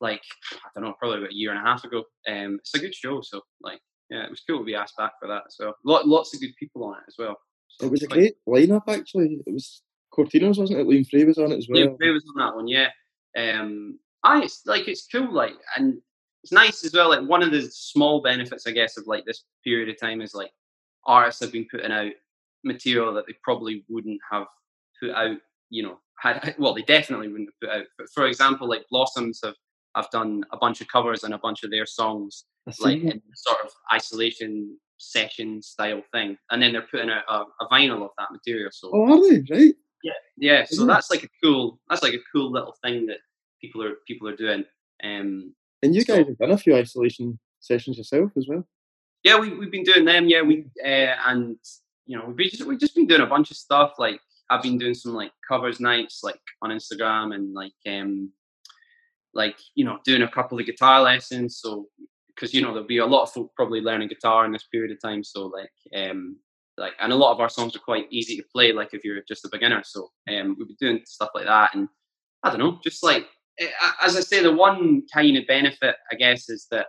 like 0.00 0.22
I 0.54 0.68
don't 0.74 0.84
know, 0.84 0.94
probably 0.98 1.18
about 1.18 1.30
a 1.30 1.34
year 1.34 1.50
and 1.50 1.58
a 1.58 1.62
half 1.62 1.84
ago. 1.84 2.04
Um, 2.28 2.56
it's 2.60 2.74
a 2.74 2.78
good 2.78 2.94
show, 2.94 3.20
so 3.22 3.40
like, 3.62 3.80
yeah, 4.10 4.24
it 4.24 4.30
was 4.30 4.42
cool 4.48 4.58
to 4.58 4.64
be 4.64 4.74
asked 4.74 4.96
back 4.96 5.12
for 5.20 5.28
that 5.28 5.44
as 5.46 5.56
well. 5.58 5.74
Lot, 5.84 6.06
lots 6.06 6.34
of 6.34 6.40
good 6.40 6.54
people 6.58 6.84
on 6.84 6.96
it 6.98 7.04
as 7.08 7.14
well. 7.18 7.36
So 7.68 7.86
It 7.86 7.90
was 7.90 8.02
a 8.02 8.06
great 8.08 8.36
lineup 8.48 8.82
actually. 8.88 9.40
It 9.46 9.52
was 9.52 9.82
Cortinos, 10.12 10.58
wasn't 10.58 10.80
it? 10.80 10.86
Liam 10.86 11.08
Frey 11.08 11.24
was 11.24 11.38
on 11.38 11.52
it 11.52 11.58
as 11.58 11.68
well. 11.68 11.80
Liam 11.80 11.96
Frey 11.96 12.10
was 12.10 12.24
on 12.34 12.46
that 12.46 12.54
one, 12.54 12.68
yeah. 12.68 12.88
Um, 13.36 13.98
I 14.24 14.42
it's 14.42 14.62
like 14.66 14.88
it's 14.88 15.06
cool, 15.10 15.32
like, 15.32 15.54
and 15.76 15.98
it's 16.42 16.52
nice 16.52 16.84
as 16.84 16.92
well. 16.92 17.08
Like 17.08 17.28
one 17.28 17.42
of 17.42 17.50
the 17.50 17.62
small 17.62 18.20
benefits, 18.22 18.66
I 18.66 18.72
guess, 18.72 18.96
of 18.96 19.06
like 19.06 19.24
this 19.24 19.44
period 19.64 19.88
of 19.88 19.98
time 20.00 20.20
is 20.20 20.34
like 20.34 20.50
artists 21.06 21.40
have 21.40 21.52
been 21.52 21.66
putting 21.70 21.92
out 21.92 22.12
material 22.64 23.14
that 23.14 23.26
they 23.26 23.34
probably 23.42 23.84
wouldn't 23.88 24.20
have 24.30 24.46
put 25.00 25.10
out. 25.10 25.38
You 25.70 25.82
know, 25.82 25.98
had 26.18 26.54
well, 26.58 26.74
they 26.74 26.82
definitely 26.82 27.28
wouldn't 27.28 27.50
have 27.50 27.70
put 27.70 27.78
out. 27.78 27.86
But 27.98 28.08
for 28.14 28.26
example, 28.26 28.68
like 28.68 28.86
Blossoms 28.90 29.40
have 29.44 29.54
have 29.94 30.10
done 30.10 30.44
a 30.52 30.56
bunch 30.56 30.80
of 30.80 30.88
covers 30.88 31.24
and 31.24 31.34
a 31.34 31.38
bunch 31.38 31.64
of 31.64 31.70
their 31.70 31.86
songs, 31.86 32.44
like 32.80 33.00
in 33.00 33.20
sort 33.34 33.58
of 33.64 33.70
isolation 33.92 34.76
session 34.98 35.62
style 35.62 36.02
thing, 36.12 36.36
and 36.50 36.62
then 36.62 36.72
they're 36.72 36.86
putting 36.90 37.10
out 37.10 37.24
a, 37.28 37.64
a 37.64 37.68
vinyl 37.70 38.02
of 38.02 38.10
that 38.18 38.30
material. 38.30 38.70
So, 38.72 38.90
oh, 38.92 39.18
are 39.18 39.28
they 39.28 39.42
right? 39.54 39.74
Yeah, 40.02 40.12
yeah. 40.36 40.64
So 40.68 40.86
that's 40.86 41.10
like 41.10 41.24
a 41.24 41.28
cool. 41.42 41.80
That's 41.88 42.02
like 42.02 42.14
a 42.14 42.22
cool 42.32 42.52
little 42.52 42.74
thing 42.82 43.06
that 43.06 43.18
people 43.60 43.82
are 43.82 43.94
people 44.06 44.28
are 44.28 44.36
doing. 44.36 44.64
Um, 45.02 45.54
and 45.82 45.94
you 45.94 46.02
so, 46.02 46.16
guys 46.16 46.26
have 46.26 46.38
done 46.38 46.50
a 46.50 46.58
few 46.58 46.74
isolation 46.74 47.38
sessions 47.60 47.98
yourself 47.98 48.32
as 48.36 48.46
well. 48.48 48.66
Yeah, 49.24 49.38
we 49.38 49.54
we've 49.54 49.70
been 49.70 49.84
doing 49.84 50.04
them. 50.04 50.28
Yeah, 50.28 50.42
we 50.42 50.66
uh, 50.84 51.14
and 51.26 51.56
you 52.06 52.16
know 52.16 52.32
we've 52.36 52.50
just 52.50 52.64
we've 52.64 52.78
just 52.78 52.94
been 52.94 53.06
doing 53.06 53.20
a 53.20 53.26
bunch 53.26 53.50
of 53.50 53.56
stuff. 53.56 53.94
Like 53.98 54.20
I've 54.50 54.62
been 54.62 54.78
doing 54.78 54.94
some 54.94 55.14
like 55.14 55.32
covers 55.46 55.80
nights, 55.80 56.20
like 56.22 56.40
on 56.62 56.70
Instagram, 56.70 57.34
and 57.34 57.54
like 57.54 57.72
um, 57.88 58.32
like 59.34 59.56
you 59.74 59.84
know 59.84 59.98
doing 60.04 60.22
a 60.22 60.30
couple 60.30 60.58
of 60.58 60.66
guitar 60.66 61.02
lessons. 61.02 61.58
So 61.60 61.86
because 62.28 62.54
you 62.54 62.62
know 62.62 62.72
there'll 62.72 62.86
be 62.86 62.98
a 62.98 63.06
lot 63.06 63.24
of 63.24 63.32
folk 63.32 63.52
probably 63.56 63.80
learning 63.80 64.08
guitar 64.08 64.44
in 64.44 64.52
this 64.52 64.68
period 64.70 64.92
of 64.92 65.00
time. 65.02 65.24
So 65.24 65.46
like 65.46 65.70
um, 65.94 66.38
like 66.76 66.94
and 67.00 67.12
a 67.12 67.16
lot 67.16 67.32
of 67.32 67.40
our 67.40 67.48
songs 67.48 67.74
are 67.74 67.80
quite 67.80 68.06
easy 68.10 68.36
to 68.36 68.44
play. 68.52 68.72
Like 68.72 68.94
if 68.94 69.04
you're 69.04 69.22
just 69.26 69.44
a 69.44 69.50
beginner. 69.50 69.82
So 69.84 70.10
um, 70.30 70.56
we've 70.58 70.68
been 70.68 70.76
doing 70.80 71.00
stuff 71.06 71.30
like 71.34 71.46
that, 71.46 71.74
and 71.74 71.88
I 72.42 72.50
don't 72.50 72.60
know, 72.60 72.78
just 72.82 73.02
like 73.02 73.26
Eh, 73.58 73.68
as 74.02 74.16
I 74.16 74.20
say, 74.20 74.42
the 74.42 74.52
one 74.52 75.02
kind 75.12 75.36
of 75.36 75.46
benefit, 75.46 75.96
I 76.12 76.14
guess, 76.14 76.48
is 76.48 76.66
that 76.70 76.86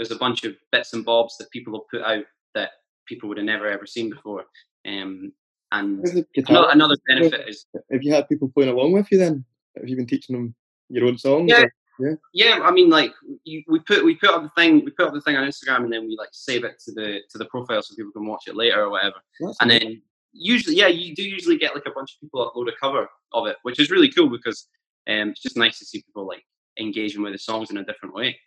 there's 0.00 0.10
a 0.10 0.16
bunch 0.16 0.44
of 0.44 0.54
bits 0.72 0.94
and 0.94 1.04
bobs 1.04 1.36
that 1.36 1.50
people 1.50 1.74
have 1.74 1.88
put 1.90 2.00
out 2.00 2.24
that 2.54 2.70
people 3.06 3.28
would 3.28 3.36
have 3.36 3.44
never 3.44 3.68
ever 3.68 3.84
seen 3.84 4.08
before. 4.08 4.46
Um, 4.86 5.30
and 5.72 6.02
another, 6.48 6.68
another, 6.72 6.96
benefit 7.06 7.46
is 7.46 7.66
have 7.92 8.02
you 8.02 8.10
had 8.10 8.26
people 8.26 8.48
playing 8.48 8.70
along 8.70 8.92
with 8.92 9.12
you 9.12 9.18
then? 9.18 9.44
Have 9.76 9.86
you 9.86 9.96
been 9.96 10.06
teaching 10.06 10.34
them 10.34 10.54
your 10.88 11.06
own 11.06 11.18
songs? 11.18 11.50
Yeah, 11.50 11.64
or, 11.64 11.72
yeah. 12.00 12.14
Yeah, 12.32 12.60
I 12.62 12.70
mean, 12.70 12.88
like 12.88 13.12
you, 13.44 13.62
we 13.68 13.80
put 13.80 14.02
we 14.02 14.14
put 14.14 14.30
up 14.30 14.42
the 14.42 14.50
thing 14.56 14.86
we 14.86 14.90
put 14.90 15.08
up 15.08 15.12
the 15.12 15.20
thing 15.20 15.36
on 15.36 15.46
Instagram 15.46 15.84
and 15.84 15.92
then 15.92 16.06
we 16.06 16.16
like 16.16 16.30
save 16.32 16.64
it 16.64 16.80
to 16.86 16.92
the 16.92 17.20
to 17.28 17.36
the 17.36 17.44
profile 17.44 17.82
so 17.82 17.94
people 17.94 18.12
can 18.12 18.26
watch 18.26 18.44
it 18.46 18.56
later 18.56 18.84
or 18.84 18.90
whatever. 18.90 19.16
That's 19.38 19.58
and 19.60 19.70
then 19.70 20.00
usually, 20.32 20.76
yeah, 20.76 20.86
you 20.86 21.14
do 21.14 21.22
usually 21.22 21.58
get 21.58 21.74
like 21.74 21.86
a 21.86 21.90
bunch 21.90 22.14
of 22.14 22.20
people 22.20 22.50
upload 22.50 22.68
a 22.68 22.76
cover 22.80 23.06
of 23.32 23.46
it, 23.46 23.56
which 23.64 23.78
is 23.78 23.90
really 23.90 24.10
cool 24.10 24.30
because 24.30 24.66
um, 25.08 25.28
it's 25.28 25.42
just 25.42 25.58
nice 25.58 25.78
to 25.78 25.84
see 25.84 26.02
people 26.02 26.26
like 26.26 26.44
engaging 26.78 27.22
with 27.22 27.32
the 27.32 27.38
songs 27.38 27.70
in 27.70 27.76
a 27.76 27.84
different 27.84 28.14
way. 28.14 28.38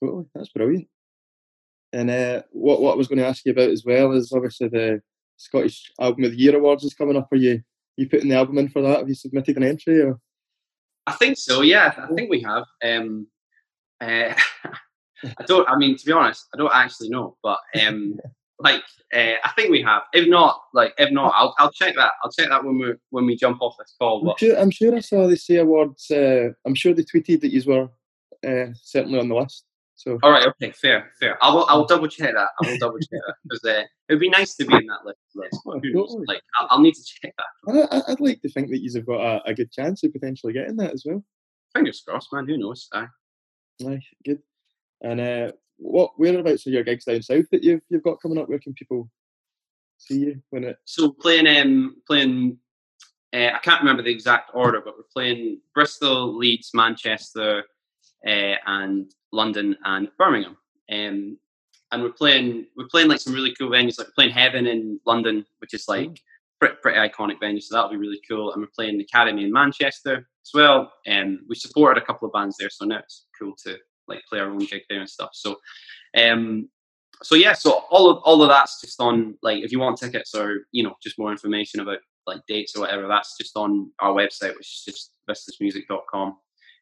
Totally, 0.00 0.24
that's 0.34 0.48
brilliant. 0.48 0.88
And 1.92 2.10
uh, 2.10 2.42
what 2.52 2.80
what 2.80 2.94
I 2.94 2.96
was 2.96 3.08
going 3.08 3.18
to 3.18 3.26
ask 3.26 3.44
you 3.44 3.52
about 3.52 3.70
as 3.70 3.84
well 3.84 4.12
is 4.12 4.32
obviously 4.32 4.68
the 4.68 5.00
Scottish 5.36 5.90
Album 6.00 6.24
of 6.24 6.30
the 6.32 6.38
Year 6.38 6.56
awards 6.56 6.84
is 6.84 6.94
coming 6.94 7.16
up. 7.16 7.28
Are 7.32 7.36
you 7.36 7.62
you 7.96 8.08
putting 8.08 8.28
the 8.28 8.36
album 8.36 8.58
in 8.58 8.68
for 8.68 8.80
that? 8.82 8.98
Have 8.98 9.08
you 9.08 9.14
submitted 9.14 9.56
an 9.56 9.64
entry? 9.64 10.00
Or? 10.00 10.18
I 11.06 11.12
think 11.12 11.36
so. 11.36 11.62
Yeah, 11.62 11.92
I 11.98 12.14
think 12.14 12.30
we 12.30 12.40
have. 12.42 12.64
Um, 12.82 13.26
uh, 14.00 14.34
I 15.24 15.44
don't. 15.46 15.68
I 15.68 15.76
mean, 15.76 15.96
to 15.96 16.04
be 16.04 16.12
honest, 16.12 16.48
I 16.54 16.58
don't 16.58 16.72
actually 16.74 17.10
know, 17.10 17.36
but 17.42 17.58
um, 17.80 18.18
like 18.58 18.82
uh, 19.14 19.34
I 19.44 19.50
think 19.56 19.70
we 19.70 19.82
have. 19.82 20.02
If 20.12 20.28
not, 20.28 20.60
like 20.72 20.94
if 20.98 21.10
not, 21.12 21.34
I'll 21.36 21.54
I'll 21.58 21.72
check 21.72 21.94
that. 21.96 22.12
I'll 22.24 22.32
check 22.32 22.48
that 22.48 22.64
when 22.64 22.78
we 22.78 22.94
when 23.10 23.26
we 23.26 23.36
jump 23.36 23.60
off 23.60 23.76
this 23.78 23.94
call. 23.98 24.28
I'm 24.28 24.36
sure, 24.38 24.58
I'm 24.58 24.70
sure 24.70 24.94
I 24.96 25.00
saw 25.00 25.26
the 25.26 25.36
SAY 25.36 25.56
awards. 25.56 26.10
Uh, 26.10 26.50
I'm 26.64 26.74
sure 26.74 26.94
they 26.94 27.02
tweeted 27.02 27.42
that 27.42 27.52
you 27.52 27.62
were 27.66 27.88
uh, 28.48 28.72
certainly 28.82 29.18
on 29.18 29.28
the 29.28 29.36
list. 29.36 29.64
So 29.94 30.18
all 30.22 30.30
right, 30.30 30.46
okay, 30.46 30.72
fair, 30.72 31.12
fair. 31.20 31.42
I 31.42 31.52
will 31.52 31.66
I 31.66 31.74
will 31.74 31.86
double 31.86 32.08
check 32.08 32.34
that. 32.34 32.48
I 32.62 32.70
will 32.70 32.78
double 32.78 32.98
check 32.98 33.20
that 33.26 33.34
because 33.44 33.64
uh, 33.64 33.84
it 34.08 34.14
would 34.14 34.20
be 34.20 34.30
nice 34.30 34.54
to 34.56 34.64
be 34.64 34.74
in 34.74 34.86
that 34.86 35.04
list. 35.04 35.18
list. 35.34 35.60
Oh, 35.66 35.80
totally. 35.80 36.24
Like 36.26 36.42
I'll, 36.58 36.68
I'll, 36.70 36.80
need 36.80 36.94
to 36.94 37.04
check 37.04 37.34
that. 37.36 37.88
I, 37.92 38.10
would 38.10 38.20
like 38.20 38.40
to 38.42 38.48
think 38.48 38.70
that 38.70 38.80
you've 38.80 39.06
got 39.06 39.20
a, 39.20 39.50
a, 39.50 39.54
good 39.54 39.70
chance 39.70 40.02
of 40.02 40.12
potentially 40.12 40.54
getting 40.54 40.76
that 40.76 40.92
as 40.92 41.04
well. 41.06 41.22
Fingers 41.74 42.02
crossed, 42.06 42.32
man. 42.32 42.48
Who 42.48 42.56
knows? 42.56 42.88
Aye. 42.92 43.06
Nice, 43.80 44.06
good. 44.24 44.42
And 45.02 45.20
uh, 45.20 45.52
what 45.76 46.12
whereabouts 46.16 46.66
are 46.66 46.70
your 46.70 46.84
gigs 46.84 47.04
down 47.04 47.22
south 47.22 47.46
that 47.50 47.62
you've 47.62 47.82
you've 47.88 48.02
got 48.02 48.20
coming 48.20 48.38
up? 48.38 48.48
Where 48.48 48.58
can 48.58 48.74
people 48.74 49.10
see 49.98 50.18
you 50.18 50.42
when 50.50 50.64
it? 50.64 50.76
So 50.84 51.12
playing 51.12 51.46
um 51.46 51.96
playing. 52.06 52.58
Uh, 53.34 53.50
I 53.54 53.58
can't 53.62 53.80
remember 53.80 54.02
the 54.02 54.12
exact 54.12 54.50
order, 54.52 54.82
but 54.84 54.94
we're 54.98 55.04
playing 55.10 55.60
Bristol, 55.74 56.36
Leeds, 56.36 56.72
Manchester, 56.74 57.64
uh, 58.26 58.56
and 58.66 59.12
London 59.32 59.76
and 59.84 60.08
Birmingham. 60.18 60.56
Um, 60.90 61.38
and 61.90 62.02
we're 62.02 62.12
playing 62.12 62.66
we're 62.76 62.88
playing 62.88 63.08
like 63.08 63.20
some 63.20 63.34
really 63.34 63.54
cool 63.54 63.70
venues, 63.70 63.98
like 63.98 64.08
we're 64.08 64.14
playing 64.14 64.32
Heaven 64.32 64.66
in 64.66 64.98
London, 65.04 65.44
which 65.58 65.74
is 65.74 65.86
like 65.88 66.20
pretty, 66.62 66.76
pretty 66.80 66.98
iconic 66.98 67.40
venue, 67.40 67.60
so 67.60 67.74
that'll 67.74 67.90
be 67.90 67.96
really 67.96 68.20
cool. 68.28 68.52
And 68.52 68.62
we're 68.62 68.68
playing 68.74 68.96
the 68.96 69.04
Academy 69.04 69.44
in 69.44 69.52
Manchester 69.52 70.16
as 70.44 70.50
well. 70.54 70.92
And 71.06 71.38
um, 71.38 71.44
we 71.48 71.56
supported 71.56 72.00
a 72.00 72.06
couple 72.06 72.26
of 72.26 72.32
bands 72.32 72.56
there, 72.56 72.70
so 72.70 72.84
now 72.84 72.98
it's 72.98 73.26
cool 73.38 73.54
to 73.64 73.76
like 74.06 74.22
play 74.28 74.38
our 74.38 74.48
own 74.48 74.58
gig 74.60 74.82
there 74.88 75.00
and 75.00 75.08
stuff. 75.08 75.30
So, 75.32 75.56
um, 76.16 76.68
so 77.22 77.34
yeah, 77.34 77.52
so 77.52 77.84
all 77.90 78.10
of 78.10 78.18
all 78.24 78.42
of 78.42 78.48
that's 78.48 78.80
just 78.80 79.00
on 79.00 79.36
like 79.42 79.62
if 79.62 79.72
you 79.72 79.80
want 79.80 79.98
tickets 79.98 80.34
or 80.34 80.66
you 80.72 80.82
know 80.82 80.94
just 81.02 81.18
more 81.18 81.32
information 81.32 81.80
about 81.80 81.98
like 82.26 82.40
dates 82.46 82.76
or 82.76 82.80
whatever, 82.80 83.08
that's 83.08 83.36
just 83.36 83.56
on 83.56 83.90
our 83.98 84.12
website, 84.12 84.54
which 84.56 84.60
is 84.60 84.84
just 84.86 85.10
vistasmusic.com. 85.28 86.36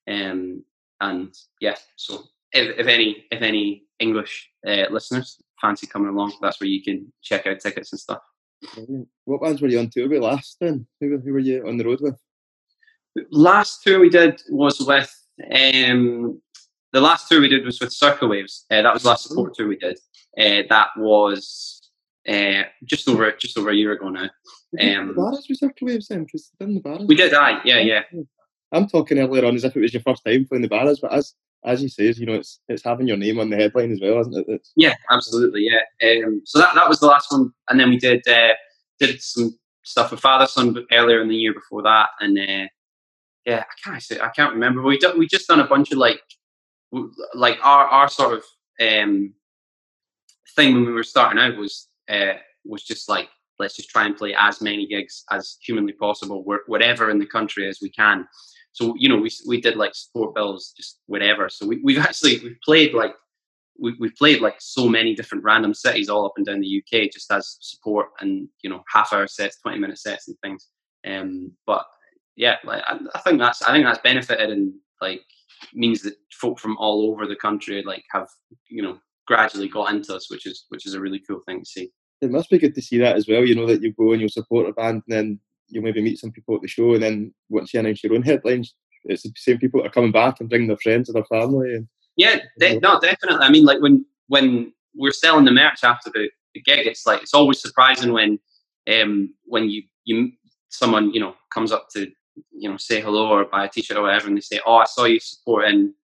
Um, 0.09 0.64
and 1.01 1.35
yeah, 1.61 1.77
so 1.97 2.25
if, 2.53 2.79
if 2.79 2.87
any 2.87 3.25
if 3.31 3.43
any 3.43 3.85
English 3.99 4.49
uh, 4.67 4.87
listeners 4.91 5.41
fancy 5.61 5.87
coming 5.87 6.09
along, 6.09 6.35
that's 6.41 6.61
where 6.61 6.69
you 6.69 6.83
can 6.83 7.13
check 7.23 7.47
out 7.47 7.61
tickets 7.61 7.93
and 7.93 8.01
stuff. 8.01 8.23
What 9.25 9.43
bands 9.43 9.63
were 9.63 9.69
you 9.69 9.79
on 9.79 9.89
tour 9.91 10.09
with 10.09 10.23
last 10.23 10.57
then? 10.61 10.87
Who, 11.01 11.19
who 11.19 11.33
were 11.33 11.39
you 11.39 11.67
on 11.67 11.79
the 11.79 11.85
road 11.85 12.01
with? 12.01 12.19
Last 13.31 13.83
tour 13.83 13.99
we 13.99 14.11
did 14.11 14.43
was 14.51 14.81
with 14.81 15.13
um, 15.55 16.41
the 16.93 17.01
last 17.01 17.29
tour 17.29 17.41
we 17.41 17.49
did 17.49 17.65
was 17.65 17.81
with 17.81 17.93
Circa 17.93 18.27
Waves. 18.27 18.67
Uh, 18.71 18.83
that 18.83 18.93
was 18.93 19.03
the 19.03 19.09
last 19.09 19.29
support 19.29 19.55
tour 19.55 19.69
we 19.69 19.77
did. 19.77 19.99
Uh, 20.39 20.63
that 20.69 20.89
was 20.97 21.91
uh, 22.29 22.63
just 22.85 23.09
over 23.09 23.33
just 23.33 23.59
over 23.59 23.71
a 23.71 23.75
year 23.75 23.93
ago 23.93 24.09
now. 24.11 24.29
Um, 24.81 25.15
Barras 25.17 25.47
with 25.49 25.59
Circa 25.59 25.85
Waves 25.85 26.09
then, 26.09 26.25
because 26.25 26.51
then 26.61 26.75
the 26.75 26.81
Barras. 26.81 27.07
We 27.07 27.17
did, 27.17 27.35
aye, 27.35 27.61
yeah, 27.65 27.79
yeah. 27.79 28.03
I'm 28.73 28.89
talking 28.89 29.19
earlier 29.19 29.45
on 29.45 29.57
as 29.57 29.65
if 29.65 29.77
it 29.77 29.81
was 29.81 29.93
your 29.93 30.03
first 30.03 30.25
time 30.25 30.47
playing 30.47 30.63
the 30.63 30.69
Barras, 30.69 31.01
but 31.01 31.13
as 31.13 31.35
as 31.65 31.83
you 31.83 31.89
say, 31.89 32.13
you 32.17 32.27
know, 32.27 32.35
it's 32.35 32.61
it's 32.69 32.85
having 32.85 33.07
your 33.07 33.17
name 33.17 33.39
on 33.39 33.51
the 33.51 33.57
headline 33.57 33.93
as 33.93 34.01
well, 34.01 34.21
isn't 34.21 34.37
it? 34.37 34.47
It's, 34.49 34.73
yeah, 34.77 34.95
absolutely, 35.11 35.69
yeah. 35.69 36.25
Um, 36.25 36.43
so 36.45 36.59
that 36.59 36.75
that 36.75 36.89
was 36.89 37.01
the 37.01 37.07
last 37.07 37.31
one, 37.31 37.53
and 37.69 37.79
then 37.79 37.91
we 37.91 37.99
did 37.99 38.27
uh, 38.29 38.55
did 38.99 39.21
some 39.21 39.59
stuff 39.83 40.11
with 40.11 40.21
Fatherson 40.21 40.85
earlier 40.93 41.21
in 41.21 41.29
the 41.29 41.37
year 41.37 41.53
before 41.53 41.83
that, 41.83 42.11
and 42.21 42.39
uh, 42.39 42.69
yeah, 43.45 43.65
I 43.65 43.89
can't 43.91 44.03
say 44.03 44.21
I 44.21 44.29
can't 44.29 44.55
remember. 44.55 44.83
We 44.83 44.99
done, 44.99 45.19
we 45.19 45.27
just 45.27 45.49
done 45.49 45.61
a 45.61 45.67
bunch 45.67 45.93
of 45.93 45.99
like 45.99 46.21
like 47.35 47.59
our 47.63 47.87
our 47.87 48.09
sort 48.09 48.39
of 48.39 48.45
um, 48.81 49.35
thing 50.57 50.75
when 50.75 50.87
we 50.87 50.93
were 50.93 51.03
starting 51.03 51.41
out 51.41 51.57
was 51.57 51.89
uh, 52.09 52.35
was 52.65 52.83
just 52.83 53.09
like 53.09 53.29
let's 53.59 53.77
just 53.77 53.91
try 53.91 54.07
and 54.07 54.17
play 54.17 54.35
as 54.35 54.63
many 54.63 54.87
gigs 54.87 55.25
as 55.31 55.59
humanly 55.63 55.93
possible, 55.93 56.43
whatever 56.67 57.11
in 57.11 57.19
the 57.19 57.27
country 57.27 57.69
as 57.69 57.81
we 57.83 57.91
can. 57.91 58.27
So 58.73 58.95
you 58.99 59.09
know, 59.09 59.17
we 59.17 59.31
we 59.47 59.61
did 59.61 59.77
like 59.77 59.95
support 59.95 60.35
bills, 60.35 60.73
just 60.77 61.01
whatever. 61.07 61.49
So 61.49 61.67
we, 61.67 61.81
we've 61.83 61.99
actually 62.09 62.41
we've 62.41 62.61
played 62.65 62.95
like 62.95 63.15
we 63.79 63.95
we 63.99 64.11
played 64.11 64.41
like 64.41 64.57
so 64.59 64.89
many 64.89 65.15
different 65.15 65.45
random 65.45 65.75
cities 65.75 66.09
all 66.09 66.27
up 66.27 66.35
and 66.37 66.47
down 66.47 66.61
the 66.61 66.83
UK 66.83 67.11
just 67.11 67.33
as 67.33 67.57
support 67.61 68.09
and 68.21 68.49
you 68.63 68.71
know 68.71 68.83
half 68.93 69.13
hour 69.13 69.27
sets, 69.27 69.61
twenty 69.61 69.79
minute 69.79 69.99
sets 69.99 70.29
and 70.29 70.37
things. 70.43 70.69
Um, 71.07 71.53
but 71.67 71.87
yeah, 72.37 72.57
like 72.65 72.83
I, 72.87 72.99
I 73.15 73.19
think 73.21 73.39
that's 73.39 73.63
I 73.63 73.73
think 73.73 73.85
that's 73.85 74.01
benefited 74.01 74.51
and 74.51 74.73
like 75.01 75.23
means 75.75 76.03
that 76.03 76.15
folk 76.33 76.59
from 76.59 76.77
all 76.79 77.11
over 77.11 77.27
the 77.27 77.37
country 77.37 77.83
like 77.83 78.05
have 78.13 78.29
you 78.69 78.83
know 78.83 78.99
gradually 79.27 79.69
got 79.69 79.93
into 79.93 80.15
us, 80.15 80.31
which 80.31 80.47
is 80.47 80.65
which 80.69 80.87
is 80.87 80.95
a 80.95 81.01
really 81.01 81.21
cool 81.21 81.41
thing 81.47 81.61
to 81.61 81.67
see. 81.67 81.91
It 82.21 82.31
must 82.31 82.51
be 82.51 82.59
good 82.59 82.75
to 82.75 82.83
see 82.83 82.99
that 82.99 83.17
as 83.17 83.29
well. 83.29 83.45
You 83.45 83.55
know 83.55 83.67
that 83.67 83.83
you 83.83 83.93
go 83.93 84.13
and 84.13 84.21
you'll 84.21 84.31
support 84.31 84.69
a 84.69 84.73
band, 84.73 85.03
and 85.07 85.17
then 85.17 85.41
you'll 85.71 85.85
maybe 85.85 86.03
meet 86.03 86.19
some 86.19 86.33
people 86.33 86.55
at 86.55 86.63
the 86.63 86.69
show, 86.69 86.95
and 86.95 87.03
then 87.03 87.35
once 87.49 87.73
you 87.73 87.81
announce 87.81 88.03
your 88.03 88.15
own 88.15 88.23
headlines, 88.23 88.75
it's 89.05 89.23
the 89.23 89.33
same 89.37 89.59
people 89.59 89.81
that 89.81 89.89
are 89.89 89.93
coming 89.93 90.13
back 90.13 90.41
and 90.41 90.49
bringing 90.49 90.69
their 90.69 90.77
friends 90.79 91.09
and 91.09 91.17
their 91.17 91.25
family. 91.25 91.75
And, 91.75 91.89
yeah, 92.17 92.41
de- 92.59 92.81
no, 92.81 93.01
definitely. 93.01 93.45
I 93.45 93.51
mean, 93.51 93.65
like 93.65 93.81
when 93.81 94.05
when 94.29 94.73
we're 94.95 95.13
selling 95.13 95.45
the 95.45 95.53
merch 95.53 95.85
after 95.85 96.11
the, 96.11 96.29
the 96.55 96.61
gig, 96.61 96.87
it's 96.87 97.07
like 97.07 97.23
it's 97.23 97.35
always 97.35 97.61
surprising 97.61 98.13
when 98.13 98.39
um 98.93 99.35
when 99.45 99.69
you 99.69 99.83
you 100.05 100.33
someone 100.69 101.13
you 101.13 101.21
know 101.21 101.35
comes 101.53 101.73
up 101.73 101.89
to 101.95 102.11
you 102.53 102.69
know, 102.69 102.77
say 102.77 103.01
hello 103.01 103.29
or 103.29 103.45
buy 103.45 103.65
a 103.65 103.69
t-shirt 103.69 103.97
or 103.97 104.03
whatever, 104.03 104.29
and 104.29 104.37
they 104.37 104.41
say, 104.41 104.61
"Oh, 104.67 104.77
I 104.77 104.85
saw 104.85 105.05
you 105.05 105.21
supporting 105.21 105.95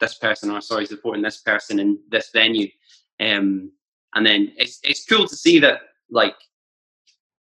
this 0.00 0.14
person, 0.14 0.50
or 0.50 0.56
I 0.56 0.60
saw 0.60 0.78
you 0.78 0.86
supporting 0.86 1.22
this 1.22 1.38
person 1.38 1.78
in 1.78 1.98
this 2.08 2.30
venue," 2.32 2.68
um, 3.20 3.70
and 4.14 4.26
then 4.26 4.52
it's 4.56 4.80
it's 4.82 5.04
cool 5.04 5.26
to 5.26 5.36
see 5.36 5.58
that, 5.60 5.80
like, 6.10 6.36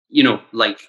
you 0.09 0.23
know, 0.23 0.41
like 0.51 0.79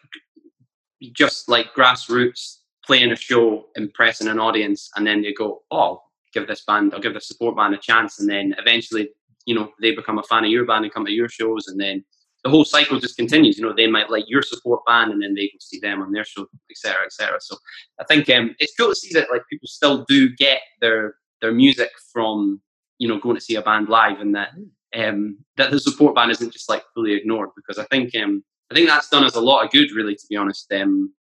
just 1.14 1.48
like 1.48 1.74
grassroots 1.74 2.58
playing 2.84 3.12
a 3.12 3.16
show, 3.16 3.66
impressing 3.76 4.28
an 4.28 4.38
audience, 4.38 4.90
and 4.96 5.06
then 5.06 5.22
they 5.22 5.32
go, 5.32 5.62
"Oh, 5.70 6.02
give 6.32 6.46
this 6.46 6.64
band, 6.64 6.94
I'll 6.94 7.00
give 7.00 7.14
the 7.14 7.20
support 7.20 7.56
band 7.56 7.74
a 7.74 7.78
chance, 7.78 8.20
and 8.20 8.28
then 8.28 8.54
eventually, 8.58 9.10
you 9.46 9.54
know, 9.54 9.70
they 9.80 9.94
become 9.94 10.18
a 10.18 10.22
fan 10.22 10.44
of 10.44 10.50
your 10.50 10.64
band 10.64 10.84
and 10.84 10.94
come 10.94 11.04
to 11.06 11.12
your 11.12 11.28
shows, 11.28 11.66
and 11.68 11.80
then 11.80 12.04
the 12.44 12.50
whole 12.50 12.64
cycle 12.64 12.98
just 12.98 13.16
continues. 13.16 13.58
You 13.58 13.64
know, 13.64 13.74
they 13.74 13.86
might 13.86 14.10
like 14.10 14.24
your 14.28 14.42
support 14.42 14.80
band, 14.86 15.12
and 15.12 15.22
then 15.22 15.34
they 15.34 15.46
go 15.46 15.58
see 15.60 15.78
them 15.78 16.02
on 16.02 16.12
their 16.12 16.24
show, 16.24 16.46
etc., 16.70 17.04
etc. 17.06 17.38
So 17.40 17.56
I 17.98 18.04
think 18.04 18.30
um, 18.30 18.54
it's 18.58 18.74
cool 18.78 18.88
to 18.88 18.94
see 18.94 19.12
that 19.14 19.30
like 19.30 19.42
people 19.50 19.68
still 19.68 20.04
do 20.08 20.28
get 20.36 20.60
their 20.80 21.16
their 21.40 21.52
music 21.52 21.90
from 22.12 22.60
you 22.98 23.08
know 23.08 23.18
going 23.18 23.36
to 23.36 23.42
see 23.42 23.56
a 23.56 23.62
band 23.62 23.88
live, 23.88 24.20
and 24.20 24.34
that 24.34 24.50
um, 24.94 25.38
that 25.56 25.70
the 25.70 25.80
support 25.80 26.14
band 26.14 26.30
isn't 26.30 26.52
just 26.52 26.68
like 26.68 26.84
fully 26.94 27.14
ignored 27.14 27.50
because 27.56 27.78
I 27.78 27.84
think 27.84 28.14
um, 28.16 28.42
I 28.70 28.74
think 28.74 28.88
that's 28.88 29.08
done 29.08 29.24
us 29.24 29.34
a 29.34 29.40
lot 29.40 29.64
of 29.64 29.70
good, 29.70 29.90
really, 29.92 30.14
to 30.14 30.26
be 30.28 30.36
honest. 30.36 30.72
Um, 30.72 31.12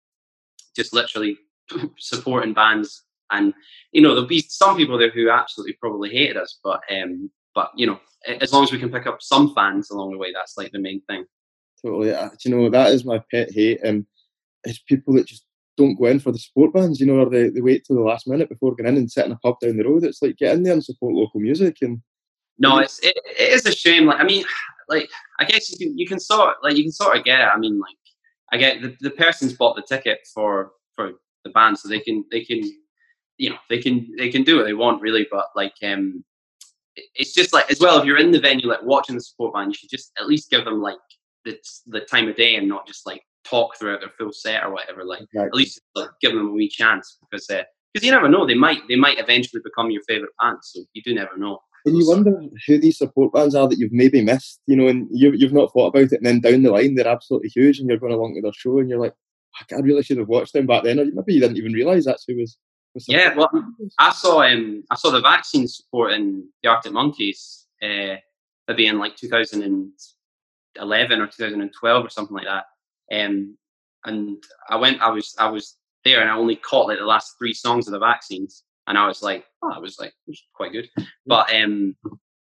just 0.75 0.93
literally 0.93 1.37
supporting 1.97 2.53
bands, 2.53 3.03
and 3.31 3.53
you 3.91 4.01
know 4.01 4.09
there'll 4.09 4.27
be 4.27 4.45
some 4.47 4.77
people 4.77 4.97
there 4.97 5.09
who 5.09 5.29
absolutely 5.29 5.73
probably 5.73 6.09
hated 6.09 6.37
us, 6.37 6.59
but 6.63 6.81
um, 6.91 7.29
but 7.55 7.71
you 7.75 7.87
know 7.87 7.99
as 8.41 8.53
long 8.53 8.63
as 8.63 8.71
we 8.71 8.79
can 8.79 8.91
pick 8.91 9.07
up 9.07 9.21
some 9.21 9.53
fans 9.55 9.89
along 9.89 10.11
the 10.11 10.17
way, 10.17 10.31
that's 10.33 10.57
like 10.57 10.71
the 10.71 10.79
main 10.79 11.01
thing. 11.09 11.25
Totally, 11.83 12.13
uh, 12.13 12.29
you 12.45 12.51
know 12.51 12.69
that 12.69 12.91
is 12.91 13.05
my 13.05 13.21
pet 13.31 13.51
hate, 13.51 13.81
and 13.83 14.05
it's 14.63 14.79
people 14.79 15.13
that 15.15 15.25
just 15.25 15.45
don't 15.77 15.95
go 15.95 16.05
in 16.05 16.19
for 16.19 16.31
the 16.31 16.37
support 16.37 16.73
bands, 16.73 16.99
you 16.99 17.05
know, 17.05 17.19
or 17.19 17.29
they, 17.29 17.47
they 17.47 17.61
wait 17.61 17.85
till 17.85 17.95
the 17.95 18.01
last 18.01 18.27
minute 18.27 18.49
before 18.49 18.75
going 18.75 18.89
in 18.89 18.97
and 18.97 19.09
sit 19.09 19.25
in 19.25 19.31
a 19.31 19.37
pub 19.37 19.55
down 19.61 19.77
the 19.77 19.85
road. 19.85 20.03
It's 20.03 20.21
like 20.21 20.35
get 20.35 20.53
in 20.55 20.63
there 20.63 20.73
and 20.73 20.83
support 20.83 21.13
local 21.13 21.39
music 21.39 21.77
and 21.81 22.01
no, 22.59 22.79
it's 22.79 22.99
it, 22.99 23.17
it 23.25 23.53
is 23.53 23.65
a 23.65 23.71
shame. 23.71 24.05
Like 24.05 24.19
I 24.19 24.23
mean, 24.23 24.43
like 24.89 25.09
I 25.39 25.45
guess 25.45 25.71
you 25.71 25.77
can 25.77 25.97
you 25.97 26.07
can 26.07 26.19
sort 26.19 26.57
like 26.63 26.75
you 26.75 26.83
can 26.83 26.91
sort 26.91 27.15
of 27.15 27.23
get 27.23 27.39
it. 27.39 27.47
I 27.53 27.57
mean, 27.57 27.79
like 27.79 27.95
I 28.51 28.57
get 28.57 28.81
the, 28.81 28.95
the 28.99 29.11
person's 29.11 29.53
bought 29.53 29.75
the 29.75 29.83
ticket 29.83 30.19
for 30.33 30.71
for 30.95 31.11
the 31.43 31.51
band, 31.51 31.77
so 31.77 31.87
they 31.87 31.99
can 31.99 32.25
they 32.31 32.43
can 32.43 32.61
you 33.37 33.51
know 33.51 33.57
they 33.69 33.79
can 33.79 34.07
they 34.17 34.29
can 34.29 34.43
do 34.43 34.57
what 34.57 34.65
they 34.65 34.73
want 34.73 35.01
really. 35.01 35.27
But 35.31 35.45
like 35.55 35.75
um, 35.83 36.23
it's 37.15 37.33
just 37.33 37.53
like 37.53 37.71
as 37.71 37.79
well 37.79 37.99
if 37.99 38.05
you're 38.05 38.17
in 38.17 38.31
the 38.31 38.39
venue 38.39 38.67
like 38.67 38.83
watching 38.83 39.15
the 39.15 39.21
support 39.21 39.53
band, 39.53 39.71
you 39.71 39.75
should 39.75 39.89
just 39.89 40.11
at 40.19 40.27
least 40.27 40.49
give 40.49 40.65
them 40.65 40.81
like 40.81 40.97
the 41.45 41.57
the 41.87 42.01
time 42.01 42.27
of 42.27 42.35
day 42.35 42.55
and 42.55 42.67
not 42.67 42.87
just 42.87 43.05
like 43.05 43.21
talk 43.45 43.77
throughout 43.77 44.01
their 44.01 44.11
full 44.17 44.33
set 44.33 44.63
or 44.63 44.71
whatever. 44.71 45.05
Like 45.05 45.25
right. 45.35 45.47
at 45.47 45.53
least 45.53 45.81
like, 45.95 46.09
give 46.21 46.33
them 46.33 46.47
a 46.47 46.51
wee 46.51 46.69
chance 46.69 47.17
because 47.29 47.47
because 47.47 48.03
uh, 48.03 48.05
you 48.05 48.11
never 48.11 48.29
know 48.29 48.45
they 48.45 48.55
might 48.55 48.81
they 48.87 48.95
might 48.95 49.19
eventually 49.19 49.61
become 49.63 49.91
your 49.91 50.03
favorite 50.07 50.31
band. 50.41 50.57
So 50.63 50.81
you 50.93 51.01
do 51.03 51.13
never 51.13 51.37
know. 51.37 51.59
And 51.85 51.97
you 51.97 52.07
wonder 52.07 52.39
who 52.67 52.77
these 52.77 52.97
support 52.97 53.33
bands 53.33 53.55
are 53.55 53.67
that 53.67 53.79
you've 53.79 53.93
maybe 53.93 54.23
missed, 54.23 54.61
you 54.67 54.75
know, 54.75 54.87
and 54.87 55.07
you, 55.11 55.31
you've 55.31 55.53
not 55.53 55.71
thought 55.71 55.87
about 55.87 56.11
it. 56.11 56.13
And 56.13 56.25
then 56.25 56.41
down 56.41 56.63
the 56.63 56.71
line, 56.71 56.95
they're 56.95 57.07
absolutely 57.07 57.49
huge, 57.49 57.79
and 57.79 57.89
you're 57.89 57.97
going 57.97 58.13
along 58.13 58.35
to 58.35 58.41
their 58.41 58.51
show, 58.53 58.79
and 58.79 58.89
you're 58.89 58.99
like, 58.99 59.13
I 59.71 59.79
really 59.79 60.03
should 60.03 60.17
have 60.17 60.27
watched 60.27 60.53
them 60.53 60.67
back 60.67 60.83
then. 60.83 60.99
Or 60.99 61.05
maybe 61.05 61.33
you 61.33 61.41
didn't 61.41 61.57
even 61.57 61.73
realise 61.73 62.05
that's 62.05 62.25
who 62.27 62.37
was. 62.37 62.57
was 62.93 63.05
yeah, 63.07 63.33
well, 63.35 63.49
I 63.99 64.11
saw 64.11 64.41
um, 64.41 64.83
I 64.91 64.95
saw 64.95 65.11
the 65.11 65.21
vaccine 65.21 65.67
supporting 65.67 66.47
the 66.63 66.69
Arctic 66.69 66.91
Monkeys, 66.91 67.67
uh, 67.81 68.15
maybe 68.67 68.87
in 68.87 68.99
like 68.99 69.15
2011 69.15 71.21
or 71.21 71.27
2012 71.27 72.05
or 72.05 72.09
something 72.09 72.35
like 72.35 72.45
that. 72.45 72.65
Um, 73.11 73.57
and 74.05 74.41
I 74.69 74.77
went, 74.77 75.01
I 75.01 75.09
was, 75.09 75.35
I 75.39 75.49
was 75.49 75.75
there, 76.05 76.21
and 76.21 76.29
I 76.29 76.35
only 76.35 76.55
caught 76.55 76.87
like 76.87 76.99
the 76.99 77.05
last 77.05 77.35
three 77.37 77.53
songs 77.53 77.87
of 77.87 77.93
the 77.93 77.99
vaccines 77.99 78.63
and 78.89 78.97
I 78.97 79.07
was 79.07 79.21
like, 79.21 79.45
oh, 79.63 79.71
I 79.73 79.79
was 79.79 79.97
like, 79.99 80.13
was 80.27 80.43
quite 80.53 80.73
good. 80.73 80.89
But 81.25 81.53
um, 81.55 81.95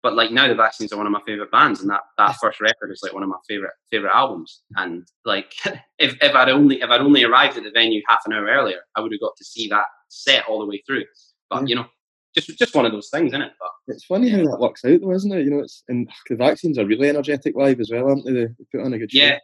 but 0.03 0.15
like 0.15 0.31
now 0.31 0.47
the 0.47 0.55
Vaccines 0.55 0.93
are 0.93 0.97
one 0.97 1.07
of 1.07 1.13
my 1.13 1.21
favorite 1.27 1.51
bands, 1.51 1.81
and 1.81 1.91
that 1.91 2.03
that 2.17 2.37
first 2.41 2.61
record 2.61 2.93
is 2.93 3.01
like 3.03 3.13
one 3.13 3.25
of 3.25 3.29
my 3.29 3.37
favorite 3.49 3.73
favorite 3.91 4.15
albums. 4.15 4.63
And 4.77 5.07
like, 5.25 5.53
if 5.99 6.17
if 6.23 6.35
I'd 6.35 6.49
only 6.49 6.81
if 6.81 6.89
I'd 6.89 7.01
only 7.01 7.25
arrived 7.25 7.57
at 7.57 7.65
the 7.65 7.73
venue 7.73 8.01
half 8.09 8.21
an 8.27 8.33
hour 8.33 8.47
earlier, 8.47 8.79
I 8.95 9.01
would 9.01 9.11
have 9.13 9.21
got 9.21 9.37
to 9.37 9.45
see 9.45 9.69
that 9.69 9.87
set 10.09 10.47
all 10.47 10.61
the 10.61 10.67
way 10.67 10.83
through. 10.87 11.05
But 11.51 11.63
yeah. 11.63 11.67
you 11.67 11.75
know, 11.75 11.87
just 12.37 12.57
just 12.57 12.77
one 12.77 12.87
of 12.87 12.93
those 12.93 13.09
things, 13.11 13.33
isn't 13.33 13.43
it? 13.43 13.53
But 13.59 13.71
it's 13.89 14.05
funny 14.05 14.29
how 14.29 14.45
that 14.45 14.61
works 14.61 14.85
out, 14.85 15.01
though, 15.01 15.13
isn't 15.13 15.33
it? 15.33 15.45
You 15.45 15.51
know, 15.51 15.61
it's 15.61 15.83
and 15.89 16.09
the 16.31 16.37
Vaccines 16.37 16.79
are 16.79 16.87
really 16.87 17.09
energetic 17.09 17.57
live 17.57 17.81
as 17.81 17.91
well, 17.91 18.09
aren't 18.09 18.25
they? 18.25 18.33
They 18.33 18.49
put 18.71 18.85
on 18.85 18.93
a 18.93 18.99
good 18.99 19.11
show. 19.11 19.19
Yeah, 19.19 19.39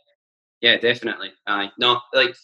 yeah, 0.61 0.77
definitely. 0.77 1.33
I 1.49 1.65
uh, 1.65 1.69
no, 1.81 2.01
like 2.15 2.37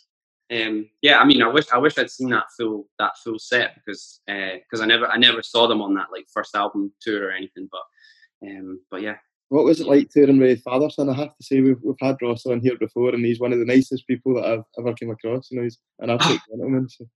um, 0.50 0.88
yeah, 1.02 1.18
I 1.18 1.24
mean, 1.24 1.42
I 1.42 1.48
wish 1.48 1.66
I 1.72 1.78
wish 1.78 1.98
I'd 1.98 2.11
seen 2.11 2.30
that 2.30 2.46
full 2.56 2.88
that 2.98 3.12
full 3.22 3.38
set 3.38 3.74
because 3.74 4.20
because 4.26 4.80
uh, 4.80 4.82
I 4.82 4.87
never 4.87 5.06
I 5.06 5.18
never 5.18 5.42
saw 5.42 5.66
them 5.66 5.82
on 5.82 5.94
that 5.94 6.08
like 6.11 6.26
first 6.32 6.54
album 6.54 6.92
tour 7.00 7.28
or 7.28 7.32
anything. 7.32 7.68
But 7.70 8.48
um, 8.48 8.80
but 8.90 9.02
yeah. 9.02 9.16
What 9.50 9.64
was 9.64 9.80
it 9.80 9.87
like 9.87 10.11
touring 10.11 10.38
with 10.38 10.62
Fatherson? 10.62 11.11
I 11.11 11.16
have 11.16 11.37
to 11.37 11.44
say 11.44 11.61
we've 11.61 11.80
we've 11.82 11.96
had 12.00 12.16
Ross 12.22 12.46
on 12.46 12.61
here 12.61 12.76
before, 12.78 13.14
and 13.14 13.24
he's 13.24 13.40
one 13.40 13.52
of 13.52 13.58
the 13.58 13.64
nicest 13.64 14.06
people 14.06 14.34
that 14.34 14.44
I've 14.44 14.64
ever 14.78 14.94
come 14.94 15.11
across. 15.11 15.50
You 15.50 15.58
know, 15.58 15.64
he's 15.64 15.78
an 16.00 16.11
absolute 16.11 16.40
gentleman. 16.48 16.88
So. 16.88 17.06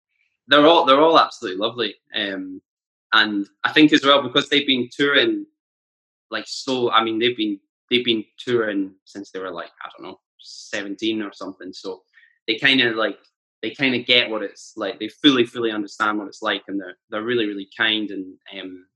They're 0.49 0.67
all 0.67 0.85
they're 0.85 1.01
all 1.01 1.19
absolutely 1.19 1.61
lovely, 1.61 1.95
um, 2.15 2.61
and 3.13 3.47
I 3.65 3.73
think 3.73 3.93
as 3.93 4.05
well 4.05 4.23
because 4.23 4.49
they've 4.49 4.67
been 4.67 4.91
touring 4.93 5.47
like 6.31 6.45
so. 6.47 6.91
I 6.91 7.05
mean, 7.05 7.19
they've 7.19 7.37
been 7.37 7.61
they've 7.91 8.05
been 8.05 8.25
touring 8.39 8.95
since 9.05 9.31
they 9.31 9.39
were 9.39 9.53
like 9.53 9.71
I 9.83 9.89
don't 9.91 10.07
know 10.07 10.21
seventeen 10.39 11.23
or 11.23 11.33
something. 11.33 11.73
So 11.73 12.03
they 12.47 12.59
kind 12.59 12.81
of 12.81 12.97
like 12.97 13.19
they 13.63 13.71
kind 13.71 13.95
of 13.95 14.07
get 14.07 14.29
what 14.29 14.43
it's 14.43 14.73
like. 14.77 14.99
They 14.99 15.09
fully, 15.09 15.47
fully 15.47 15.71
understand 15.71 16.19
what 16.19 16.29
it's 16.29 16.43
like, 16.43 16.63
and 16.69 16.81
they're 16.81 16.97
they're 17.11 17.23
really, 17.23 17.47
really 17.47 17.69
kind 17.77 18.11
and 18.11 18.35
um, 18.61 18.87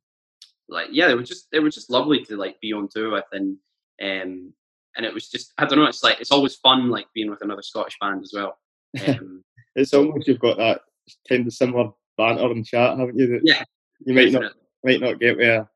like 0.69 0.89
yeah, 0.91 1.07
they 1.07 1.15
were 1.15 1.23
just 1.23 1.51
they 1.53 1.61
were 1.61 1.71
just 1.71 1.91
lovely 1.91 2.25
to 2.25 2.37
like 2.37 2.61
be 2.61 2.73
on 2.73 2.89
tour 2.89 3.13
with, 3.13 3.25
and 3.33 3.57
um, 4.03 4.53
and 4.97 5.07
it 5.07 5.15
was 5.15 5.29
just 5.29 5.53
I 5.59 5.67
don't 5.67 5.79
know. 5.79 5.87
It's 5.87 6.03
like 6.03 6.21
it's 6.21 6.33
always 6.33 6.57
fun 6.57 6.91
like 6.91 7.07
being 7.15 7.31
with 7.31 7.43
another 7.43 7.63
Scottish 7.63 7.97
band 8.01 8.23
as 8.23 8.33
well. 8.35 8.59
Um, 9.07 9.45
it's 9.75 9.93
almost 9.93 10.27
you've 10.27 10.39
got 10.39 10.57
that 10.57 10.81
kind 11.29 11.47
of 11.47 11.53
similar 11.53 11.91
banter 12.17 12.51
and 12.51 12.65
chat, 12.65 12.99
haven't 12.99 13.19
you? 13.19 13.27
That 13.27 13.41
yeah, 13.45 13.63
you 14.07 14.15
might 14.15 14.33
definitely. 14.33 14.49
not 14.49 14.55
might 14.85 15.01
not 15.01 15.21
get 15.21 15.37
where. 15.37 15.69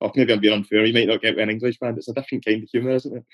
Or 0.00 0.10
maybe 0.16 0.32
I'm 0.32 0.40
being 0.40 0.54
unfair. 0.54 0.84
You 0.84 0.92
might 0.92 1.06
not 1.06 1.22
get 1.22 1.36
with 1.36 1.44
an 1.44 1.50
English 1.50 1.78
band. 1.78 1.96
It's 1.96 2.08
a 2.08 2.12
different 2.12 2.44
kind 2.44 2.64
of 2.64 2.68
humour, 2.70 2.90
isn't 2.90 3.16
it? 3.16 3.24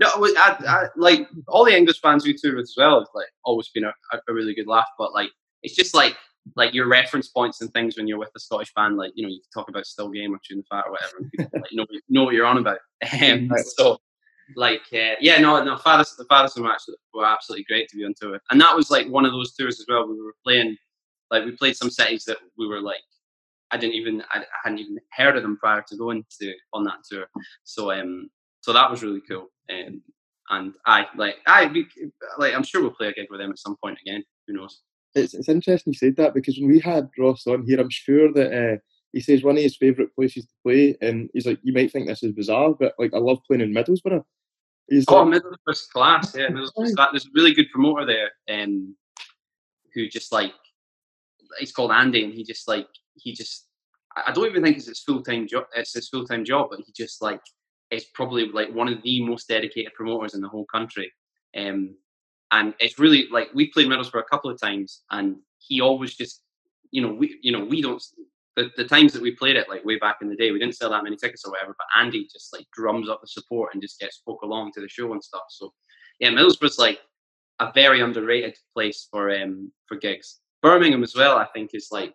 No, 0.00 0.08
I, 0.08 0.56
I, 0.66 0.86
like 0.96 1.28
all 1.46 1.64
the 1.64 1.76
English 1.76 2.00
bands 2.00 2.24
we 2.24 2.34
tour 2.34 2.56
with 2.56 2.62
as 2.62 2.74
well. 2.76 3.00
It's 3.00 3.10
like 3.14 3.26
always 3.44 3.68
been 3.68 3.84
a, 3.84 3.92
a 4.28 4.32
really 4.32 4.54
good 4.54 4.66
laugh, 4.66 4.88
but 4.98 5.12
like 5.12 5.30
it's 5.62 5.76
just 5.76 5.94
like 5.94 6.16
like 6.56 6.72
your 6.72 6.88
reference 6.88 7.28
points 7.28 7.60
and 7.60 7.70
things 7.72 7.96
when 7.96 8.08
you're 8.08 8.18
with 8.18 8.30
a 8.34 8.40
Scottish 8.40 8.72
band. 8.74 8.96
Like 8.96 9.12
you 9.14 9.24
know, 9.24 9.28
you 9.28 9.40
can 9.40 9.62
talk 9.62 9.68
about 9.68 9.86
Still 9.86 10.08
Game 10.08 10.34
or 10.34 10.38
Chewin' 10.42 10.60
the 10.60 10.64
Fat 10.74 10.86
or 10.86 10.92
whatever, 10.92 11.18
and 11.18 11.30
people 11.30 11.60
like, 11.60 11.70
you 11.70 11.76
know 11.76 11.86
know 12.08 12.24
what 12.24 12.34
you're 12.34 12.46
on 12.46 12.58
about. 12.58 12.78
Um, 13.22 13.50
so 13.76 13.98
like 14.56 14.82
uh, 14.92 15.16
yeah, 15.20 15.38
no, 15.38 15.62
no, 15.62 15.76
fathers 15.76 16.14
the 16.16 16.24
fathers 16.24 16.56
were 16.56 16.70
actually 16.70 16.96
were 17.14 17.26
absolutely 17.26 17.64
great 17.64 17.88
to 17.90 17.96
be 17.96 18.04
on 18.04 18.14
tour, 18.18 18.40
and 18.50 18.60
that 18.60 18.74
was 18.74 18.90
like 18.90 19.06
one 19.06 19.24
of 19.24 19.32
those 19.32 19.54
tours 19.54 19.78
as 19.80 19.86
well. 19.88 20.08
We 20.08 20.20
were 20.20 20.34
playing 20.44 20.76
like 21.30 21.44
we 21.44 21.52
played 21.52 21.76
some 21.76 21.90
cities 21.90 22.24
that 22.24 22.38
we 22.58 22.66
were 22.66 22.80
like 22.80 23.02
I 23.70 23.76
didn't 23.76 23.94
even 23.94 24.22
I 24.32 24.44
hadn't 24.64 24.78
even 24.78 24.98
heard 25.12 25.36
of 25.36 25.42
them 25.42 25.56
prior 25.56 25.84
to 25.88 25.96
going 25.96 26.24
to 26.40 26.54
on 26.72 26.84
that 26.84 27.04
tour. 27.08 27.26
So 27.64 27.92
um 27.92 28.30
so 28.60 28.72
that 28.72 28.90
was 28.90 29.02
really 29.02 29.22
cool. 29.28 29.48
Um, 29.70 30.02
and 30.50 30.74
I 30.84 31.06
like 31.16 31.36
I 31.46 31.72
like 32.38 32.54
I'm 32.54 32.64
sure 32.64 32.82
we'll 32.82 32.90
play 32.90 33.08
a 33.08 33.12
gig 33.12 33.28
with 33.30 33.40
them 33.40 33.50
at 33.50 33.58
some 33.58 33.76
point 33.82 33.98
again. 34.04 34.24
Who 34.46 34.54
knows? 34.54 34.80
It's 35.14 35.34
it's 35.34 35.48
interesting 35.48 35.92
you 35.92 35.98
said 35.98 36.16
that 36.16 36.34
because 36.34 36.58
when 36.58 36.68
we 36.68 36.80
had 36.80 37.08
Ross 37.18 37.46
on 37.46 37.64
here, 37.66 37.80
I'm 37.80 37.90
sure 37.90 38.32
that 38.32 38.52
uh, 38.52 38.76
he 39.12 39.20
says 39.20 39.42
one 39.42 39.56
of 39.56 39.62
his 39.62 39.76
favourite 39.76 40.14
places 40.14 40.44
to 40.46 40.52
play, 40.64 40.96
and 41.00 41.30
he's 41.32 41.46
like, 41.46 41.58
you 41.62 41.72
might 41.72 41.92
think 41.92 42.06
this 42.06 42.22
is 42.22 42.32
bizarre, 42.32 42.74
but 42.78 42.94
like 42.98 43.14
I 43.14 43.18
love 43.18 43.38
playing 43.46 43.62
in 43.62 43.72
Middlesbrough. 43.74 44.22
He's 44.88 45.04
oh, 45.08 45.22
like, 45.22 45.40
Middlesbrough's 45.40 45.86
class, 45.86 46.34
yeah. 46.36 46.48
Middlesbrough's 46.48 46.94
class. 46.94 47.08
There's 47.12 47.26
a 47.26 47.34
really 47.34 47.54
good 47.54 47.70
promoter 47.72 48.06
there, 48.06 48.30
um, 48.62 48.96
who 49.94 50.08
just 50.08 50.32
like 50.32 50.52
he's 51.58 51.72
called 51.72 51.92
Andy, 51.92 52.24
and 52.24 52.34
he 52.34 52.44
just 52.44 52.66
like 52.66 52.88
he 53.14 53.32
just 53.32 53.66
I 54.16 54.32
don't 54.32 54.46
even 54.46 54.64
think 54.64 54.76
it's 54.76 54.88
his 54.88 55.00
full 55.00 55.22
time 55.22 55.46
job. 55.46 55.64
It's 55.76 55.94
his 55.94 56.08
full 56.08 56.24
time 56.24 56.44
job, 56.44 56.68
but 56.70 56.80
he 56.80 56.92
just 56.92 57.22
like 57.22 57.40
is 57.90 58.04
probably 58.14 58.48
like 58.48 58.72
one 58.72 58.88
of 58.88 59.02
the 59.02 59.24
most 59.24 59.48
dedicated 59.48 59.94
promoters 59.94 60.34
in 60.34 60.40
the 60.40 60.48
whole 60.48 60.66
country. 60.66 61.12
Um, 61.56 61.96
and 62.52 62.74
it's 62.80 62.98
really 62.98 63.28
like 63.30 63.48
we 63.54 63.70
played 63.70 63.86
Middlesbrough 63.86 64.20
a 64.20 64.30
couple 64.30 64.50
of 64.50 64.60
times, 64.60 65.02
and 65.10 65.36
he 65.58 65.80
always 65.80 66.14
just, 66.14 66.42
you 66.90 67.02
know, 67.02 67.12
we, 67.12 67.38
you 67.42 67.52
know, 67.52 67.64
we 67.64 67.82
don't. 67.82 68.02
The, 68.56 68.70
the 68.76 68.84
times 68.84 69.12
that 69.12 69.22
we 69.22 69.30
played 69.30 69.56
it, 69.56 69.68
like 69.68 69.84
way 69.84 69.96
back 69.96 70.16
in 70.20 70.28
the 70.28 70.34
day, 70.34 70.50
we 70.50 70.58
didn't 70.58 70.74
sell 70.74 70.90
that 70.90 71.04
many 71.04 71.16
tickets 71.16 71.44
or 71.44 71.52
whatever. 71.52 71.74
But 71.78 71.86
Andy 72.00 72.28
just 72.30 72.52
like 72.52 72.66
drums 72.74 73.08
up 73.08 73.20
the 73.20 73.28
support 73.28 73.70
and 73.72 73.82
just 73.82 74.00
gets 74.00 74.16
spoke 74.16 74.42
along 74.42 74.72
to 74.72 74.80
the 74.80 74.88
show 74.88 75.12
and 75.12 75.22
stuff. 75.22 75.44
So 75.50 75.72
yeah, 76.18 76.30
Middlesbrough's 76.30 76.78
like 76.78 76.98
a 77.60 77.70
very 77.72 78.00
underrated 78.00 78.56
place 78.74 79.06
for 79.10 79.30
um 79.30 79.70
for 79.86 79.96
gigs. 79.96 80.40
Birmingham 80.62 81.04
as 81.04 81.14
well, 81.14 81.38
I 81.38 81.46
think, 81.54 81.70
is 81.74 81.88
like 81.92 82.14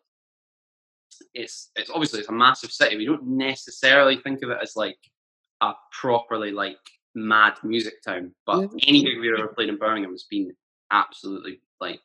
it's 1.34 1.72
it's 1.76 1.90
obviously 1.90 2.20
it's 2.20 2.30
a 2.30 2.34
massive 2.34 2.72
city. 2.72 2.98
We 2.98 3.06
don't 3.06 3.26
necessarily 3.26 4.18
think 4.18 4.44
of 4.44 4.50
it 4.50 4.60
as 4.62 4.76
like 4.76 4.98
a 5.62 5.74
properly 5.92 6.52
like 6.52 6.78
mad 7.16 7.54
music 7.64 8.02
town. 8.04 8.32
But 8.46 8.70
yeah. 8.76 8.90
any 8.90 9.04
gig 9.04 9.20
we've 9.20 9.34
ever 9.38 9.48
played 9.48 9.70
in 9.70 9.78
Birmingham 9.78 10.12
has 10.12 10.24
been 10.24 10.54
absolutely 10.92 11.62
like 11.80 12.02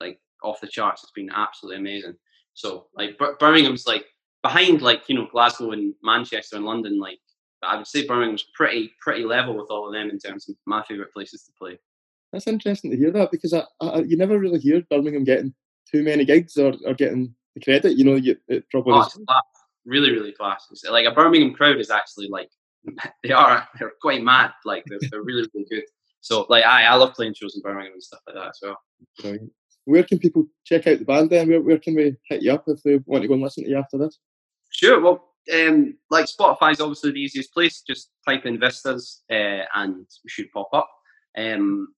like 0.00 0.18
off 0.42 0.60
the 0.60 0.66
charts. 0.68 1.02
It's 1.02 1.12
been 1.12 1.30
absolutely 1.30 1.80
amazing. 1.80 2.14
So 2.54 2.86
like 2.94 3.18
Bir- 3.18 3.36
Birmingham's 3.38 3.86
like 3.86 4.06
behind 4.42 4.82
like 4.82 5.08
you 5.08 5.14
know 5.14 5.28
Glasgow 5.30 5.72
and 5.72 5.94
Manchester 6.02 6.56
and 6.56 6.64
London. 6.64 6.98
Like 6.98 7.18
I 7.62 7.76
would 7.76 7.86
say 7.86 8.06
Birmingham's 8.06 8.46
pretty 8.54 8.92
pretty 9.00 9.24
level 9.24 9.56
with 9.56 9.70
all 9.70 9.86
of 9.86 9.92
them 9.92 10.10
in 10.10 10.18
terms 10.18 10.48
of 10.48 10.56
my 10.66 10.82
favorite 10.84 11.12
places 11.12 11.42
to 11.44 11.52
play. 11.58 11.78
That's 12.32 12.46
interesting 12.46 12.90
to 12.90 12.96
hear 12.96 13.10
that 13.12 13.30
because 13.30 13.54
I, 13.54 13.62
I, 13.80 14.00
you 14.00 14.16
never 14.16 14.38
really 14.38 14.58
hear 14.58 14.82
Birmingham 14.90 15.24
getting 15.24 15.54
too 15.90 16.02
many 16.02 16.26
gigs 16.26 16.58
or, 16.58 16.74
or 16.84 16.92
getting 16.92 17.34
the 17.54 17.60
credit. 17.62 17.96
You 17.96 18.04
know, 18.04 18.16
you, 18.16 18.36
it 18.48 18.68
probably 18.70 18.92
Oh, 18.94 19.00
is. 19.00 19.14
class. 19.14 19.42
Really, 19.86 20.10
really 20.10 20.32
class. 20.32 20.66
Like 20.90 21.06
a 21.06 21.10
Birmingham 21.10 21.54
crowd 21.54 21.78
is 21.78 21.90
actually 21.90 22.28
like 22.28 22.50
they 23.22 23.32
are 23.32 23.68
they're 23.78 23.92
quite 24.00 24.22
mad. 24.22 24.52
Like 24.64 24.84
they're, 24.86 24.98
they're 25.10 25.22
really, 25.22 25.48
really 25.54 25.66
good. 25.70 25.84
So 26.20 26.46
like 26.48 26.64
I 26.64 26.84
I 26.84 26.94
love 26.94 27.14
playing 27.14 27.34
shows 27.34 27.54
in 27.54 27.62
Birmingham 27.62 27.92
and 27.94 28.02
stuff 28.02 28.20
like 28.26 28.36
that 28.36 28.48
as 28.48 28.58
well. 28.62 28.78
Brilliant. 29.20 29.52
Where 29.84 30.02
can 30.02 30.18
people 30.18 30.44
check 30.64 30.86
out 30.86 30.98
the 30.98 31.04
band 31.04 31.30
then? 31.30 31.48
Where, 31.48 31.62
where 31.62 31.78
can 31.78 31.94
we 31.94 32.14
hit 32.28 32.42
you 32.42 32.52
up 32.52 32.64
if 32.66 32.82
they 32.82 33.00
want 33.06 33.22
to 33.22 33.28
go 33.28 33.34
and 33.34 33.42
listen 33.42 33.64
to 33.64 33.70
you 33.70 33.78
after 33.78 33.96
this? 33.96 34.18
Sure. 34.70 35.00
Well, 35.00 35.24
um, 35.54 35.96
like 36.10 36.26
Spotify 36.26 36.72
is 36.72 36.80
obviously 36.80 37.12
the 37.12 37.20
easiest 37.20 37.54
place. 37.54 37.82
Just 37.88 38.10
type 38.26 38.44
in 38.44 38.60
Vistas 38.60 39.22
uh, 39.30 39.64
and 39.74 39.96
we 39.96 40.28
should 40.28 40.52
pop 40.52 40.68
up. 40.74 40.90
Um, 41.38 41.88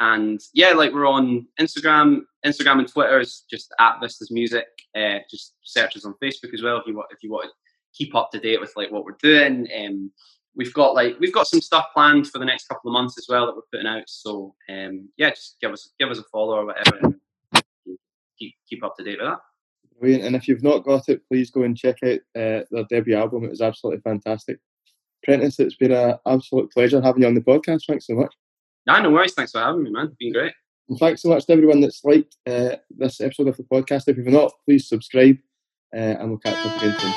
and 0.00 0.40
yeah, 0.54 0.72
like 0.72 0.92
we're 0.92 1.06
on 1.06 1.46
Instagram, 1.60 2.22
Instagram 2.46 2.78
and 2.78 2.88
Twitter 2.88 3.20
is 3.20 3.44
just 3.50 3.74
at 3.78 4.00
Vistas 4.00 4.30
Music. 4.30 4.66
Uh, 4.96 5.18
just 5.30 5.54
search 5.62 5.96
us 5.96 6.04
on 6.04 6.14
Facebook 6.22 6.54
as 6.54 6.62
well 6.62 6.78
if 6.78 6.86
you 6.86 6.94
want 6.94 7.08
if 7.10 7.22
you 7.22 7.30
want 7.30 7.50
keep 7.94 8.14
up 8.14 8.30
to 8.32 8.38
date 8.38 8.60
with 8.60 8.72
like 8.76 8.90
what 8.90 9.04
we're 9.04 9.16
doing. 9.22 9.68
Um, 9.78 10.10
we've 10.56 10.74
got 10.74 10.94
like 10.94 11.18
we've 11.20 11.32
got 11.32 11.46
some 11.46 11.60
stuff 11.60 11.86
planned 11.94 12.28
for 12.28 12.38
the 12.38 12.44
next 12.44 12.68
couple 12.68 12.90
of 12.90 12.92
months 12.92 13.18
as 13.18 13.26
well 13.28 13.46
that 13.46 13.54
we're 13.54 13.62
putting 13.72 13.86
out. 13.86 14.04
So 14.06 14.54
um, 14.68 15.08
yeah, 15.16 15.30
just 15.30 15.56
give 15.60 15.72
us 15.72 15.90
give 15.98 16.10
us 16.10 16.18
a 16.18 16.24
follow 16.24 16.56
or 16.56 16.66
whatever. 16.66 16.98
And 17.02 17.98
keep 18.38 18.54
keep 18.68 18.84
up 18.84 18.96
to 18.96 19.04
date 19.04 19.18
with 19.20 19.28
that. 19.28 19.40
Brilliant. 20.00 20.24
And 20.24 20.36
if 20.36 20.48
you've 20.48 20.62
not 20.62 20.84
got 20.84 21.08
it, 21.08 21.22
please 21.28 21.50
go 21.50 21.62
and 21.62 21.76
check 21.76 21.96
out 22.04 22.18
uh, 22.36 22.64
their 22.70 22.84
debut 22.90 23.16
album. 23.16 23.44
It 23.44 23.50
was 23.50 23.60
absolutely 23.60 24.02
fantastic. 24.02 24.58
Prentice, 25.22 25.60
it's 25.60 25.76
been 25.76 25.92
an 25.92 26.16
absolute 26.26 26.70
pleasure 26.72 27.00
having 27.00 27.22
you 27.22 27.28
on 27.28 27.34
the 27.34 27.40
podcast. 27.40 27.82
Thanks 27.86 28.06
so 28.06 28.14
much. 28.14 28.34
No, 28.86 29.00
no 29.00 29.10
worries. 29.10 29.32
Thanks 29.32 29.52
for 29.52 29.60
having 29.60 29.82
me, 29.82 29.90
man. 29.90 30.06
It's 30.06 30.16
Been 30.16 30.32
great. 30.32 30.52
And 30.88 30.98
thanks 30.98 31.22
so 31.22 31.30
much 31.30 31.46
to 31.46 31.52
everyone 31.52 31.80
that's 31.80 32.04
liked 32.04 32.36
uh, 32.46 32.76
this 32.90 33.20
episode 33.20 33.48
of 33.48 33.56
the 33.56 33.62
podcast. 33.62 34.08
If 34.08 34.18
you've 34.18 34.26
not, 34.26 34.52
please 34.66 34.86
subscribe 34.86 35.38
and 35.94 36.28
we'll 36.30 36.38
catch 36.38 36.64
up 36.64 36.74
again 36.76 36.96
soon. 37.00 37.16